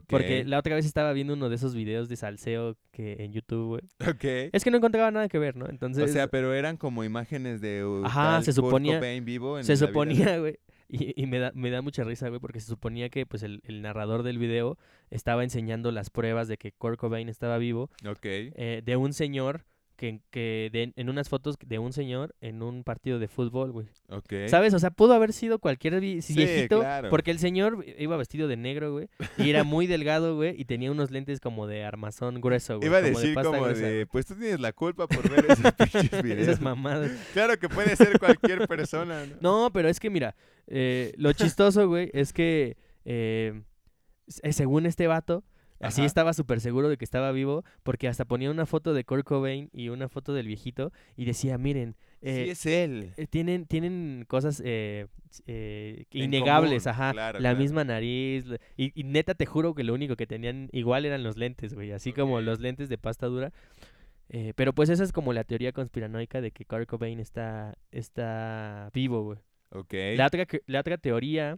Porque 0.07 0.45
la 0.45 0.59
otra 0.59 0.77
vez 0.77 0.87
estaba 0.87 1.13
viendo 1.13 1.33
uno 1.33 1.49
de 1.49 1.57
esos 1.57 1.75
videos 1.75 2.09
de 2.09 2.15
salseo 2.17 2.77
que 2.93 3.17
en 3.25 3.33
YouTube, 3.33 3.67
güey. 3.67 3.83
ok. 4.09 4.53
Es 4.53 4.63
que 4.63 4.71
no 4.71 4.77
encontraba 4.77 5.11
nada 5.11 5.29
que 5.29 5.39
ver, 5.39 5.57
¿no? 5.57 5.67
Entonces, 5.69 6.05
o 6.05 6.13
sea, 6.13 6.29
pero 6.29 6.55
eran 6.55 6.77
como 6.77 7.03
imágenes 7.03 7.61
de 7.61 7.85
uh, 7.85 8.05
Ajá, 8.05 8.41
se 8.43 8.53
Kurt 8.53 8.67
suponía- 8.67 8.99
Cobain 8.99 9.25
vivo 9.25 9.59
en 9.59 9.65
se 9.65 9.77
suponía, 9.77 10.39
güey, 10.39 10.59
y, 10.91 11.21
y 11.21 11.27
me, 11.27 11.39
da, 11.39 11.53
me 11.55 11.71
da 11.71 11.83
mucha 11.83 12.05
risa, 12.05 12.29
güey, 12.29 12.41
porque 12.41 12.61
se 12.61 12.67
suponía 12.67 13.09
que 13.09 13.27
pues 13.27 13.43
el, 13.43 13.61
el 13.65 13.83
narrador 13.83 14.23
del 14.23 14.39
video 14.39 14.79
estaba 15.11 15.45
enseñando 15.45 15.93
las 15.93 16.11
pruebas 16.11 16.49
de 16.49 16.57
que 16.57 16.73
Kurt 16.73 16.99
Cobain 16.99 17.29
estaba 17.29 17.59
vivo. 17.59 17.91
Ok. 18.07 18.25
eh, 18.25 18.83
de 18.85 18.97
un 18.97 19.13
señor 19.13 19.65
que, 20.01 20.23
que 20.31 20.71
de- 20.73 20.95
en 20.97 21.11
unas 21.11 21.29
fotos 21.29 21.57
de 21.63 21.79
un 21.79 21.93
señor 21.93 22.35
en 22.41 22.63
un 22.63 22.85
partido 22.85 23.19
de 23.19 23.29
fútbol, 23.29 23.71
güey. 23.71 23.87
Ok. 24.09 24.33
¿Sabes? 24.49 24.73
O 24.73 24.79
sea, 24.79 24.91
pudo 24.91 25.13
haber 25.13 25.35
sido 25.35 25.59
cualquier 25.59 26.01
Sí, 26.23 26.33
viejito, 26.35 26.79
claro. 26.81 27.11
porque 27.11 27.31
el 27.31 27.39
señor 27.39 27.85
iba 27.99 28.17
vestido 28.17 28.49
de 28.49 28.57
negro, 28.57 28.93
güey, 28.93 29.09
y 29.37 29.51
era 29.51 29.63
muy 29.63 29.87
delgado, 29.87 30.37
güey, 30.37 30.59
y 30.59 30.65
tenía 30.65 30.91
unos 30.91 31.11
lentes 31.11 31.39
como 31.39 31.67
de 31.67 31.85
armazón 31.85 32.41
grueso, 32.41 32.79
güey. 32.79 32.89
Iba 32.89 32.97
a 32.99 33.03
como 33.03 33.19
decir 33.21 33.35
como 33.35 33.51
gruesa, 33.61 33.83
de, 33.87 34.07
pues 34.07 34.25
tú 34.25 34.35
tienes 34.37 34.59
la 34.59 34.73
culpa 34.73 35.07
por 35.07 35.29
ver 35.29 35.45
esos 35.51 35.73
pinches 35.93 36.23
videos. 36.23 36.41
Esas 36.49 36.61
mamadas. 36.63 37.13
Claro 37.35 37.59
que 37.59 37.69
puede 37.69 37.95
ser 37.95 38.19
cualquier 38.19 38.67
persona, 38.67 39.27
¿no? 39.27 39.37
No, 39.43 39.71
pero 39.71 39.91
es 39.91 40.01
que 40.01 40.09
mira, 40.09 40.35
eh, 40.67 41.13
lo 41.19 41.33
chistoso, 41.35 41.87
güey, 41.89 42.11
es 42.15 42.33
que 42.33 42.79
eh, 43.05 43.63
s- 44.27 44.53
según 44.55 44.87
este 44.87 45.07
vato, 45.09 45.45
así 45.81 46.03
Ajá. 46.03 46.07
estaba 46.07 46.33
súper 46.33 46.61
seguro 46.61 46.89
de 46.89 46.97
que 46.97 47.05
estaba 47.05 47.33
vivo, 47.33 47.65
porque 47.83 48.09
hasta 48.09 48.25
ponía 48.25 48.51
una 48.51 48.67
foto 48.67 48.95
de 48.95 49.05
Kurt 49.05 49.25
Cobain 49.27 49.69
y 49.73 49.89
una 49.89 50.09
foto 50.09 50.33
del 50.35 50.47
viejito 50.47 50.93
y 51.17 51.25
decía, 51.25 51.59
miren, 51.59 51.97
eh, 52.23 52.45
sí, 52.45 52.51
es 52.51 52.67
él. 52.67 53.13
eh, 53.17 53.27
tienen, 53.27 53.67
tienen 53.67 54.25
cosas 54.29 54.63
eh, 54.65 55.07
eh, 55.47 56.05
innegables, 56.13 56.85
común, 56.85 56.95
ajá, 56.95 57.13
claro, 57.13 57.39
la 57.39 57.51
claro. 57.51 57.59
misma 57.59 57.85
nariz, 57.85 58.45
y, 58.77 58.93
y 58.99 59.05
neta 59.05 59.35
te 59.35 59.47
juro 59.47 59.75
que 59.75 59.85
lo 59.85 59.95
único 59.95 60.17
que 60.17 60.27
tenían 60.27 60.69
igual 60.73 61.05
eran 61.07 61.23
los 61.23 61.37
lentes, 61.37 61.75
güey, 61.75 61.93
así 61.93 62.13
como 62.13 62.41
los 62.41 62.61
lentes 62.61 62.89
de 62.89 62.99
pasta 62.99 63.27
dura. 63.27 63.53
Eh, 64.33 64.53
pero 64.55 64.73
pues 64.73 64.89
esa 64.91 65.03
es 65.03 65.11
como 65.11 65.33
la 65.33 65.43
teoría 65.43 65.73
conspiranoica 65.73 66.41
de 66.41 66.53
que 66.53 66.65
Kurt 66.65 66.87
Cobain 66.89 67.19
está, 67.19 67.77
está 67.91 68.89
vivo, 68.95 69.23
güey. 69.25 69.39
La 70.17 70.27
otra, 70.27 70.47
la 70.67 70.81
otra 70.81 70.99
teoría, 70.99 71.57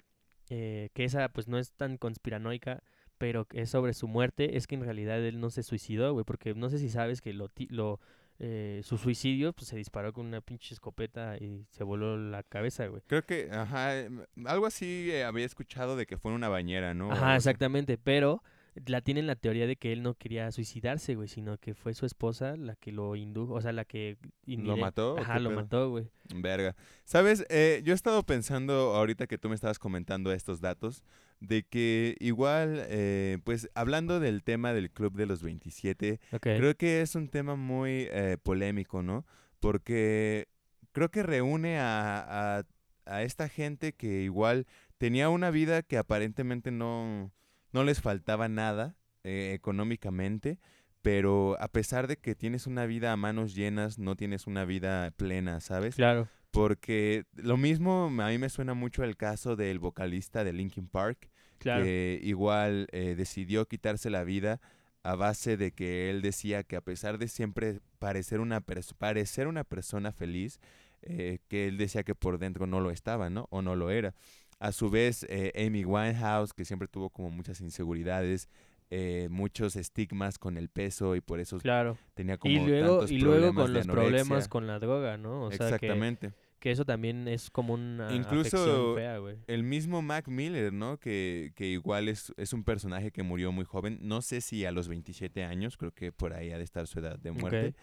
eh, 0.49 0.89
que 0.95 1.05
esa 1.05 1.29
pues 1.29 1.49
no 1.49 1.59
es 1.59 1.73
tan 1.73 1.99
conspiranoica, 1.99 2.83
pero 3.23 3.45
que 3.45 3.61
es 3.61 3.71
sobre 3.71 3.95
su 3.95 4.09
muerte, 4.09 4.57
es 4.57 4.67
que 4.67 4.75
en 4.75 4.83
realidad 4.83 5.25
él 5.25 5.39
no 5.39 5.49
se 5.49 5.63
suicidó, 5.63 6.13
güey, 6.13 6.25
porque 6.25 6.55
no 6.55 6.69
sé 6.71 6.79
si 6.79 6.89
sabes 6.89 7.21
que 7.21 7.33
lo, 7.33 7.53
lo 7.69 8.01
eh, 8.41 8.81
su 8.83 8.99
suicidio 8.99 9.53
pues 9.53 9.69
se 9.69 9.77
disparó 9.77 10.13
con 10.13 10.27
una 10.27 10.41
pinche 10.41 10.75
escopeta 10.75 11.37
y 11.37 11.65
se 11.71 11.85
voló 11.85 12.17
la 12.17 12.43
cabeza, 12.43 12.85
güey. 12.89 13.01
Creo 13.07 13.25
que, 13.25 13.49
ajá, 13.53 13.97
em, 13.97 14.25
algo 14.45 14.67
así 14.67 15.09
eh, 15.13 15.23
había 15.23 15.47
escuchado 15.47 15.95
de 15.95 16.05
que 16.05 16.19
fue 16.19 16.33
en 16.33 16.35
una 16.35 16.49
bañera, 16.49 16.95
¿no? 16.95 17.13
Ajá, 17.13 17.37
exactamente, 17.37 17.97
pero 17.97 18.43
la 18.87 19.01
tienen 19.03 19.27
la 19.27 19.37
teoría 19.37 19.67
de 19.67 19.77
que 19.77 19.93
él 19.93 20.03
no 20.03 20.15
quería 20.15 20.51
suicidarse, 20.53 21.15
güey, 21.15 21.29
sino 21.29 21.59
que 21.59 21.75
fue 21.75 21.93
su 21.95 22.07
esposa 22.07 22.57
la 22.57 22.75
que 22.77 22.91
lo 22.93 23.17
indujo, 23.17 23.55
o 23.55 23.61
sea, 23.61 23.73
la 23.73 23.85
que... 23.85 24.17
¿Lo 24.47 24.77
mató 24.77 25.19
Ajá, 25.19 25.39
lo 25.39 25.51
pedo? 25.51 25.61
mató, 25.61 25.91
güey. 25.91 26.09
Verga. 26.35 26.75
Sabes, 27.05 27.45
Eh, 27.51 27.83
yo 27.85 27.93
he 27.93 27.95
estado 27.95 28.23
pensando 28.25 28.95
ahorita 28.95 29.27
que 29.27 29.37
tú 29.39 29.49
me 29.51 29.55
estabas 29.55 29.79
comentando 29.79 30.33
estos 30.33 30.61
datos, 30.61 31.03
de 31.41 31.65
que 31.65 32.17
igual, 32.21 32.85
eh, 32.89 33.39
pues 33.45 33.69
hablando 33.75 34.21
del 34.21 34.43
tema 34.45 34.73
del 34.73 34.91
Club 34.91 35.15
de 35.17 35.27
los 35.27 35.43
27, 35.43 36.21
Ok. 36.33 36.43
creo 36.43 36.75
que 36.77 37.01
es 37.03 37.15
un 37.15 37.29
tema 37.29 37.57
muy 37.57 38.07
eh, 38.11 38.37
polémico, 38.43 39.03
¿no? 39.03 39.27
Porque 39.61 40.49
creo 40.93 41.11
que 41.11 41.23
reúne 41.23 41.79
a, 41.79 42.59
a- 42.59 42.65
a 43.05 43.23
esta 43.25 43.49
gente 43.49 43.93
que 43.95 44.23
igual 44.23 44.67
tenía 44.99 45.29
una 45.29 45.51
vida 45.51 45.83
que 45.83 45.99
aparentemente 45.99 46.71
no, 46.71 47.33
no 47.73 47.85
les 47.85 48.01
faltaba 48.01 48.49
nada 48.49 48.97
eh, 49.25 49.53
económicamente, 49.55 50.59
pero 51.03 51.57
a 51.61 51.69
pesar 51.69 52.07
de 52.07 52.17
que 52.17 52.35
tienes 52.35 52.67
una 52.67 52.87
vida 52.87 53.13
a 53.13 53.17
manos 53.17 53.55
llenas, 53.55 53.99
no 53.99 54.15
tienes 54.17 54.47
una 54.47 54.65
vida 54.65 55.11
plena, 55.17 55.61
¿sabes? 55.61 55.97
Claro. 55.97 56.29
Porque 56.53 57.25
lo 57.35 57.57
mismo 57.57 58.07
a 58.23 58.29
mí 58.29 58.39
me 58.39 58.49
suena 58.51 58.75
mucho 58.75 59.03
el 59.05 59.17
caso 59.17 59.57
del 59.57 59.79
vocalista 59.79 60.45
de 60.45 60.53
Linkin 60.53 60.87
Park, 60.89 61.31
Claro. 61.59 61.85
que 61.85 62.19
igual 62.23 62.89
eh, 62.93 63.15
decidió 63.17 63.67
quitarse 63.67 64.11
la 64.11 64.25
vida 64.25 64.61
a 65.05 65.15
base 65.15 65.57
de 65.57 65.71
que 65.73 66.11
él 66.11 66.21
decía 66.21 66.63
que 66.65 66.77
a 66.77 66.81
pesar 66.81 67.19
de 67.19 67.29
siempre 67.29 67.81
parecer 67.99 68.41
una, 68.41 68.61
pers- 68.61 68.95
parecer 68.97 69.47
una 69.47 69.65
persona 69.65 70.13
feliz, 70.13 70.61
eh, 71.03 71.39
que 71.49 71.67
él 71.69 71.77
decía 71.79 72.03
que 72.05 72.15
por 72.15 72.39
dentro 72.39 72.67
no 72.67 72.81
lo 72.81 72.91
estaba, 72.91 73.31
¿no? 73.31 73.47
O 73.51 73.63
no 73.63 73.75
lo 73.77 73.91
era. 73.91 74.15
A 74.63 74.71
su 74.71 74.91
vez, 74.91 75.27
eh, 75.29 75.53
Amy 75.67 75.85
Winehouse, 75.85 76.53
que 76.53 76.65
siempre 76.65 76.87
tuvo 76.87 77.11
como 77.11 77.31
muchas 77.31 77.61
inseguridades, 77.61 78.49
eh, 78.91 79.27
muchos 79.29 79.75
estigmas 79.75 80.39
con 80.39 80.57
el 80.57 80.69
peso 80.69 81.17
y 81.17 81.21
por 81.21 81.41
eso 81.41 81.59
Claro. 81.59 81.99
tenía 82.15 82.39
como 82.39 82.55
Y 82.55 82.59
luego, 82.61 82.89
tantos 82.99 83.11
y 83.11 83.19
luego 83.19 83.53
problemas 83.53 83.65
con 83.65 83.73
los 83.73 83.87
problemas 83.89 84.49
con 84.49 84.67
la 84.69 84.79
droga, 84.79 85.17
¿no? 85.17 85.47
O 85.47 85.51
sea, 85.51 85.59
que, 85.59 85.65
Exactamente. 85.87 86.33
que 86.61 86.71
eso 86.71 86.85
también 86.85 87.27
es 87.27 87.51
como 87.51 87.75
una 87.75 88.15
Incluso 88.15 88.95
fea, 88.95 89.19
güey. 89.19 89.39
El 89.49 89.65
mismo 89.65 90.01
Mac 90.01 90.29
Miller, 90.29 90.73
¿no? 90.73 90.97
Que, 90.99 91.51
que 91.57 91.67
igual 91.67 92.09
es, 92.09 92.33
es 92.37 92.53
un 92.53 92.63
personaje 92.63 93.11
que 93.11 93.25
murió 93.25 93.51
muy 93.51 93.65
joven. 93.65 93.99
No 94.01 94.23
sé 94.23 94.41
si 94.41 94.65
a 94.65 94.71
los 94.71 94.87
27 94.87 95.43
años, 95.43 95.77
creo 95.77 95.91
que 95.91 96.13
por 96.13 96.35
ahí 96.35 96.53
ha 96.53 96.59
de 96.59 96.65
estar 96.65 96.87
su 96.87 97.01
edad 97.01 97.19
de 97.19 97.33
muerte. 97.33 97.75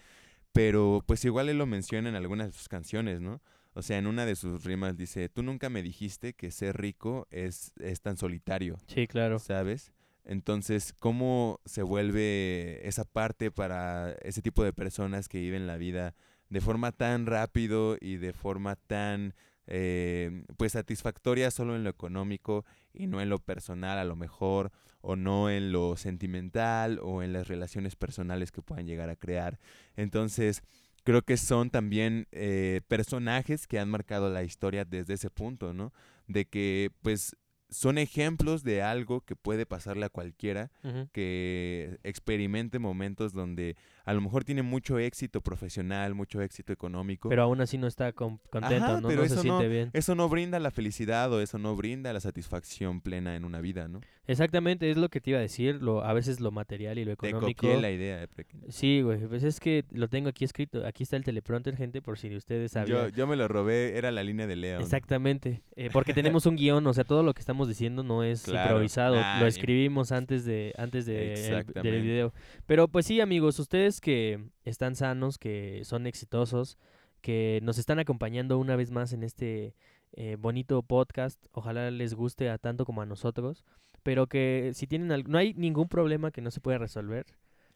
Pero 0.52 1.04
pues 1.06 1.24
igual 1.26 1.48
él 1.50 1.58
lo 1.58 1.66
menciona 1.66 2.08
en 2.08 2.14
algunas 2.14 2.46
de 2.48 2.52
sus 2.52 2.68
canciones, 2.68 3.20
¿no? 3.20 3.42
O 3.74 3.82
sea, 3.82 3.98
en 3.98 4.06
una 4.06 4.26
de 4.26 4.36
sus 4.36 4.64
rimas 4.64 4.96
dice, 4.96 5.28
tú 5.28 5.42
nunca 5.42 5.70
me 5.70 5.82
dijiste 5.82 6.32
que 6.34 6.50
ser 6.50 6.76
rico 6.80 7.26
es, 7.30 7.72
es 7.78 8.00
tan 8.00 8.16
solitario, 8.16 8.78
Sí, 8.86 9.06
claro. 9.06 9.38
¿sabes? 9.38 9.92
Entonces, 10.24 10.92
¿cómo 10.98 11.60
se 11.64 11.82
vuelve 11.82 12.86
esa 12.86 13.04
parte 13.04 13.50
para 13.50 14.12
ese 14.22 14.42
tipo 14.42 14.62
de 14.64 14.72
personas 14.72 15.28
que 15.28 15.40
viven 15.40 15.66
la 15.66 15.76
vida 15.76 16.14
de 16.50 16.60
forma 16.60 16.92
tan 16.92 17.26
rápido 17.26 17.96
y 18.00 18.16
de 18.16 18.32
forma 18.32 18.76
tan, 18.76 19.34
eh, 19.66 20.44
pues, 20.56 20.72
satisfactoria 20.72 21.50
solo 21.50 21.76
en 21.76 21.84
lo 21.84 21.90
económico 21.90 22.64
y 22.92 23.06
no 23.06 23.20
en 23.20 23.28
lo 23.28 23.38
personal 23.38 23.98
a 23.98 24.04
lo 24.04 24.16
mejor, 24.16 24.72
o 25.00 25.16
no 25.16 25.48
en 25.48 25.72
lo 25.72 25.96
sentimental 25.96 26.98
o 27.02 27.22
en 27.22 27.32
las 27.32 27.48
relaciones 27.48 27.96
personales 27.96 28.52
que 28.52 28.62
puedan 28.62 28.86
llegar 28.86 29.08
a 29.10 29.16
crear? 29.16 29.58
Entonces, 29.96 30.62
creo 31.10 31.22
que 31.22 31.36
son 31.36 31.70
también 31.70 32.28
eh, 32.30 32.82
personajes 32.86 33.66
que 33.66 33.80
han 33.80 33.90
marcado 33.90 34.30
la 34.30 34.44
historia 34.44 34.84
desde 34.84 35.14
ese 35.14 35.28
punto, 35.28 35.74
¿no? 35.74 35.92
De 36.28 36.44
que, 36.44 36.92
pues, 37.02 37.36
son 37.68 37.98
ejemplos 37.98 38.62
de 38.62 38.82
algo 38.82 39.20
que 39.22 39.34
puede 39.34 39.66
pasarle 39.66 40.06
a 40.06 40.08
cualquiera 40.08 40.70
que 41.12 41.98
experimente 42.04 42.78
momentos 42.78 43.32
donde 43.32 43.76
a 44.04 44.12
lo 44.12 44.20
mejor 44.20 44.44
tiene 44.44 44.62
mucho 44.62 44.98
éxito 44.98 45.40
profesional, 45.40 46.14
mucho 46.14 46.40
éxito 46.42 46.72
económico. 46.72 47.28
Pero 47.28 47.42
aún 47.42 47.60
así 47.60 47.78
no 47.78 47.86
está 47.86 48.12
con- 48.12 48.38
contento, 48.50 48.84
Ajá, 48.84 49.00
¿no? 49.00 49.08
pero 49.08 49.22
no 49.22 49.28
se 49.28 49.34
eso 49.34 49.42
siente 49.42 49.64
no- 49.64 49.70
bien. 49.70 49.90
Eso 49.92 50.14
no 50.14 50.28
brinda 50.28 50.58
la 50.58 50.70
felicidad 50.70 51.32
o 51.32 51.40
eso 51.40 51.58
no 51.58 51.76
brinda 51.76 52.12
la 52.12 52.20
satisfacción 52.20 53.00
plena 53.00 53.36
en 53.36 53.44
una 53.44 53.60
vida, 53.60 53.88
¿no? 53.88 54.00
Exactamente, 54.26 54.88
es 54.90 54.96
lo 54.96 55.08
que 55.08 55.20
te 55.20 55.30
iba 55.30 55.38
a 55.40 55.42
decir, 55.42 55.82
lo, 55.82 56.04
a 56.04 56.12
veces 56.12 56.38
lo 56.40 56.52
material 56.52 56.98
y 56.98 57.04
lo 57.04 57.16
Te 57.16 57.28
económico. 57.30 57.62
copié 57.66 57.80
la 57.80 57.90
idea 57.90 58.18
de 58.20 58.28
pequeño. 58.28 58.62
Sí, 58.68 59.00
güey, 59.02 59.26
pues 59.26 59.42
es 59.42 59.58
que 59.58 59.84
lo 59.90 60.06
tengo 60.08 60.28
aquí 60.28 60.44
escrito, 60.44 60.86
aquí 60.86 61.02
está 61.02 61.16
el 61.16 61.24
teleprompter, 61.24 61.76
gente, 61.76 62.00
por 62.00 62.16
si 62.16 62.34
ustedes 62.36 62.70
Yo, 62.72 62.80
sabían. 62.80 63.10
yo 63.12 63.26
me 63.26 63.34
lo 63.34 63.48
robé, 63.48 63.98
era 63.98 64.12
la 64.12 64.22
línea 64.22 64.46
de 64.46 64.54
Leo. 64.54 64.78
Exactamente, 64.78 65.62
eh, 65.74 65.90
porque 65.92 66.14
tenemos 66.14 66.46
un 66.46 66.54
guion, 66.54 66.86
o 66.86 66.92
sea, 66.94 67.02
todo 67.02 67.24
lo 67.24 67.34
que 67.34 67.40
estamos 67.40 67.66
diciendo 67.66 68.04
no 68.04 68.22
es 68.22 68.42
Claro. 68.44 68.68
improvisado, 68.70 69.16
Ah, 69.18 69.38
lo 69.40 69.46
escribimos 69.48 70.12
antes 70.12 70.44
de 70.44 70.74
antes 70.78 71.06
de 71.06 71.34
el- 71.34 71.66
del 71.82 72.02
video. 72.02 72.32
Pero 72.66 72.86
pues 72.86 73.06
sí, 73.06 73.20
amigos, 73.20 73.58
ustedes 73.58 73.99
que 74.00 74.44
están 74.64 74.96
sanos, 74.96 75.38
que 75.38 75.82
son 75.84 76.06
exitosos, 76.06 76.78
que 77.20 77.60
nos 77.62 77.78
están 77.78 77.98
acompañando 77.98 78.58
una 78.58 78.76
vez 78.76 78.90
más 78.90 79.12
en 79.12 79.22
este 79.22 79.74
eh, 80.12 80.36
bonito 80.38 80.82
podcast, 80.82 81.44
ojalá 81.52 81.90
les 81.90 82.14
guste 82.14 82.48
a 82.50 82.58
tanto 82.58 82.84
como 82.84 83.02
a 83.02 83.06
nosotros, 83.06 83.64
pero 84.02 84.26
que 84.26 84.72
si 84.74 84.86
tienen 84.86 85.12
al- 85.12 85.24
no 85.30 85.38
hay 85.38 85.54
ningún 85.54 85.88
problema 85.88 86.30
que 86.30 86.40
no 86.40 86.50
se 86.50 86.60
pueda 86.60 86.78
resolver. 86.78 87.26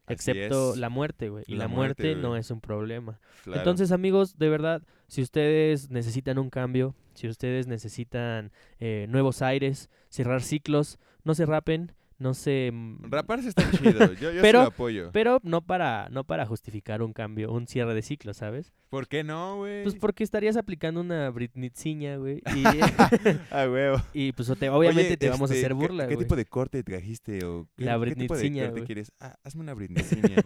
Así 0.07 0.13
Excepto 0.31 0.73
es. 0.73 0.77
la 0.77 0.89
muerte, 0.89 1.29
güey. 1.29 1.43
Y 1.47 1.53
La 1.53 1.63
la, 1.63 1.67
muerte, 1.67 2.03
muerte, 2.03 2.21
no 2.21 2.35
es 2.37 2.51
un 2.51 2.61
problema. 2.61 3.19
Claro. 3.43 3.59
Entonces, 3.59 3.91
amigos, 3.91 4.37
de 4.37 4.49
verdad, 4.49 4.83
si 5.07 5.23
ustedes 5.23 5.89
necesitan 5.89 6.37
un 6.37 6.51
cambio, 6.51 6.93
si 7.15 7.27
ustedes 7.27 7.65
necesitan 7.65 8.51
eh, 8.79 9.07
nuevos 9.09 9.41
aires, 9.41 9.89
cerrar 10.09 10.43
ciclos, 10.43 10.99
no 11.23 11.33
se 11.33 11.47
rapen, 11.47 11.91
no 12.17 12.33
se... 12.33 12.71
mm, 12.73 13.11
Raparse 13.11 13.49
está 13.49 13.69
chido, 13.71 14.13
yo, 14.13 14.31
yo 14.31 14.41
Pero- 14.41 14.59
sí 14.59 14.63
lo 14.65 14.71
apoyo. 14.71 15.09
Pero 15.11 15.39
no 15.43 15.61
para, 15.61 16.07
no 16.09 16.23
para 16.23 16.45
justificar 16.45 17.01
un 17.01 17.11
cambio, 17.13 17.51
un 17.51 17.67
cierre 17.67 17.93
de 17.93 18.01
ciclo, 18.01 18.33
¿sabes? 18.33 18.71
¿Por 18.89 19.07
qué 19.09 19.23
no, 19.25 19.57
güey? 19.57 19.83
Pues 19.83 19.95
porque 19.95 20.23
estarías 20.23 20.55
aplicando 20.55 21.01
una 21.01 21.29
Britneyciña, 21.29 22.15
güey. 22.15 22.37
Y, 22.55 22.63
Ah, 23.51 23.67
huevo. 23.69 24.01
y 24.13 24.31
pues 24.31 24.47
te- 24.57 24.69
obviamente 24.69 25.09
Oye, 25.09 25.17
te 25.17 25.29
vamos 25.29 25.51
a 25.51 25.53
este, 25.53 25.65
hacer 25.65 25.75
¿qué- 25.77 25.81
burla, 25.87 26.07
¿Qué, 26.07 26.15
güey. 26.15 26.25
tipo 26.25 26.35
de 26.37 26.45
corte 26.45 26.83
trajiste? 26.83 27.43
O 27.45 27.67
qué, 27.75 27.83
La 27.85 27.99
¿qué 27.99 28.15
tipo 28.15 28.37
de 28.37 28.51
corte 28.67 28.83
quieres? 28.85 29.11
Ah, 29.19 29.35
hazme 29.43 29.61
una 29.61 29.73
Britneyciña. 29.75 30.37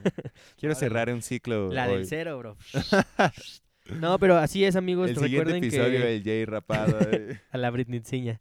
Quiero 0.57 0.74
cerrar 0.76 1.13
un 1.13 1.22
ciclo 1.22 1.72
La 1.72 1.88
hoy. 1.88 1.97
del 1.97 2.07
cero, 2.07 2.38
bro. 2.39 2.57
no, 3.99 4.17
pero 4.20 4.38
así 4.38 4.63
es, 4.63 4.76
amigos. 4.76 5.09
El 5.09 5.15
siguiente 5.17 5.38
recuerden 5.38 5.63
episodio, 5.63 5.99
que... 6.01 6.15
el 6.15 6.24
Jay 6.24 6.45
rapado. 6.45 6.97
eh. 7.11 7.39
a 7.51 7.57
la 7.57 7.70
Britneyciña. 7.70 8.39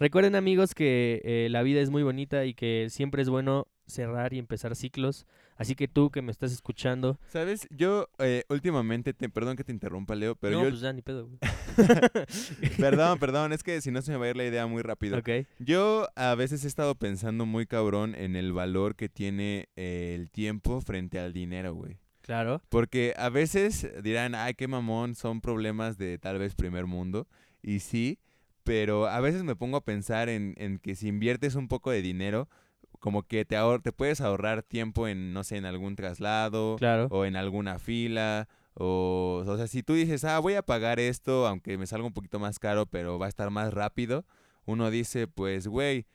Recuerden 0.00 0.34
amigos 0.34 0.74
que 0.74 1.20
eh, 1.24 1.48
la 1.50 1.62
vida 1.62 1.82
es 1.82 1.90
muy 1.90 2.02
bonita 2.02 2.46
y 2.46 2.54
que 2.54 2.86
siempre 2.88 3.20
es 3.20 3.28
bueno 3.28 3.68
cerrar 3.86 4.32
y 4.32 4.38
empezar 4.38 4.74
ciclos. 4.74 5.26
Así 5.56 5.74
que 5.74 5.88
tú 5.88 6.10
que 6.10 6.22
me 6.22 6.32
estás 6.32 6.52
escuchando, 6.52 7.20
¿Sabes? 7.28 7.68
Yo 7.68 8.08
eh, 8.18 8.44
últimamente, 8.48 9.12
te, 9.12 9.28
perdón 9.28 9.58
que 9.58 9.64
te 9.64 9.72
interrumpa, 9.72 10.14
Leo, 10.14 10.36
pero 10.36 10.56
no, 10.56 10.64
yo... 10.64 10.70
pues 10.70 10.80
ya 10.80 10.94
ni 10.94 11.02
pedo, 11.02 11.26
güey. 11.26 11.38
Perdón, 12.78 13.18
perdón, 13.18 13.52
es 13.52 13.62
que 13.62 13.82
si 13.82 13.90
no 13.90 14.00
se 14.00 14.12
me 14.12 14.16
va 14.16 14.24
a 14.24 14.30
ir 14.30 14.38
la 14.38 14.46
idea 14.46 14.66
muy 14.66 14.80
rápido. 14.80 15.18
ok, 15.18 15.28
Yo 15.58 16.08
a 16.16 16.34
veces 16.34 16.64
he 16.64 16.68
estado 16.68 16.94
pensando 16.94 17.44
muy 17.44 17.66
cabrón 17.66 18.14
en 18.14 18.36
el 18.36 18.54
valor 18.54 18.96
que 18.96 19.10
tiene 19.10 19.68
eh, 19.76 20.16
el 20.18 20.30
tiempo 20.30 20.80
frente 20.80 21.18
al 21.18 21.34
dinero, 21.34 21.74
güey. 21.74 21.98
claro, 22.22 22.62
Porque 22.70 23.12
a 23.18 23.28
veces 23.28 23.86
dirán, 24.02 24.34
ay, 24.34 24.54
qué 24.54 24.66
mamón, 24.66 25.14
son 25.14 25.42
problemas 25.42 25.98
de 25.98 26.16
tal 26.16 26.38
vez 26.38 26.54
primer 26.54 26.86
mundo. 26.86 27.28
Y 27.62 27.80
sí, 27.80 28.18
pero 28.70 29.08
a 29.08 29.18
veces 29.18 29.42
me 29.42 29.56
pongo 29.56 29.78
a 29.78 29.84
pensar 29.84 30.28
en, 30.28 30.54
en 30.56 30.78
que 30.78 30.94
si 30.94 31.08
inviertes 31.08 31.56
un 31.56 31.66
poco 31.66 31.90
de 31.90 32.02
dinero, 32.02 32.48
como 33.00 33.24
que 33.24 33.44
te, 33.44 33.56
ahor 33.56 33.82
te 33.82 33.90
puedes 33.90 34.20
ahorrar 34.20 34.62
tiempo 34.62 35.08
en, 35.08 35.32
no 35.32 35.42
sé, 35.42 35.56
en 35.56 35.64
algún 35.64 35.96
traslado 35.96 36.76
claro. 36.78 37.08
o 37.10 37.24
en 37.24 37.34
alguna 37.34 37.80
fila. 37.80 38.46
O, 38.74 39.42
o 39.44 39.56
sea, 39.56 39.66
si 39.66 39.82
tú 39.82 39.94
dices, 39.94 40.22
ah, 40.22 40.38
voy 40.38 40.54
a 40.54 40.62
pagar 40.62 41.00
esto, 41.00 41.48
aunque 41.48 41.78
me 41.78 41.86
salga 41.88 42.06
un 42.06 42.12
poquito 42.12 42.38
más 42.38 42.60
caro, 42.60 42.86
pero 42.86 43.18
va 43.18 43.26
a 43.26 43.28
estar 43.28 43.50
más 43.50 43.74
rápido, 43.74 44.24
uno 44.66 44.88
dice, 44.92 45.26
pues, 45.26 45.66
güey, 45.66 46.06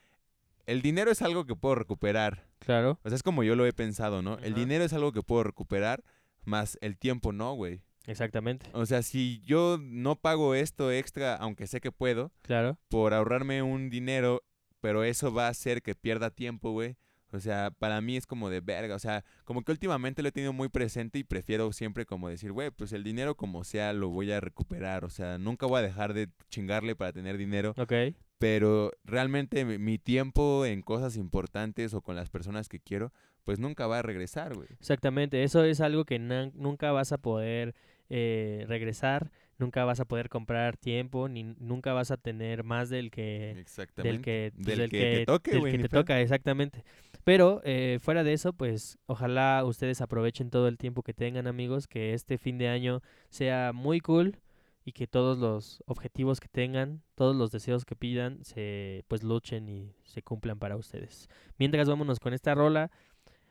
el 0.66 0.82
dinero 0.82 1.12
es 1.12 1.22
algo 1.22 1.45
que 1.45 1.58
puedo 1.58 1.76
recuperar. 1.76 2.45
Claro, 2.60 2.99
O 3.03 3.10
sea, 3.10 3.18
es 3.18 3.24
como 3.24 3.43
yo 3.43 3.58
lo 3.58 3.66
he 3.66 3.74
pensado, 3.74 4.22
¿no? 4.22 4.38
El 4.38 4.53
dinero 4.53 4.86
es 4.86 4.93
algo 4.93 5.12
que 5.12 5.24
puedo 5.24 5.43
recuperar, 5.43 6.06
más 6.45 6.78
el 6.80 6.95
tiempo 6.97 7.34
no, 7.34 7.53
güey. 7.53 7.82
Exactamente. 8.08 8.68
O 8.74 8.86
sea, 8.86 9.01
si 9.03 9.41
yo 9.45 9.78
no 9.82 10.16
pago 10.16 10.56
esto 10.56 10.91
extra, 10.91 11.36
aunque 11.36 11.68
sé 11.68 11.82
que 11.82 11.91
puedo, 11.91 12.32
Claro, 12.41 12.78
por 12.89 13.14
ahorrarme 13.14 13.62
un 13.62 13.89
dinero, 13.89 14.43
pero 14.82 15.03
eso 15.03 15.34
va 15.34 15.47
a 15.47 15.49
hacer 15.49 15.82
que 15.82 15.95
pierda 15.95 16.30
tiempo, 16.30 16.72
güey. 16.72 16.95
O 17.36 17.39
sea, 17.39 17.72
para 17.72 17.99
mí 18.01 18.16
es 18.16 18.26
como 18.26 18.49
de 18.49 18.62
verga. 18.62 18.95
O 18.95 18.99
sea, 18.99 19.24
como 19.43 19.64
que 19.64 19.72
últimamente 19.72 20.22
lo 20.22 20.30
he 20.30 20.32
tenido 20.32 20.53
muy 20.53 20.70
presente 20.70 21.20
y 21.20 21.24
prefiero 21.24 21.72
siempre 21.74 22.06
como 22.06 22.30
decir, 22.30 22.51
güey, 22.51 22.72
pues 22.72 22.93
el 22.93 23.03
dinero 23.03 23.36
como 23.36 23.64
sea 23.64 23.93
lo 23.93 24.10
voy 24.10 24.32
a 24.32 24.39
recuperar. 24.39 25.03
O 25.03 25.10
sea, 25.10 25.38
nunca 25.38 25.66
voy 25.66 25.80
a 25.80 25.84
dejar 25.84 26.14
de 26.14 26.30
chingarle 26.49 26.95
para 26.95 27.12
tener 27.12 27.38
dinero. 27.38 27.74
ok. 27.78 27.93
Pero 28.38 28.91
realmente 29.06 29.64
mi, 29.64 29.97
tiempo 29.97 30.66
en 30.66 30.82
cosas 30.82 31.16
importantes 31.16 31.93
o 31.93 32.01
con 32.01 32.18
las 32.18 32.30
personas 32.30 32.68
que 32.68 32.82
quiero, 32.82 33.14
pues 33.45 33.60
nunca 33.60 33.88
va 33.88 33.99
a 33.99 34.01
regresar, 34.01 34.56
güey. 34.56 34.68
Exactamente, 34.80 35.43
eso 35.43 35.64
es 35.64 35.80
algo 35.80 36.03
que 36.03 36.20
nunca 36.20 36.91
vas 36.91 37.14
a 37.14 37.18
poder 37.18 37.76
eh, 38.10 38.66
regresar, 38.68 39.32
nunca 39.58 39.86
vas 39.86 39.99
a 39.99 40.06
poder 40.06 40.30
comprar 40.30 40.78
tiempo, 40.78 41.28
ni 41.30 41.43
nunca 41.43 41.93
vas 41.93 42.12
a 42.12 42.18
tener 42.18 42.64
más 42.64 42.89
del 42.89 43.12
que 43.12 43.66
del 43.95 44.22
que, 44.22 44.51
pues, 44.56 44.66
Del 44.66 44.78
del 44.78 44.89
que 44.89 44.99
te 44.99 45.26
toque, 45.26 45.51
del 45.51 45.72
que 45.72 45.80
te 45.80 45.89
toca, 45.89 46.22
exactamente. 46.22 46.84
Pero 47.24 47.62
eh, 47.64 47.99
fuera 48.01 48.24
de 48.24 48.34
eso, 48.34 48.53
pues 48.53 48.99
ojalá 49.08 49.64
ustedes 49.66 50.01
aprovechen 50.01 50.49
todo 50.49 50.68
el 50.68 50.78
tiempo 50.78 51.01
que 51.01 51.14
tengan, 51.14 51.47
amigos, 51.47 51.88
que 51.88 52.14
este 52.14 52.38
fin 52.38 52.58
de 52.58 52.68
año 52.68 53.01
sea 53.30 53.72
muy 53.74 53.99
cool 53.99 54.38
y 54.84 54.91
que 54.91 55.08
todos 55.08 55.39
los 55.39 55.82
objetivos 55.88 56.39
que 56.39 56.47
tengan, 56.47 57.01
todos 57.16 57.36
los 57.36 57.51
deseos 57.51 57.86
que 57.86 57.95
pidan, 57.95 58.43
se 58.45 59.03
pues 59.08 59.24
luchen 59.24 59.68
y 59.68 59.95
se 60.03 60.22
cumplan 60.22 60.60
para 60.60 60.76
ustedes. 60.76 61.28
Mientras 61.58 61.89
vámonos 61.89 62.20
con 62.20 62.34
esta 62.34 62.53
rola. 62.53 62.91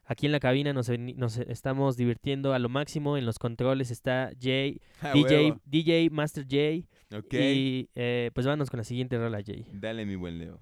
Aquí 0.06 0.26
en 0.26 0.32
la 0.32 0.40
cabina 0.40 0.72
nos, 0.72 0.88
estamos 0.88 1.96
divirtiendo 1.96 2.52
a 2.52 2.58
lo 2.58 2.68
máximo. 2.68 3.16
En 3.16 3.26
los 3.26 3.38
controles 3.38 3.90
está 3.90 4.30
Jay, 4.40 4.80
Ah, 5.00 5.12
DJ, 5.12 5.36
huevo. 5.36 5.60
DJ 5.64 6.10
Master 6.10 6.46
Jay. 6.48 6.86
Ok. 7.12 7.34
Y 7.34 7.88
eh, 7.94 8.30
pues 8.34 8.46
vámonos 8.46 8.70
con 8.70 8.78
la 8.78 8.84
siguiente 8.84 9.18
rola, 9.18 9.42
Jay. 9.44 9.66
Dale, 9.72 10.04
mi 10.04 10.16
buen 10.16 10.38
Leo. 10.38 10.60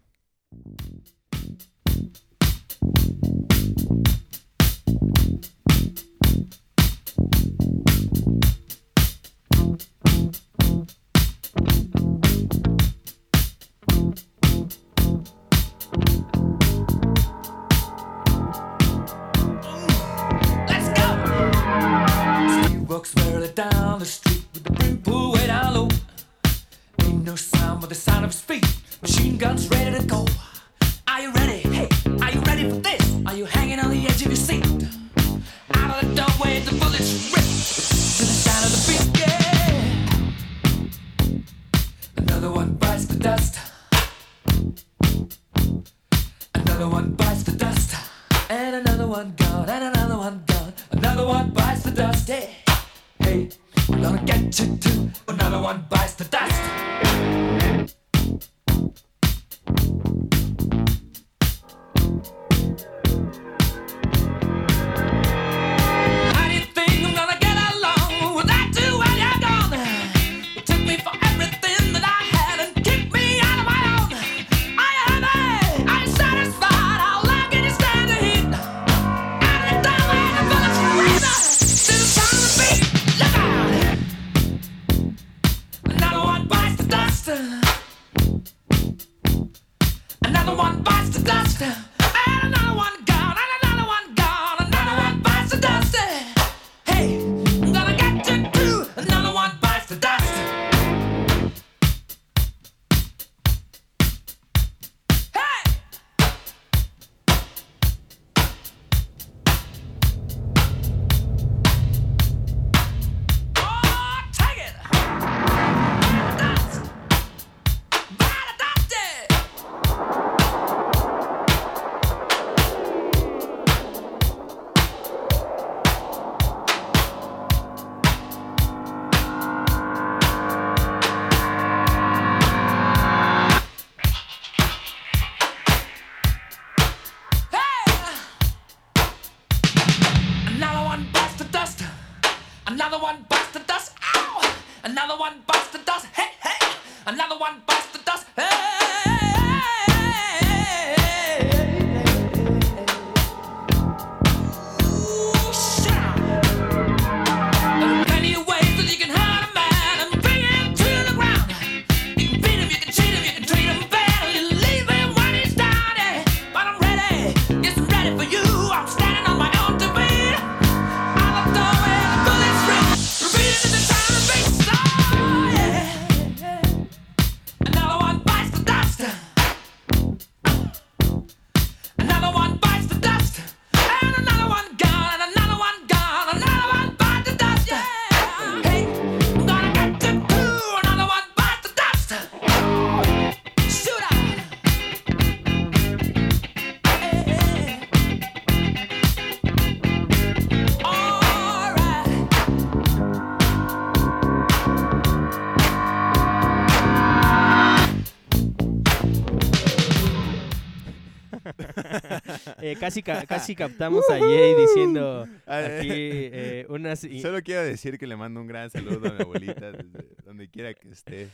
Eh, 212.73 212.77
casi, 212.79 213.03
ca- 213.03 213.25
casi 213.27 213.55
captamos 213.55 214.09
a 214.11 214.19
Jay 214.19 214.55
diciendo 214.55 215.27
aquí 215.47 215.89
eh, 215.91 216.67
unas... 216.69 217.01
Solo 217.21 217.43
quiero 217.43 217.63
decir 217.63 217.99
que 217.99 218.07
le 218.07 218.17
mando 218.17 218.41
un 218.41 218.47
gran 218.47 218.71
saludo 218.71 219.09
a 219.09 219.13
mi 219.13 219.23
abuelita 219.23 219.73
desde 219.73 220.17
donde 220.25 220.49
quiera 220.49 220.75
que 220.75 220.89
esté. 220.89 221.29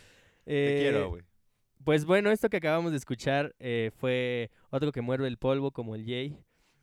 Te 0.44 0.78
eh, 0.78 0.80
quiero, 0.82 1.10
güey. 1.10 1.22
Pues 1.84 2.04
bueno, 2.04 2.30
esto 2.30 2.48
que 2.48 2.56
acabamos 2.56 2.90
de 2.90 2.98
escuchar 2.98 3.54
eh, 3.60 3.90
fue 3.96 4.50
otro 4.70 4.92
que 4.92 5.00
muerde 5.00 5.28
el 5.28 5.38
polvo 5.38 5.70
como 5.70 5.94
el 5.94 6.04
Jay 6.04 6.36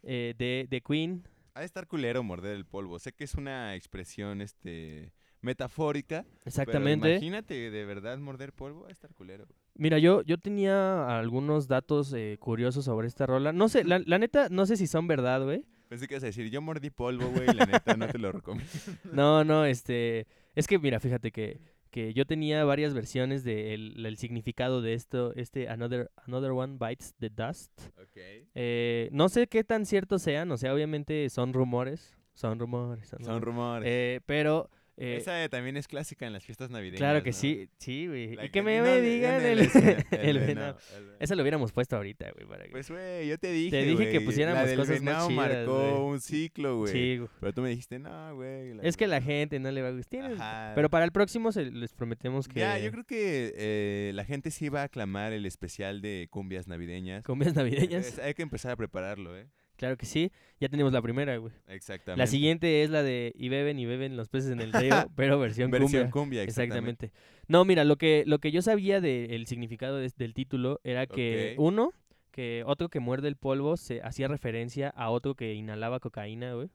eh, 0.03 0.33
de, 0.37 0.67
de 0.69 0.81
Queen. 0.81 1.27
Ha 1.53 1.59
de 1.59 1.65
estar 1.65 1.87
culero 1.87 2.23
morder 2.23 2.55
el 2.55 2.65
polvo. 2.65 2.99
Sé 2.99 3.11
que 3.13 3.23
es 3.23 3.35
una 3.35 3.75
expresión 3.75 4.41
este 4.41 5.13
metafórica. 5.41 6.25
Exactamente. 6.43 7.03
Pero 7.03 7.13
imagínate 7.15 7.71
de 7.71 7.85
verdad 7.85 8.17
morder 8.17 8.53
polvo, 8.53 8.87
a 8.87 8.91
estar 8.91 9.13
culero. 9.13 9.47
Mira, 9.77 9.97
yo, 9.99 10.21
yo 10.23 10.37
tenía 10.37 11.19
algunos 11.19 11.67
datos 11.67 12.13
eh, 12.13 12.37
curiosos 12.39 12.85
sobre 12.85 13.07
esta 13.07 13.25
rola. 13.25 13.51
No 13.51 13.67
sé, 13.69 13.83
la, 13.83 13.99
la 14.05 14.17
neta, 14.19 14.47
no 14.49 14.65
sé 14.65 14.77
si 14.77 14.87
son 14.87 15.07
verdad, 15.07 15.43
güey. 15.43 15.65
Pensé 15.89 16.07
que 16.07 16.15
ibas 16.15 16.23
a 16.23 16.27
decir, 16.27 16.49
yo 16.49 16.61
mordí 16.61 16.89
polvo, 16.89 17.27
güey, 17.29 17.45
la 17.53 17.65
neta 17.65 17.95
no 17.95 18.07
te 18.07 18.17
lo 18.17 18.31
recomiendo. 18.31 18.71
No, 19.13 19.43
no, 19.43 19.65
este... 19.65 20.27
Es 20.55 20.67
que, 20.67 20.79
mira, 20.79 20.99
fíjate 20.99 21.31
que, 21.31 21.59
que 21.91 22.13
yo 22.13 22.25
tenía 22.25 22.63
varias 22.63 22.93
versiones 22.93 23.43
del 23.43 24.05
el 24.05 24.17
significado 24.17 24.81
de 24.81 24.93
esto, 24.93 25.33
este 25.35 25.67
Another, 25.69 26.09
Another 26.25 26.51
One 26.51 26.77
Bites 26.79 27.13
the 27.19 27.29
Dust. 27.29 27.71
ok. 28.01 28.17
Eh, 28.55 29.09
no 29.11 29.27
sé 29.29 29.47
qué 29.47 29.63
tan 29.63 29.85
ciertos 29.85 30.21
sean, 30.21 30.49
o 30.51 30.57
sea, 30.57 30.73
obviamente 30.73 31.29
son 31.29 31.53
rumores, 31.53 32.17
son 32.33 32.57
rumores, 32.59 33.07
son, 33.09 33.23
Son 33.23 33.41
rumores. 33.41 33.45
rumores. 33.45 33.89
Eh, 33.91 34.21
pero... 34.25 34.69
eh, 34.97 35.17
Esa 35.17 35.47
también 35.49 35.77
es 35.77 35.87
clásica 35.87 36.25
en 36.25 36.33
las 36.33 36.43
fiestas 36.43 36.69
navideñas. 36.69 36.99
claro 36.99 37.21
que 37.23 37.31
¿no? 37.31 37.35
sí, 37.35 37.69
sí, 37.77 38.07
güey. 38.07 38.37
Y 38.45 38.49
que 38.49 38.61
me, 38.61 38.79
no, 38.79 38.95
digan 38.95 39.45
el, 39.45 39.59
el 39.59 39.67
venado, 39.67 39.81
venado. 39.81 40.05
el 40.21 40.39
venado. 40.39 40.77
Eso 41.19 41.35
lo 41.35 41.41
hubiéramos 41.41 41.71
puesto 41.71 41.95
ahorita, 41.97 42.31
güey, 42.31 42.47
para 42.47 42.65
que... 42.65 42.71
Pues, 42.71 42.89
güey, 42.89 43.27
yo 43.27 43.37
te 43.37 43.51
dije, 43.51 43.71
Te 43.71 43.83
dije 43.83 44.11
que 44.11 44.21
pusiéramos 44.21 44.61
la 44.63 44.67
del 44.67 44.77
cosas 44.77 45.01
más 45.01 45.27
venado 45.27 45.27
chidas, 45.29 45.67
marcó 45.67 46.05
un 46.05 46.21
ciclo, 46.21 46.77
güey. 46.77 46.91
sí, 46.93 47.17
güey. 47.17 47.29
Pero 47.39 47.53
tú 47.53 47.61
me 47.61 47.69
dijiste, 47.69 47.99
no, 47.99 48.35
güey. 48.35 48.77
Es 48.83 48.97
que 48.97 49.07
la 49.07 49.21
gente 49.21 49.59
no 49.59 49.71
le 49.71 49.81
va 49.81 49.89
a 49.89 49.91
gustar. 49.91 50.33
Ajá. 50.33 50.71
Pero 50.75 50.89
para 50.89 51.05
el 51.05 51.11
próximo 51.11 51.51
se- 51.51 51.71
les 51.71 51.93
prometemos 51.93 52.47
que... 52.47 52.59
Ya, 52.59 52.79
yo 52.79 52.91
creo 52.91 53.03
que 53.03 53.53
eh, 53.57 54.11
la 54.13 54.23
gente 54.25 54.51
sí 54.51 54.69
va 54.69 54.81
a 54.81 54.85
aclamar 54.85 55.33
el 55.33 55.45
especial 55.45 56.01
de 56.01 56.27
cumbias 56.29 56.67
navideñas. 56.67 57.23
Cumbias 57.23 57.53
navideñas. 57.55 58.17
Hay 58.19 58.33
que 58.33 58.41
empezar 58.43 58.71
a 58.71 58.75
prepararlo, 58.75 59.37
¿eh? 59.37 59.47
Claro 59.75 59.97
que 59.97 60.05
sí. 60.05 60.31
Ya 60.59 60.69
tenemos 60.69 60.93
la 60.93 61.01
primera, 61.01 61.35
güey. 61.37 61.53
Exactamente. 61.67 62.17
La 62.19 62.27
siguiente 62.27 62.83
es 62.83 62.89
la 62.89 63.03
de 63.03 63.33
y 63.35 63.49
beben 63.49 63.77
y 63.77 63.85
beben 63.85 64.15
los 64.15 64.29
peces 64.29 64.51
en 64.51 64.61
el 64.61 64.71
río, 64.71 64.89
pero 65.15 65.37
versión, 65.39 65.69
Versión 65.71 66.03
cumbia. 66.03 66.11
cumbia, 66.11 66.43
exactamente. 66.43 67.07
Exactamente. 67.07 67.45
No, 67.47 67.65
mira, 67.65 67.83
lo 67.83 67.97
que, 67.97 68.23
lo 68.25 68.39
que 68.39 68.51
yo 68.51 68.61
sabía 68.61 69.01
del 69.01 69.45
significado 69.47 69.97
de- 69.97 70.11
del 70.17 70.33
título 70.33 70.79
era 70.83 71.07
que 71.07 71.55
uno, 71.57 71.91
que 72.31 72.63
otro 72.65 72.89
que 72.89 72.99
muerde 72.99 73.27
el 73.27 73.35
polvo 73.35 73.77
se 73.77 74.01
hacía 74.01 74.27
referencia 74.27 74.89
a 74.89 75.09
otro 75.09 75.35
que 75.35 75.53
inhalaba 75.53 75.99
cocaína, 75.99 76.53
güey. 76.53 76.69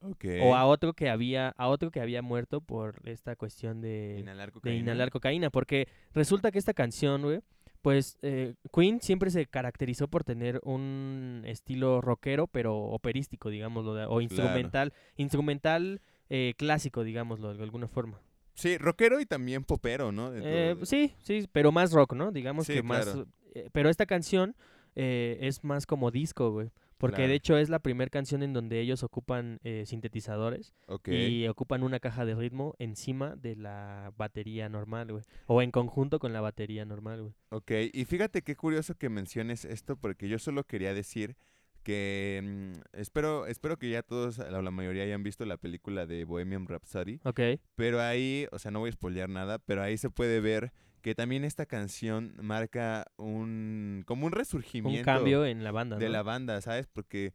Ok. 0.00 0.24
O 0.42 0.54
a 0.54 0.64
otro 0.64 0.92
que 0.92 1.08
había, 1.10 1.48
a 1.56 1.66
otro 1.68 1.90
que 1.90 2.00
había 2.00 2.22
muerto 2.22 2.60
por 2.60 3.00
esta 3.08 3.34
cuestión 3.34 3.80
de, 3.80 4.18
inhalar 4.20 4.52
de 4.52 4.74
inhalar 4.76 5.10
cocaína. 5.10 5.50
Porque 5.50 5.88
resulta 6.14 6.52
que 6.52 6.58
esta 6.60 6.72
canción, 6.72 7.22
güey, 7.22 7.40
pues 7.82 8.18
eh, 8.22 8.54
Queen 8.72 9.00
siempre 9.00 9.30
se 9.30 9.46
caracterizó 9.46 10.08
por 10.08 10.24
tener 10.24 10.60
un 10.64 11.42
estilo 11.46 12.00
rockero, 12.00 12.46
pero 12.46 12.76
operístico, 12.76 13.50
digámoslo, 13.50 13.92
o 14.10 14.20
instrumental. 14.20 14.92
Instrumental 15.16 16.00
eh, 16.30 16.54
clásico, 16.56 17.04
digámoslo 17.04 17.54
de 17.54 17.62
alguna 17.62 17.88
forma. 17.88 18.20
Sí, 18.54 18.76
rockero 18.76 19.20
y 19.20 19.26
también 19.26 19.62
popero, 19.64 20.10
¿no? 20.10 20.34
Eh, 20.34 20.74
de- 20.74 20.86
sí, 20.86 21.14
sí, 21.22 21.48
pero 21.52 21.70
más 21.70 21.92
rock, 21.92 22.14
¿no? 22.14 22.32
Digamos 22.32 22.66
Sí, 22.66 22.74
que 22.74 22.82
más... 22.82 23.04
claro. 23.04 23.26
eh, 23.54 23.68
pero 23.72 23.88
esta 23.88 24.04
canción 24.06 24.56
eh, 24.96 25.38
es 25.42 25.62
más 25.62 25.86
como 25.86 26.10
disco, 26.10 26.50
güey. 26.50 26.70
Porque 26.98 27.16
Claro. 27.16 27.28
de 27.30 27.34
hecho 27.36 27.56
es 27.56 27.68
la 27.68 27.78
primera 27.78 28.10
canción 28.10 28.42
en 28.42 28.52
donde 28.52 28.80
ellos 28.80 29.02
ocupan 29.04 29.60
eh, 29.62 29.84
sintetizadores 29.86 30.74
y 31.06 31.46
ocupan 31.46 31.82
una 31.84 32.00
caja 32.00 32.24
de 32.24 32.34
ritmo 32.34 32.74
encima 32.78 33.36
de 33.36 33.54
la 33.56 34.12
batería 34.16 34.68
normal, 34.68 35.12
güey. 35.12 35.24
O 35.46 35.62
en 35.62 35.70
conjunto 35.70 36.18
con 36.18 36.32
la 36.32 36.40
batería 36.40 36.84
normal, 36.84 37.22
güey. 37.22 37.34
Ok, 37.50 37.70
y 37.92 38.04
fíjate 38.04 38.42
qué 38.42 38.56
curioso 38.56 38.94
que 38.96 39.08
menciones 39.08 39.64
esto 39.64 39.96
porque 39.96 40.28
yo 40.28 40.38
solo 40.38 40.64
quería 40.64 40.92
decir 40.92 41.36
que 41.84 42.40
mm, 42.74 42.96
espero, 42.98 43.46
espero 43.46 43.78
que 43.78 43.90
ya 43.90 44.02
todos, 44.02 44.38
la, 44.38 44.60
la 44.60 44.70
mayoría 44.70 45.04
hayan 45.04 45.22
visto 45.22 45.44
la 45.46 45.56
película 45.56 46.04
de 46.06 46.24
Bohemian 46.24 46.66
Rhapsody, 46.66 47.20
Ok. 47.24 47.40
pero 47.76 48.00
ahí, 48.00 48.46
o 48.52 48.58
sea, 48.58 48.70
no 48.70 48.80
voy 48.80 48.90
a 48.90 48.92
spoilear 48.92 49.28
nada, 49.28 49.58
pero 49.58 49.82
ahí 49.82 49.96
se 49.96 50.10
puede 50.10 50.40
ver 50.40 50.72
que 51.02 51.14
también 51.14 51.44
esta 51.44 51.66
canción 51.66 52.34
marca 52.40 53.06
un, 53.16 54.02
como 54.06 54.26
un 54.26 54.32
Un 54.32 54.38
resurgimiento 54.38 55.04
cambio 55.04 55.44
en 55.46 55.64
la 55.64 55.72
banda, 55.72 55.96
de 55.96 56.08
la 56.08 56.22
banda, 56.22 56.60
¿sabes? 56.60 56.86
Porque 56.86 57.32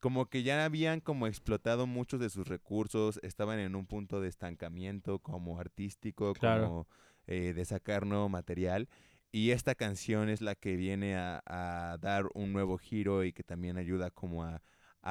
como 0.00 0.26
que 0.26 0.42
ya 0.42 0.64
habían 0.64 1.00
como 1.00 1.26
explotado 1.26 1.86
muchos 1.86 2.20
de 2.20 2.30
sus 2.30 2.46
recursos, 2.46 3.18
estaban 3.22 3.58
en 3.58 3.74
un 3.74 3.86
punto 3.86 4.20
de 4.20 4.28
estancamiento 4.28 5.18
como 5.18 5.58
artístico, 5.58 6.32
Claro. 6.34 6.64
como 6.68 6.88
eh, 7.26 7.52
de 7.54 7.64
sacar 7.64 8.06
nuevo 8.06 8.28
material. 8.28 8.88
Y 9.32 9.50
esta 9.50 9.74
canción 9.74 10.28
es 10.28 10.40
la 10.40 10.54
que 10.54 10.76
viene 10.76 11.16
a, 11.16 11.42
a 11.46 11.98
dar 11.98 12.26
un 12.34 12.52
nuevo 12.52 12.78
giro 12.78 13.24
y 13.24 13.32
que 13.32 13.42
también 13.42 13.76
ayuda 13.76 14.10
como 14.10 14.44
a, 14.44 14.62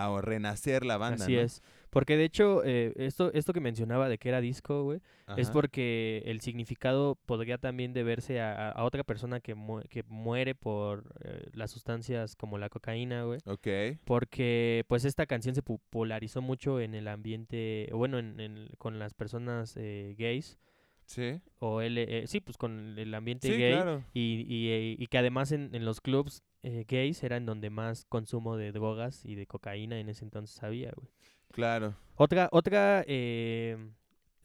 a 0.04 0.22
renacer 0.22 0.86
la 0.86 0.98
banda. 0.98 1.24
Así 1.26 1.36
¿no? 1.36 1.42
es. 1.42 1.62
Porque 1.90 2.18
de 2.18 2.26
hecho, 2.26 2.62
eh, 2.66 2.92
esto, 2.98 3.32
esto 3.34 3.54
que 3.54 3.62
mencionaba 3.62 4.10
de 4.10 4.18
que 4.18 4.28
era 4.28 4.42
disco, 4.42 4.84
güey, 4.84 5.00
es 5.38 5.50
porque 5.50 6.22
el 6.26 6.42
significado 6.42 7.18
podría 7.26 7.58
también 7.58 7.94
deberse 7.94 8.42
a, 8.42 8.72
a- 8.72 8.84
otra 8.84 9.04
persona 9.06 9.40
que, 9.40 9.56
mu- 9.56 9.82
que 9.90 10.04
muere 10.04 10.56
por 10.56 11.06
eh, 11.24 11.48
las 11.54 11.72
sustancias 11.72 12.36
como 12.36 12.58
la 12.58 12.68
cocaína, 12.70 13.24
güey. 13.24 13.40
Ok, 13.46 13.98
Porque 14.04 14.84
pues 14.88 15.06
esta 15.06 15.26
canción 15.26 15.56
se 15.56 15.64
popularizó 15.64 16.42
mucho 16.42 16.80
en 16.82 16.96
el 16.96 17.08
ambiente, 17.08 17.90
bueno, 17.94 18.20
en, 18.20 18.40
en- 18.40 18.70
con 18.78 19.00
las 19.00 19.14
personas 19.14 19.76
eh, 19.78 20.16
gays, 20.18 20.58
sí. 21.06 21.42
o 21.60 21.82
L, 21.82 22.02
eh, 22.08 22.28
sí, 22.28 22.40
pues 22.42 22.58
con 22.58 22.98
el 22.98 23.14
ambiente 23.14 23.48
Sí, 23.48 23.58
gay. 23.58 23.74
claro. 23.74 24.04
Y, 24.14 24.46
y, 24.48 24.70
eh, 24.70 24.96
y 24.98 25.08
que 25.08 25.18
además 25.18 25.52
en, 25.52 25.74
en 25.74 25.86
los 25.86 26.02
clubs 26.02 26.44
eh, 26.64 26.86
gays 26.88 27.24
era 27.24 27.38
en 27.38 27.46
donde 27.46 27.70
más 27.70 28.06
consumo 28.06 28.58
de 28.58 28.72
drogas 28.72 29.24
y 29.26 29.36
de 29.36 29.46
cocaína 29.48 30.00
en 30.00 30.10
ese 30.10 30.24
entonces 30.26 30.62
había, 30.64 30.92
güey. 30.96 31.08
Claro. 31.52 31.96
Otra, 32.16 32.50
otra, 32.52 33.04
eh, 33.08 33.78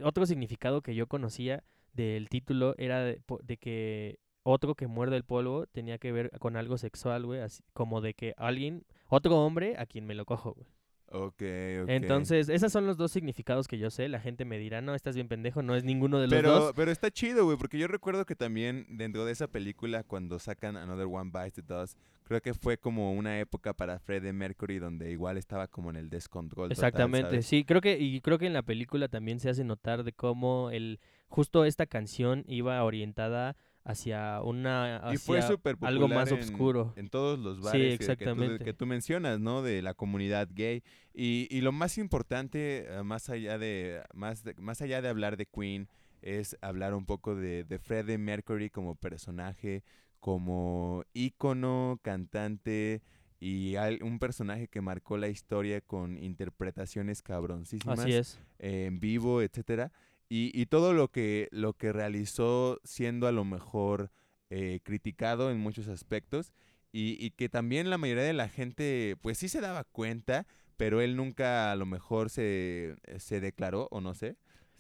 otro 0.03 0.27
significado 0.27 0.83
que 0.83 0.95
yo 0.95 1.07
conocía 1.07 1.65
del 1.93 2.29
título 2.29 2.75
era 2.79 3.03
de, 3.03 3.21
de 3.43 3.57
que 3.57 4.19
otro 4.43 4.75
que 4.75 4.87
muerde 4.87 5.17
el 5.17 5.25
polvo 5.25 5.67
tenía 5.67 5.99
que 5.99 6.13
ver 6.13 6.31
con 6.39 6.57
algo 6.57 6.79
sexual, 6.79 7.27
güey, 7.27 7.41
así 7.41 7.63
como 7.73 8.01
de 8.01 8.15
que 8.15 8.35
alguien, 8.37 8.85
otro 9.09 9.37
hombre 9.45 9.75
a 9.79 9.87
quien 9.87 10.07
me 10.07 10.15
lo 10.15 10.25
cojo, 10.25 10.53
güey. 10.55 10.69
Ok, 11.13 11.43
ok. 11.83 11.89
Entonces, 11.89 12.49
esos 12.49 12.71
son 12.71 12.87
los 12.87 12.97
dos 12.97 13.11
significados 13.11 13.67
que 13.67 13.79
yo 13.79 13.91
sé. 13.91 14.09
La 14.09 14.21
gente 14.21 14.45
me 14.45 14.59
dirá, 14.59 14.81
no, 14.81 14.95
estás 14.95 15.17
bien 15.17 15.27
pendejo, 15.27 15.61
no 15.61 15.75
es 15.75 15.83
ninguno 15.83 16.21
de 16.21 16.29
los 16.29 16.35
Pero, 16.35 16.51
dos. 16.53 16.73
pero 16.77 16.93
está 16.93 17.11
chido, 17.11 17.45
güey, 17.45 17.57
porque 17.57 17.79
yo 17.79 17.89
recuerdo 17.89 18.25
que 18.25 18.37
también 18.37 18.87
dentro 18.89 19.25
de 19.25 19.33
esa 19.33 19.49
película, 19.49 20.05
cuando 20.05 20.39
sacan 20.39 20.77
Another 20.77 21.07
One 21.07 21.33
Bites 21.35 21.55
the 21.55 21.63
Dust, 21.63 21.99
creo 22.23 22.41
que 22.41 22.55
fue 22.55 22.79
como 22.79 23.13
una 23.13 23.41
época 23.41 23.75
para 23.75 23.99
Freddie 23.99 24.33
Mercury 24.33 24.79
donde 24.79 25.11
igual 25.11 25.37
estaba 25.37 25.67
como 25.67 25.91
en 25.91 25.97
el 25.97 26.11
descontrol. 26.11 26.71
Exactamente, 26.71 27.43
sí, 27.43 27.65
creo 27.65 27.81
que, 27.81 27.99
y 27.99 28.21
creo 28.21 28.39
que 28.39 28.47
en 28.47 28.53
la 28.53 28.63
película 28.63 29.09
también 29.09 29.41
se 29.41 29.51
hace 29.51 29.65
notar 29.65 30.05
de 30.05 30.13
cómo 30.13 30.71
el, 30.71 31.01
justo 31.29 31.65
esta 31.65 31.87
canción 31.87 32.45
iba 32.47 32.85
orientada 32.85 33.57
hacia 33.91 34.41
una, 34.43 35.11
Y 35.13 35.17
fue 35.19 35.39
hacia 35.39 35.57
algo 35.83 36.09
más 36.09 36.33
en- 36.33 36.39
oscuro. 36.41 36.93
En 36.97 37.09
todos 37.09 37.39
los 37.39 37.57
Sí, 37.59 37.63
bares 37.65 37.99
que- 37.99 38.17
que, 38.17 38.25
tú, 38.25 38.65
que 38.65 38.73
tú 38.73 38.87
mencionas, 38.87 39.39
¿no? 39.41 39.63
De 39.63 39.83
la 39.83 39.95
comunidad 39.95 40.49
gay. 40.53 40.83
Y, 41.15 41.47
y 41.51 41.61
lo 41.61 41.73
más 41.73 41.99
importante, 41.99 42.87
eh, 42.89 43.03
más 43.03 43.29
allá 43.29 43.59
de, 43.59 44.03
más 44.15 44.43
de- 44.45 44.55
más 44.55 44.81
allá 44.83 45.03
de 45.03 45.09
hablar 45.09 45.37
de 45.37 45.47
Queen, 45.47 45.89
es 46.23 46.57
hablar 46.61 46.95
un 46.95 47.07
poco 47.07 47.35
de, 47.35 47.65
de 47.65 47.79
Freddie 47.79 48.19
Mercury 48.19 48.71
como 48.71 48.95
personaje, 48.95 49.83
como 50.21 51.03
ícono, 51.15 51.99
cantante 52.03 53.01
y 53.41 53.77
al- 53.77 54.03
un 54.03 54.19
personaje 54.19 54.69
que 54.69 54.83
marcó 54.83 55.17
la 55.17 55.29
historia 55.29 55.81
con 55.81 56.19
interpretaciones 56.19 57.23
cabroncísimas 57.23 58.01
Así 58.01 58.13
es. 58.13 58.39
eh, 58.59 58.85
en 58.87 59.01
vivo, 59.01 59.41
etcétera. 59.43 59.91
Y, 60.31 60.51
y 60.59 60.67
todo 60.67 60.93
lo 60.95 61.09
que, 61.09 61.49
lo 61.51 61.75
que 61.75 61.93
realizó 61.93 62.81
siendo 62.85 63.27
a 63.27 63.33
lo 63.33 63.45
mejor 63.45 64.11
eh, 64.49 64.81
criticado 64.85 65.51
en 65.51 65.59
muchos 65.59 65.89
aspectos 65.89 66.53
y, 66.93 67.17
y 67.25 67.33
que 67.33 67.49
también 67.49 67.91
la 67.91 67.99
mayoría 67.99 68.23
de 68.25 68.33
la 68.33 68.49
gente 68.49 69.17
pues 69.21 69.37
sí 69.39 69.49
se 69.49 69.61
daba 69.61 69.85
cuenta, 69.85 70.47
pero 70.77 71.01
él 71.03 71.17
nunca 71.17 71.73
a 71.73 71.77
lo 71.77 71.85
mejor 71.85 72.31
se, 72.31 72.95
se 73.19 73.41
declaró 73.41 73.89
o 73.91 74.01
no 74.01 74.15
sé. 74.15 74.37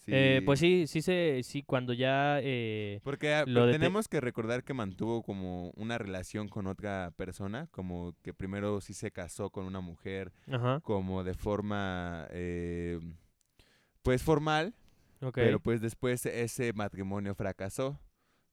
Eh, 0.06 0.40
pues 0.46 0.58
sí, 0.60 0.86
sí, 0.86 1.02
se, 1.02 1.42
sí, 1.44 1.62
cuando 1.62 1.92
ya... 1.92 2.38
eh, 2.42 3.00
Porque 3.04 3.32
ah, 3.34 3.44
lo 3.46 3.66
te- 3.66 3.72
tenemos 3.72 4.08
que 4.08 4.20
recordar 4.20 4.64
que 4.64 4.72
mantuvo 4.74 5.22
como 5.22 5.70
una 5.76 5.98
relación 5.98 6.48
con 6.48 6.66
otra 6.66 7.12
persona, 7.16 7.68
como 7.70 8.14
que 8.22 8.32
primero 8.34 8.80
sí 8.80 8.94
se 8.94 9.10
casó 9.12 9.50
con 9.50 9.66
una 9.66 9.80
mujer, 9.80 10.32
ajá, 10.50 10.80
como 10.80 11.22
de 11.22 11.34
forma, 11.34 12.26
eh, 12.30 12.98
pues 14.02 14.22
formal, 14.22 14.74
pero 15.46 15.60
pues 15.60 15.80
después 15.80 16.24
ese 16.26 16.72
matrimonio 16.72 17.34
fracasó, 17.34 17.98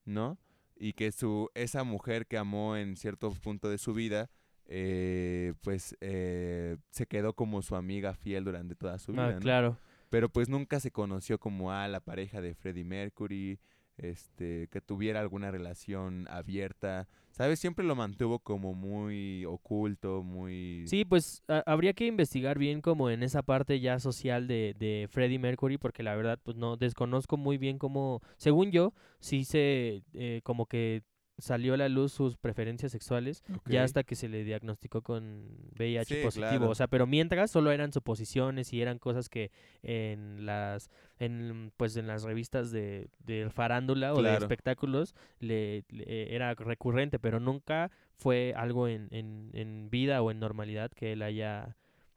¿no? 0.05 0.38
Y 0.76 0.93
que 0.93 1.11
su 1.11 1.49
esa 1.55 1.84
mujer 1.84 2.28
que 2.28 2.38
amó 2.38 2.76
en 2.78 2.95
cierto 2.97 3.32
punto 3.32 3.70
de 3.70 3.78
su 3.78 3.93
vida, 3.93 4.30
eh, 4.65 5.53
pues 5.61 5.95
eh, 6.01 6.78
se 6.91 7.07
quedó 7.07 7.34
como 7.34 7.61
su 7.61 7.76
amiga 7.76 8.13
fiel 8.13 8.43
durante 8.43 8.76
toda 8.76 8.99
su 8.99 9.11
vida, 9.13 9.28
Ah, 9.28 9.32
¿no? 9.34 9.39
claro. 9.39 9.78
Pero 10.09 10.30
pues 10.30 10.49
nunca 10.49 10.80
se 10.80 10.91
conoció 10.91 11.39
como 11.39 11.72
a 11.72 11.88
la 11.88 11.99
pareja 11.99 12.41
de 12.41 12.53
Freddie 12.53 12.84
Mercury, 12.86 13.59
este, 13.97 14.68
que 14.72 14.80
tuviera 14.82 15.20
alguna 15.20 15.51
relación 15.51 16.28
abierta, 16.30 17.07
¿sabes? 17.38 17.59
Siempre 17.59 17.85
lo 17.85 17.95
mantuvo 17.95 18.39
como 18.39 18.73
muy 18.73 19.45
oculto, 19.45 20.23
muy... 20.23 20.83
Sí, 20.88 21.05
pues 21.05 21.43
ha- 21.47 21.63
habría 21.65 21.93
que 21.93 22.07
investigar 22.07 22.57
bien 22.57 22.81
como 22.81 23.09
en 23.11 23.21
esa 23.23 23.43
parte 23.43 23.79
ya 23.79 23.99
social 23.99 24.47
de, 24.47 24.75
de 24.77 25.07
Freddie 25.09 25.39
Mercury, 25.39 25.77
porque 25.77 26.01
la 26.03 26.15
verdad, 26.15 26.39
pues 26.41 26.57
no, 26.57 26.77
desconozco 26.77 27.38
muy 27.38 27.57
bien 27.57 27.77
cómo, 27.77 28.21
según 28.38 28.71
yo, 28.71 28.93
sí 29.19 29.45
se, 29.45 30.03
eh, 30.13 30.41
como 30.43 30.65
que 30.65 31.03
salió 31.38 31.75
a 31.75 31.77
la 31.77 31.88
luz 31.89 32.11
sus 32.13 32.35
preferencias 32.38 32.91
sexuales, 32.91 33.43
ya 33.67 33.83
hasta 33.83 34.03
que 34.03 34.15
se 34.15 34.27
le 34.27 34.43
diagnosticó 34.43 35.01
con 35.03 35.45
VIH 35.77 36.15
Sí, 36.15 36.23
positivo. 36.23 36.49
claro. 36.49 36.69
O 36.69 36.75
sea, 36.75 36.88
pero 36.88 37.05
mientras 37.05 37.51
solo 37.51 37.71
eran 37.71 37.91
suposiciones 37.93 38.73
y 38.73 38.81
eran 38.81 38.97
cosas 38.99 39.29
que 39.29 39.51
en 39.83 40.45
las, 40.45 40.89
en, 41.19 41.71
pues 41.77 41.95
en 41.97 42.07
las 42.07 42.23
revistas 42.23 42.71
de, 42.71 43.09
de 43.19 43.49
farándula 43.51 44.13
o 44.13 44.21
de 44.21 44.35
espectáculos 44.35 45.13
le, 45.39 45.83
le- 45.89 46.33
era 46.35 46.53
recurrente, 46.55 47.19
pero 47.19 47.39
nunca 47.39 47.91
fue 48.15 48.53
algo 48.57 48.88
en, 48.88 49.07
en, 49.11 49.51
en 49.53 49.89
vida 49.89 50.21
o 50.21 50.31
en 50.31 50.39
normalidad 50.39 50.91
que 50.91 51.13
él 51.13 51.21
haya 51.21 51.75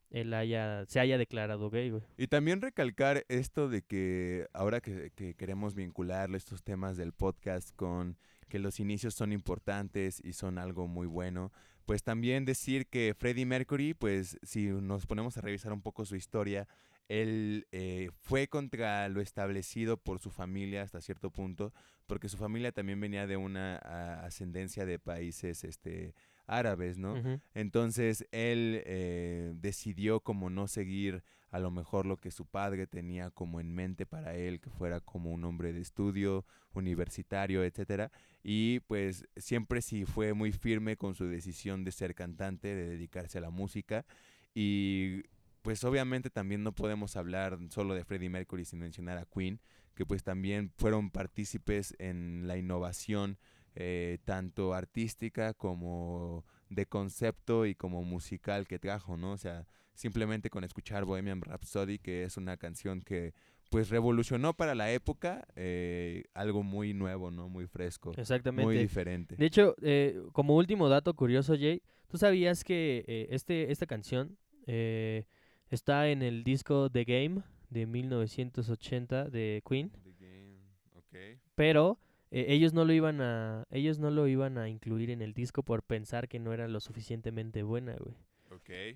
él 0.09 0.33
haya 0.33 0.83
se 0.87 0.99
haya 0.99 1.17
declarado 1.17 1.69
gay, 1.69 1.89
güey. 1.89 2.01
Y 2.17 2.27
también 2.27 2.59
recalcar 2.59 3.23
esto 3.29 3.69
de 3.69 3.81
que 3.81 4.45
ahora 4.51 4.81
que, 4.81 5.11
que 5.15 5.35
queremos 5.35 5.73
vincular 5.73 6.29
estos 6.35 6.63
temas 6.63 6.97
del 6.97 7.13
podcast 7.13 7.73
con 7.77 8.17
que 8.51 8.59
los 8.59 8.81
inicios 8.81 9.13
son 9.13 9.31
importantes 9.31 10.21
y 10.21 10.33
son 10.33 10.57
algo 10.57 10.85
muy 10.85 11.07
bueno, 11.07 11.53
pues 11.85 12.03
también 12.03 12.43
decir 12.43 12.85
que 12.87 13.15
Freddie 13.17 13.45
Mercury, 13.45 13.93
pues 13.93 14.37
si 14.43 14.65
nos 14.67 15.05
ponemos 15.05 15.37
a 15.37 15.41
revisar 15.41 15.71
un 15.71 15.81
poco 15.81 16.03
su 16.03 16.17
historia, 16.17 16.67
él 17.07 17.65
eh, 17.71 18.09
fue 18.23 18.49
contra 18.49 19.07
lo 19.07 19.21
establecido 19.21 19.95
por 19.95 20.19
su 20.19 20.31
familia 20.31 20.81
hasta 20.81 20.99
cierto 20.99 21.31
punto, 21.31 21.73
porque 22.07 22.27
su 22.27 22.35
familia 22.35 22.73
también 22.73 22.99
venía 22.99 23.25
de 23.25 23.37
una 23.37 23.77
ah, 23.85 24.25
ascendencia 24.25 24.85
de 24.85 24.99
países 24.99 25.63
este, 25.63 26.13
árabes, 26.51 26.97
¿no? 26.97 27.15
Entonces 27.53 28.27
él 28.31 28.83
eh, 28.85 29.53
decidió 29.55 30.19
como 30.19 30.49
no 30.49 30.67
seguir 30.67 31.23
a 31.49 31.59
lo 31.59 31.69
mejor 31.69 32.05
lo 32.05 32.17
que 32.17 32.31
su 32.31 32.45
padre 32.45 32.87
tenía 32.87 33.29
como 33.29 33.59
en 33.59 33.73
mente 33.73 34.05
para 34.05 34.35
él, 34.35 34.59
que 34.61 34.69
fuera 34.69 35.01
como 35.01 35.31
un 35.31 35.43
hombre 35.43 35.73
de 35.73 35.81
estudio, 35.81 36.45
universitario, 36.73 37.63
etcétera. 37.63 38.11
Y 38.41 38.79
pues 38.81 39.25
siempre 39.35 39.81
sí 39.81 40.05
fue 40.05 40.33
muy 40.33 40.51
firme 40.51 40.95
con 40.95 41.13
su 41.13 41.25
decisión 41.25 41.83
de 41.83 41.91
ser 41.91 42.15
cantante, 42.15 42.73
de 42.73 42.87
dedicarse 42.87 43.37
a 43.37 43.41
la 43.41 43.49
música. 43.49 44.05
Y 44.53 45.23
pues 45.61 45.83
obviamente 45.83 46.29
también 46.29 46.63
no 46.63 46.73
podemos 46.73 47.15
hablar 47.17 47.59
solo 47.69 47.93
de 47.93 48.05
Freddie 48.05 48.29
Mercury 48.29 48.65
sin 48.65 48.79
mencionar 48.79 49.17
a 49.17 49.25
Queen, 49.25 49.59
que 49.93 50.05
pues 50.05 50.23
también 50.23 50.71
fueron 50.77 51.11
partícipes 51.11 51.95
en 51.99 52.47
la 52.47 52.57
innovación 52.57 53.37
eh, 53.75 54.17
tanto 54.25 54.73
artística 54.73 55.53
como 55.53 56.45
de 56.69 56.85
concepto 56.85 57.65
y 57.65 57.75
como 57.75 58.03
musical 58.03 58.67
que 58.67 58.79
trajo, 58.79 59.17
¿no? 59.17 59.33
O 59.33 59.37
sea, 59.37 59.65
simplemente 59.93 60.49
con 60.49 60.63
escuchar 60.63 61.05
Bohemian 61.05 61.41
Rhapsody, 61.41 61.99
que 61.99 62.23
es 62.23 62.37
una 62.37 62.57
canción 62.57 63.01
que 63.01 63.33
pues 63.71 63.89
revolucionó 63.89 64.53
para 64.53 64.75
la 64.75 64.91
época 64.91 65.47
eh, 65.55 66.25
algo 66.33 66.61
muy 66.61 66.93
nuevo, 66.93 67.31
¿no? 67.31 67.47
Muy 67.47 67.67
fresco, 67.67 68.11
Exactamente. 68.17 68.65
muy 68.65 68.77
diferente. 68.77 69.37
De 69.37 69.45
hecho, 69.45 69.75
eh, 69.81 70.21
como 70.33 70.57
último 70.57 70.89
dato 70.89 71.13
curioso, 71.13 71.55
Jay, 71.57 71.81
¿tú 72.09 72.17
sabías 72.17 72.65
que 72.65 73.05
eh, 73.07 73.27
este, 73.31 73.71
esta 73.71 73.85
canción 73.85 74.37
eh, 74.67 75.25
está 75.69 76.09
en 76.09 76.21
el 76.21 76.43
disco 76.43 76.89
The 76.89 77.05
Game 77.05 77.43
de 77.69 77.85
1980 77.85 79.29
de 79.29 79.63
Queen? 79.65 79.89
The 80.03 80.13
Game, 80.19 80.59
ok. 80.93 81.39
Pero 81.55 81.97
eh, 82.31 82.45
ellos 82.49 82.73
no 82.73 82.85
lo 82.85 82.93
iban 82.93 83.21
a 83.21 83.65
ellos 83.69 83.99
no 83.99 84.09
lo 84.09 84.27
iban 84.27 84.57
a 84.57 84.69
incluir 84.69 85.09
en 85.11 85.21
el 85.21 85.33
disco 85.33 85.63
por 85.63 85.83
pensar 85.83 86.27
que 86.27 86.39
no 86.39 86.53
era 86.53 86.67
lo 86.67 86.79
suficientemente 86.79 87.63
buena, 87.63 87.95
güey. 87.99 88.15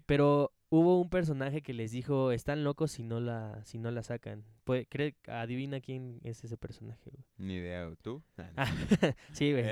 Pero 0.05 0.51
hubo 0.69 0.99
un 0.99 1.09
personaje 1.09 1.61
que 1.61 1.73
les 1.73 1.91
dijo, 1.91 2.31
"Están 2.33 2.63
locos 2.65 2.91
si 2.91 3.03
no 3.03 3.19
la 3.21 3.63
si 3.63 3.77
no 3.77 3.89
la 3.89 4.03
sacan." 4.03 4.43
Puede, 4.65 4.85
cree, 4.85 5.15
adivina 5.27 5.79
quién 5.79 6.19
es 6.23 6.43
ese 6.43 6.57
personaje, 6.57 7.09
güey. 7.09 7.23
Ni 7.37 7.55
idea, 7.55 7.89
¿tú? 8.01 8.21
Ah, 8.57 8.65
no. 8.65 8.75
Sí, 9.31 9.51
güey. 9.53 9.63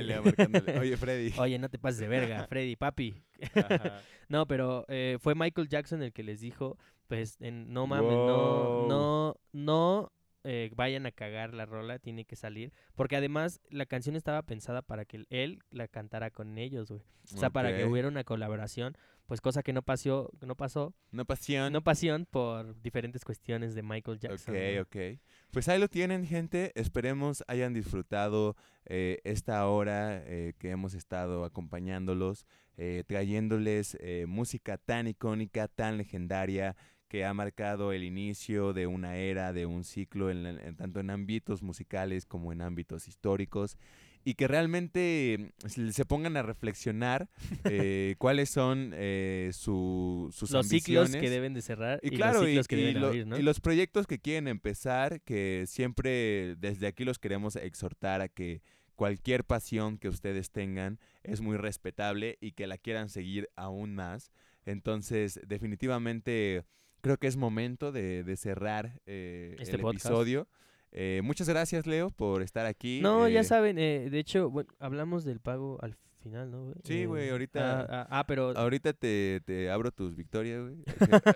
Oye, 0.80 0.96
Freddy. 0.96 1.34
Oye, 1.38 1.60
no 1.60 1.68
te 1.70 1.80
pases 1.80 2.00
de 2.00 2.08
verga, 2.08 2.48
Freddy, 2.48 2.76
papi. 2.78 3.22
No, 4.30 4.48
pero 4.48 4.86
eh, 4.88 5.18
fue 5.20 5.36
Michael 5.36 5.68
Jackson 5.68 6.02
el 6.02 6.14
que 6.14 6.24
les 6.24 6.40
dijo, 6.40 6.78
pues, 7.08 7.38
en, 7.42 7.72
no 7.74 7.86
mames, 7.86 8.18
Wow. 8.20 8.26
no, 8.28 8.88
no, 8.88 9.36
no 9.52 10.12
eh, 10.44 10.72
vayan 10.76 11.06
a 11.06 11.12
cagar 11.12 11.54
la 11.54 11.66
rola, 11.66 12.00
tiene 12.00 12.26
que 12.26 12.36
salir. 12.36 12.74
Porque 12.96 13.16
además 13.16 13.62
la 13.70 13.86
canción 13.86 14.16
estaba 14.16 14.42
pensada 14.44 14.82
para 14.82 15.06
que 15.06 15.26
él 15.30 15.60
la 15.72 15.88
cantara 15.88 16.30
con 16.32 16.58
ellos, 16.58 16.90
güey. 16.90 17.02
O 17.34 17.38
sea, 17.38 17.50
para 17.50 17.76
que 17.76 17.86
hubiera 17.86 18.08
una 18.10 18.24
colaboración, 18.26 18.98
pues 19.28 19.40
cosa 19.40 19.64
que 19.64 19.72
no 19.72 19.82
pasó, 19.82 20.30
no 20.42 20.56
pasó, 20.56 20.94
No 21.12 21.24
pasión. 21.26 21.72
no 21.72 21.82
pasión 21.82 22.28
por 22.30 22.82
diferentes 22.82 23.24
cuestiones 23.24 23.74
de 23.74 23.82
Michael 23.82 24.20
Jackson. 24.20 24.54
Ok, 24.56 24.88
ok. 24.88 25.20
Pues 25.52 25.70
ahí 25.70 25.80
lo 25.80 25.88
tienen, 25.88 26.26
gente. 26.26 26.74
Esperemos 26.76 27.44
hayan 27.48 27.74
disfrutado 27.74 28.58
eh, 28.86 29.22
esta 29.24 29.66
hora 29.68 30.22
eh, 30.26 30.54
que 30.60 30.72
hemos 30.72 30.94
estado 30.94 31.46
acompañándolos, 31.46 32.46
eh, 32.76 33.04
trayéndoles 33.08 33.98
eh, 34.02 34.26
música 34.28 34.78
tan 34.78 35.08
icónica, 35.08 35.70
tan 35.70 35.98
legendaria, 35.98 36.76
que 37.14 37.26
ha 37.26 37.34
marcado 37.36 37.94
el 37.94 38.04
inicio 38.04 38.74
de 38.74 38.88
una 38.88 39.18
era, 39.18 39.54
de 39.54 39.68
un 39.68 39.84
ciclo, 39.84 40.32
en, 40.32 40.48
en- 40.48 40.76
tanto 40.76 41.00
en 41.00 41.12
ámbitos 41.12 41.62
musicales 41.62 42.26
como 42.26 42.52
en 42.52 42.60
ámbitos 42.64 43.08
históricos. 43.08 43.78
Y 44.26 44.34
que 44.34 44.48
realmente 44.48 45.52
mm, 45.64 45.92
se- 45.92 46.06
pongan 46.06 46.38
a 46.38 46.42
reflexionar 46.42 47.30
eh, 47.66 48.16
cuáles 48.18 48.50
son 48.50 48.94
eh, 48.96 49.52
su- 49.54 50.30
sus 50.34 50.50
Los 50.50 50.68
ciclos 50.70 51.12
que 51.16 51.30
deben 51.30 51.54
de 51.54 51.62
cerrar 51.62 52.00
y, 52.02 52.08
Y 52.08 52.18
claro, 52.18 52.40
los 52.42 52.50
y, 52.50 52.54
ciclos 52.54 52.68
que 52.68 52.78
y 52.78 52.80
deben 52.80 53.02
lo- 53.02 53.08
abrir, 53.10 53.28
¿no? 53.28 53.38
y 53.38 53.44
los 53.44 53.60
proyectos 53.60 54.08
que 54.08 54.18
quieren 54.18 54.48
empezar, 54.48 55.22
que 55.22 55.66
siempre 55.68 56.56
desde 56.58 56.88
aquí 56.88 57.04
los 57.06 57.20
queremos 57.20 57.56
exhortar 57.58 58.22
a 58.22 58.28
que 58.28 58.64
cualquier 58.96 59.44
pasión 59.44 60.00
que 60.00 60.10
ustedes 60.10 60.50
tengan 60.50 60.98
es 61.22 61.42
muy 61.42 61.58
respetable 61.58 62.40
y 62.42 62.54
que 62.54 62.66
la 62.66 62.80
quieran 62.80 63.10
seguir 63.10 63.50
aún 63.56 63.94
más. 63.94 64.32
Entonces, 64.66 65.40
definitivamente 65.46 66.64
creo 67.04 67.18
que 67.18 67.28
es 67.28 67.36
momento 67.38 67.92
de, 67.92 68.24
de 68.24 68.36
cerrar 68.38 69.00
eh, 69.06 69.56
Este 69.60 69.76
el 69.76 69.82
podcast. 69.82 70.06
episodio. 70.06 70.48
Eh, 70.92 71.22
muchas 71.24 71.50
gracias, 71.50 71.86
Leo, 71.86 72.10
por 72.12 72.42
estar 72.42 72.66
aquí. 72.66 73.00
No, 73.02 73.28
ya 73.28 73.42
Eh, 73.42 73.44
saben, 73.44 73.78
eh, 73.78 74.10
de 74.10 74.20
hecho, 74.20 74.50
bueno, 74.50 74.70
hablamos 74.80 75.26
del 75.26 75.40
pago 75.40 75.78
al 75.82 75.96
final, 76.22 76.50
¿no? 76.52 76.64
güey? 76.66 76.76
Sí, 76.86 77.04
güey, 77.06 77.30
ahorita- 77.32 77.82
Ah, 77.82 77.88
ah, 77.90 78.08
ah, 78.20 78.26
pero 78.28 78.56
Ahorita 78.56 78.94
te, 78.94 79.42
te 79.44 79.70
abro 79.70 79.92
tus 79.92 80.16
victorias, 80.16 80.62
güey. 80.62 80.78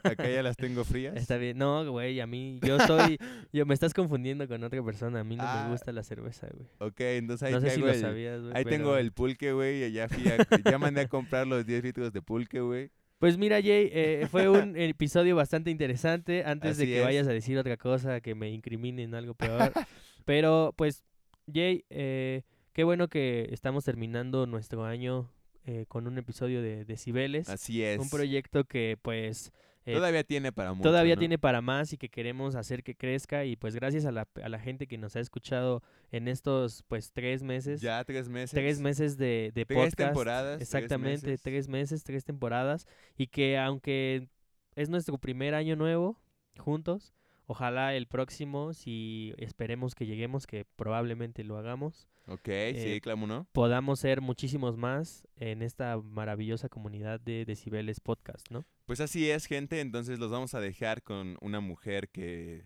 Acá, 0.03 0.30
ya 0.30 0.41
las 0.43 0.55
tengo 0.55 0.86
frías. 0.86 1.18
está 1.18 1.36
bien. 1.38 1.57
No, 1.57 1.89
güey, 1.91 2.22
a 2.22 2.28
mí, 2.28 2.59
yo 2.63 2.80
soy, 2.88 3.18
yo 3.51 3.65
me 3.65 3.74
estás 3.74 3.93
confundiendo 3.93 4.47
con 4.47 4.63
otra 4.63 4.82
persona. 4.84 5.20
A 5.20 5.24
mí 5.26 5.36
no 5.36 5.43
Ah. 5.45 5.63
me 5.65 5.72
gusta 5.72 5.91
la 5.91 6.03
cerveza, 6.03 6.47
güey. 6.53 6.68
Ok, 6.80 7.01
entonces 7.01 7.47
ahí 7.47 7.53
No 7.53 7.59
sé 7.59 7.65
si 7.72 7.72
traigo 7.74 7.88
lo 7.88 7.93
el- 7.93 7.99
sabías, 7.99 8.41
güey. 8.41 8.53
Ahí 8.55 8.63
tengo 8.63 8.95
el 8.95 9.11
pulque, 9.11 9.51
güey. 9.51 9.91
Ya, 9.91 10.07
fui 10.07 10.24
a- 10.30 10.72
ya 10.72 10.78
mandé 10.78 11.01
a 11.01 11.07
comprar 11.09 11.45
los 11.47 11.65
10 11.65 11.84
litros 11.84 12.13
de 12.13 12.22
pulque, 12.22 12.61
güey. 12.61 12.89
Pues 13.20 13.38
mira, 13.38 13.61
Jay, 13.61 13.89
eh, 13.91 14.28
fue 14.30 14.47
un 14.47 14.76
episodio 14.78 15.36
bastante 15.36 15.72
interesante. 15.72 16.43
Antes 16.45 16.78
de 16.78 16.86
que 16.86 16.99
es. 16.99 17.03
vayas 17.03 17.28
a 17.28 17.32
decir 17.32 17.57
otra 17.57 17.78
cosa 17.78 18.22
que 18.22 18.36
me 18.36 18.49
incriminen 18.51 19.15
algo 19.15 19.34
peor. 19.34 19.74
Pero, 20.26 20.74
pues, 20.78 21.03
Jay, 21.51 21.86
eh, 21.89 22.43
qué 22.74 22.84
bueno 22.84 23.07
que 23.07 23.47
estamos 23.51 23.86
terminando 23.86 24.45
nuestro 24.45 24.86
año 24.86 25.32
eh, 25.68 25.86
con 25.88 26.07
un 26.07 26.18
episodio 26.18 26.61
de 26.63 26.84
Decibeles. 26.86 27.47
Así 27.49 27.84
es. 27.84 27.99
Un 27.99 28.09
proyecto 28.09 28.63
que, 28.63 28.98
pues, 29.02 29.52
eh, 29.85 29.94
Todavía 29.94 30.23
tiene 30.23 30.52
para 30.52 30.73
mucho. 30.73 30.89
todavía 30.89 31.15
¿no? 31.15 31.19
tiene 31.19 31.38
para 31.38 31.61
más 31.61 31.94
y 31.94 31.98
que 31.98 32.10
queremos 32.10 32.56
hacer 32.56 32.84
que 32.84 32.95
crezca. 32.95 33.45
Y 33.45 33.56
pues 33.56 33.76
gracias 33.76 34.06
a 34.06 34.11
la, 34.11 34.27
a 34.41 34.49
la 34.49 34.60
gente 34.60 34.88
que 34.88 34.98
nos 34.98 35.15
ha 35.15 35.19
escuchado 35.19 35.84
en 36.11 36.27
estos, 36.27 36.84
pues, 36.88 37.11
tres 37.11 37.44
meses. 37.44 37.80
Ya 37.81 38.03
tres 38.03 38.27
meses. 38.27 38.52
Tres 38.52 38.80
meses 38.81 39.18
de, 39.18 39.52
de 39.53 39.65
Tres 39.65 39.77
podcast. 39.77 39.98
temporadas. 39.98 40.57
tres 40.57 40.68
Exactamente, 40.73 41.27
meses. 41.27 41.41
tres 41.44 41.68
meses, 41.68 42.03
tres 42.03 42.23
temporadas. 42.26 42.88
Y 43.18 43.27
que 43.27 43.57
aunque 43.57 44.27
es 44.76 44.89
nuestro 44.89 45.18
primer 45.18 45.53
año 45.53 45.76
nuevo 45.76 46.19
juntos, 46.57 47.14
ojalá 47.48 47.95
el 47.95 48.06
próximo, 48.07 48.74
si 48.74 49.34
esperemos 49.38 49.95
que 49.95 50.06
lleguemos, 50.06 50.45
que 50.45 50.65
probablemente 50.76 51.44
lo 51.44 51.57
hagamos, 51.57 52.07
Ok, 52.30 52.48
Eh, 52.49 52.94
sí, 52.95 52.99
claro, 53.02 53.26
¿no? 53.26 53.48
podamos 53.53 54.02
ser 54.02 54.19
muchísimos 54.19 54.76
más 54.78 55.26
en 55.38 55.61
esta 55.61 55.98
maravillosa 55.98 56.68
comunidad 56.68 57.22
de 57.22 57.45
Decibeles 57.45 58.02
Podcast, 58.02 58.52
¿no? 58.52 58.65
Pues 58.86 58.99
así 58.99 59.30
es, 59.32 59.45
gente. 59.45 59.80
Entonces 59.80 60.19
los 60.19 60.30
vamos 60.30 60.53
a 60.53 60.60
dejar 60.60 61.03
con 61.03 61.38
una 61.40 61.61
mujer 61.61 62.10
que, 62.10 62.65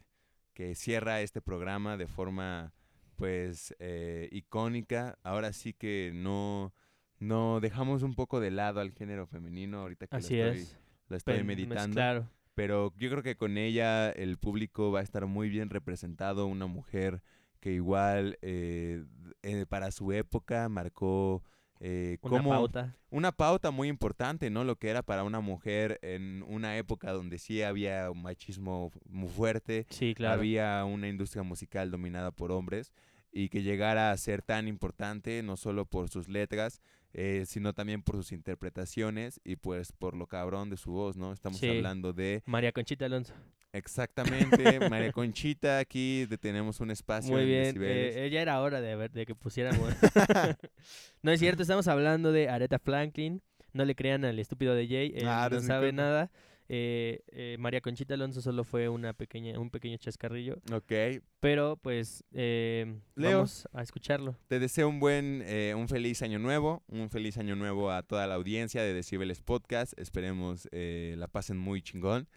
que 0.56 0.74
cierra 0.74 1.22
este 1.22 1.42
programa 1.44 1.96
de 1.96 2.08
forma, 2.08 2.74
pues, 3.18 3.76
eh, 3.78 4.30
icónica. 4.32 5.20
Ahora 5.22 5.54
sí 5.54 5.74
que 5.74 6.12
no, 6.12 6.74
no 7.20 7.60
dejamos 7.60 8.02
un 8.02 8.16
poco 8.16 8.40
de 8.40 8.50
lado 8.50 8.80
al 8.80 8.92
género 8.94 9.28
femenino 9.28 9.82
ahorita 9.82 10.08
que 10.08 10.16
Así 10.16 10.38
lo 10.38 10.46
estoy, 10.46 10.62
es. 10.64 10.78
lo 11.08 11.18
estoy 11.18 11.38
Pen- 11.38 11.46
meditando. 11.46 11.94
Claro. 11.94 12.28
Pero 12.56 12.94
yo 12.98 13.10
creo 13.10 13.24
que 13.24 13.36
con 13.36 13.58
ella 13.58 14.10
el 14.12 14.38
público 14.38 14.92
va 14.92 15.00
a 15.00 15.04
estar 15.04 15.26
muy 15.26 15.50
bien 15.50 15.70
representado, 15.70 16.46
una 16.48 16.68
mujer 16.68 17.22
que 17.60 17.72
igual 17.74 18.38
eh, 18.42 19.04
eh, 19.44 19.66
para 19.68 19.92
su 19.92 20.12
época 20.12 20.68
marcó 20.70 21.44
eh, 21.80 22.18
Una 22.22 22.38
como 22.38 22.50
pauta. 22.52 22.96
una 23.10 23.32
pauta 23.32 23.72
muy 23.72 23.88
importante, 23.88 24.50
¿no? 24.50 24.64
Lo 24.64 24.76
que 24.78 24.90
era 24.90 25.02
para 25.02 25.24
una 25.24 25.40
mujer 25.40 25.98
en 26.04 26.44
una 26.48 26.78
época 26.78 27.12
donde 27.12 27.38
sí 27.40 27.64
había 27.64 28.10
un 28.12 28.22
machismo 28.22 28.92
muy 29.10 29.30
fuerte, 29.30 29.88
Sí, 29.90 30.14
claro. 30.14 30.36
había 30.40 30.84
una 30.86 31.08
industria 31.08 31.42
musical 31.44 31.90
dominada 31.90 32.32
por 32.32 32.52
hombres 32.52 32.92
y 33.32 33.50
que 33.50 33.64
llegara 33.64 34.12
a 34.12 34.18
ser 34.18 34.42
tan 34.42 34.68
importante 34.68 35.42
no 35.42 35.56
solo 35.58 35.86
por 35.86 36.10
sus 36.10 36.28
letras, 36.28 36.82
eh, 37.14 37.44
sino 37.46 37.74
también 37.74 38.02
por 38.02 38.16
sus 38.16 38.32
interpretaciones 38.32 39.40
y 39.44 39.56
pues 39.56 39.92
por 39.92 40.16
lo 40.16 40.28
cabrón 40.28 40.70
de 40.70 40.78
su 40.78 40.92
voz, 40.92 41.18
¿no? 41.18 41.34
Estamos 41.34 41.60
Sí. 41.60 41.68
hablando 41.70 42.14
de 42.14 42.42
María 42.46 42.72
Conchita 42.72 43.06
Alonso. 43.06 43.34
exactamente 43.74 44.80
María 44.90 45.12
Conchita, 45.12 45.80
aquí 45.80 46.28
tenemos 46.40 46.80
un 46.80 46.92
espacio 46.92 47.32
Muy 47.34 47.42
en 47.42 47.48
bien. 47.48 47.64
Decibeles. 47.66 48.16
eh, 48.18 48.30
ya 48.30 48.42
era 48.42 48.62
hora 48.62 48.82
de, 48.82 48.96
ver, 48.96 49.12
de 49.12 49.26
que 49.26 49.36
pusiéramos. 49.36 49.94
no 51.22 51.32
es 51.32 51.40
cierto, 51.40 51.62
estamos 51.62 51.88
hablando 51.88 52.32
de 52.32 52.50
Aretha 52.50 52.80
Franklin. 52.80 53.42
No 53.74 53.86
le 53.86 53.96
crean 53.96 54.26
al 54.26 54.38
estúpido 54.38 54.76
de 54.76 54.86
Jay, 54.88 55.14
él 55.16 55.28
Ah, 55.28 55.42
no 55.50 55.56
eres 55.56 55.62
mi 55.64 55.68
sabe 55.68 55.94
nada. 55.94 56.30
Eh, 56.74 57.20
eh, 57.34 57.58
María 57.60 57.82
Conchita 57.82 58.14
Alonso 58.14 58.42
solo 58.42 58.64
fue 58.64 58.88
una 58.88 59.12
pequeña, 59.12 59.60
un 59.60 59.70
pequeño 59.70 59.98
chascarrillo. 59.98 60.56
Ok, 60.72 61.22
Pero 61.42 61.76
pues 61.76 62.24
eh, 62.32 62.98
Leo. 63.16 63.40
vamos 63.40 63.68
a 63.74 63.82
escucharlo. 63.82 64.38
Te 64.48 64.58
deseo 64.58 64.88
un 64.88 65.02
buen, 65.02 65.44
eh, 65.46 65.74
un 65.76 65.90
feliz 65.90 66.22
año 66.22 66.40
nuevo, 66.40 66.82
un 66.88 67.10
feliz 67.10 67.38
año 67.38 67.58
nuevo 67.58 67.92
a 67.92 68.04
toda 68.04 68.26
la 68.26 68.36
audiencia 68.36 68.84
de 68.84 68.94
Decibeles 68.94 69.42
Podcast. 69.42 69.92
Esperemos 70.00 70.70
la 70.72 71.28
pasen 71.28 71.58
muy 71.58 71.82
chingón. 71.82 72.30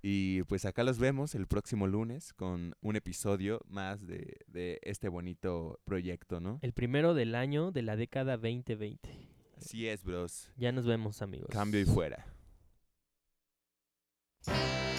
Y 0.00 0.42
pues 0.44 0.64
acá 0.64 0.84
los 0.84 0.98
vemos 0.98 1.34
el 1.34 1.46
próximo 1.46 1.86
lunes 1.86 2.32
con 2.32 2.74
un 2.80 2.96
episodio 2.96 3.60
más 3.68 4.06
de, 4.06 4.38
de 4.46 4.80
este 4.84 5.10
bonito 5.10 5.80
proyecto, 5.84 6.40
¿no? 6.40 6.60
El 6.62 6.72
primero 6.72 7.12
del 7.12 7.34
año 7.34 7.72
de 7.72 7.82
la 7.82 7.96
década 7.96 8.38
2020. 8.38 9.10
Así 9.58 9.86
es, 9.86 10.02
bros. 10.02 10.50
Ya 10.56 10.72
nos 10.72 10.86
vemos 10.86 11.20
amigos. 11.20 11.50
Cambio 11.50 11.78
y 11.78 11.84
fuera. 11.84 12.26
Thank 14.44 14.86
you 14.86 14.91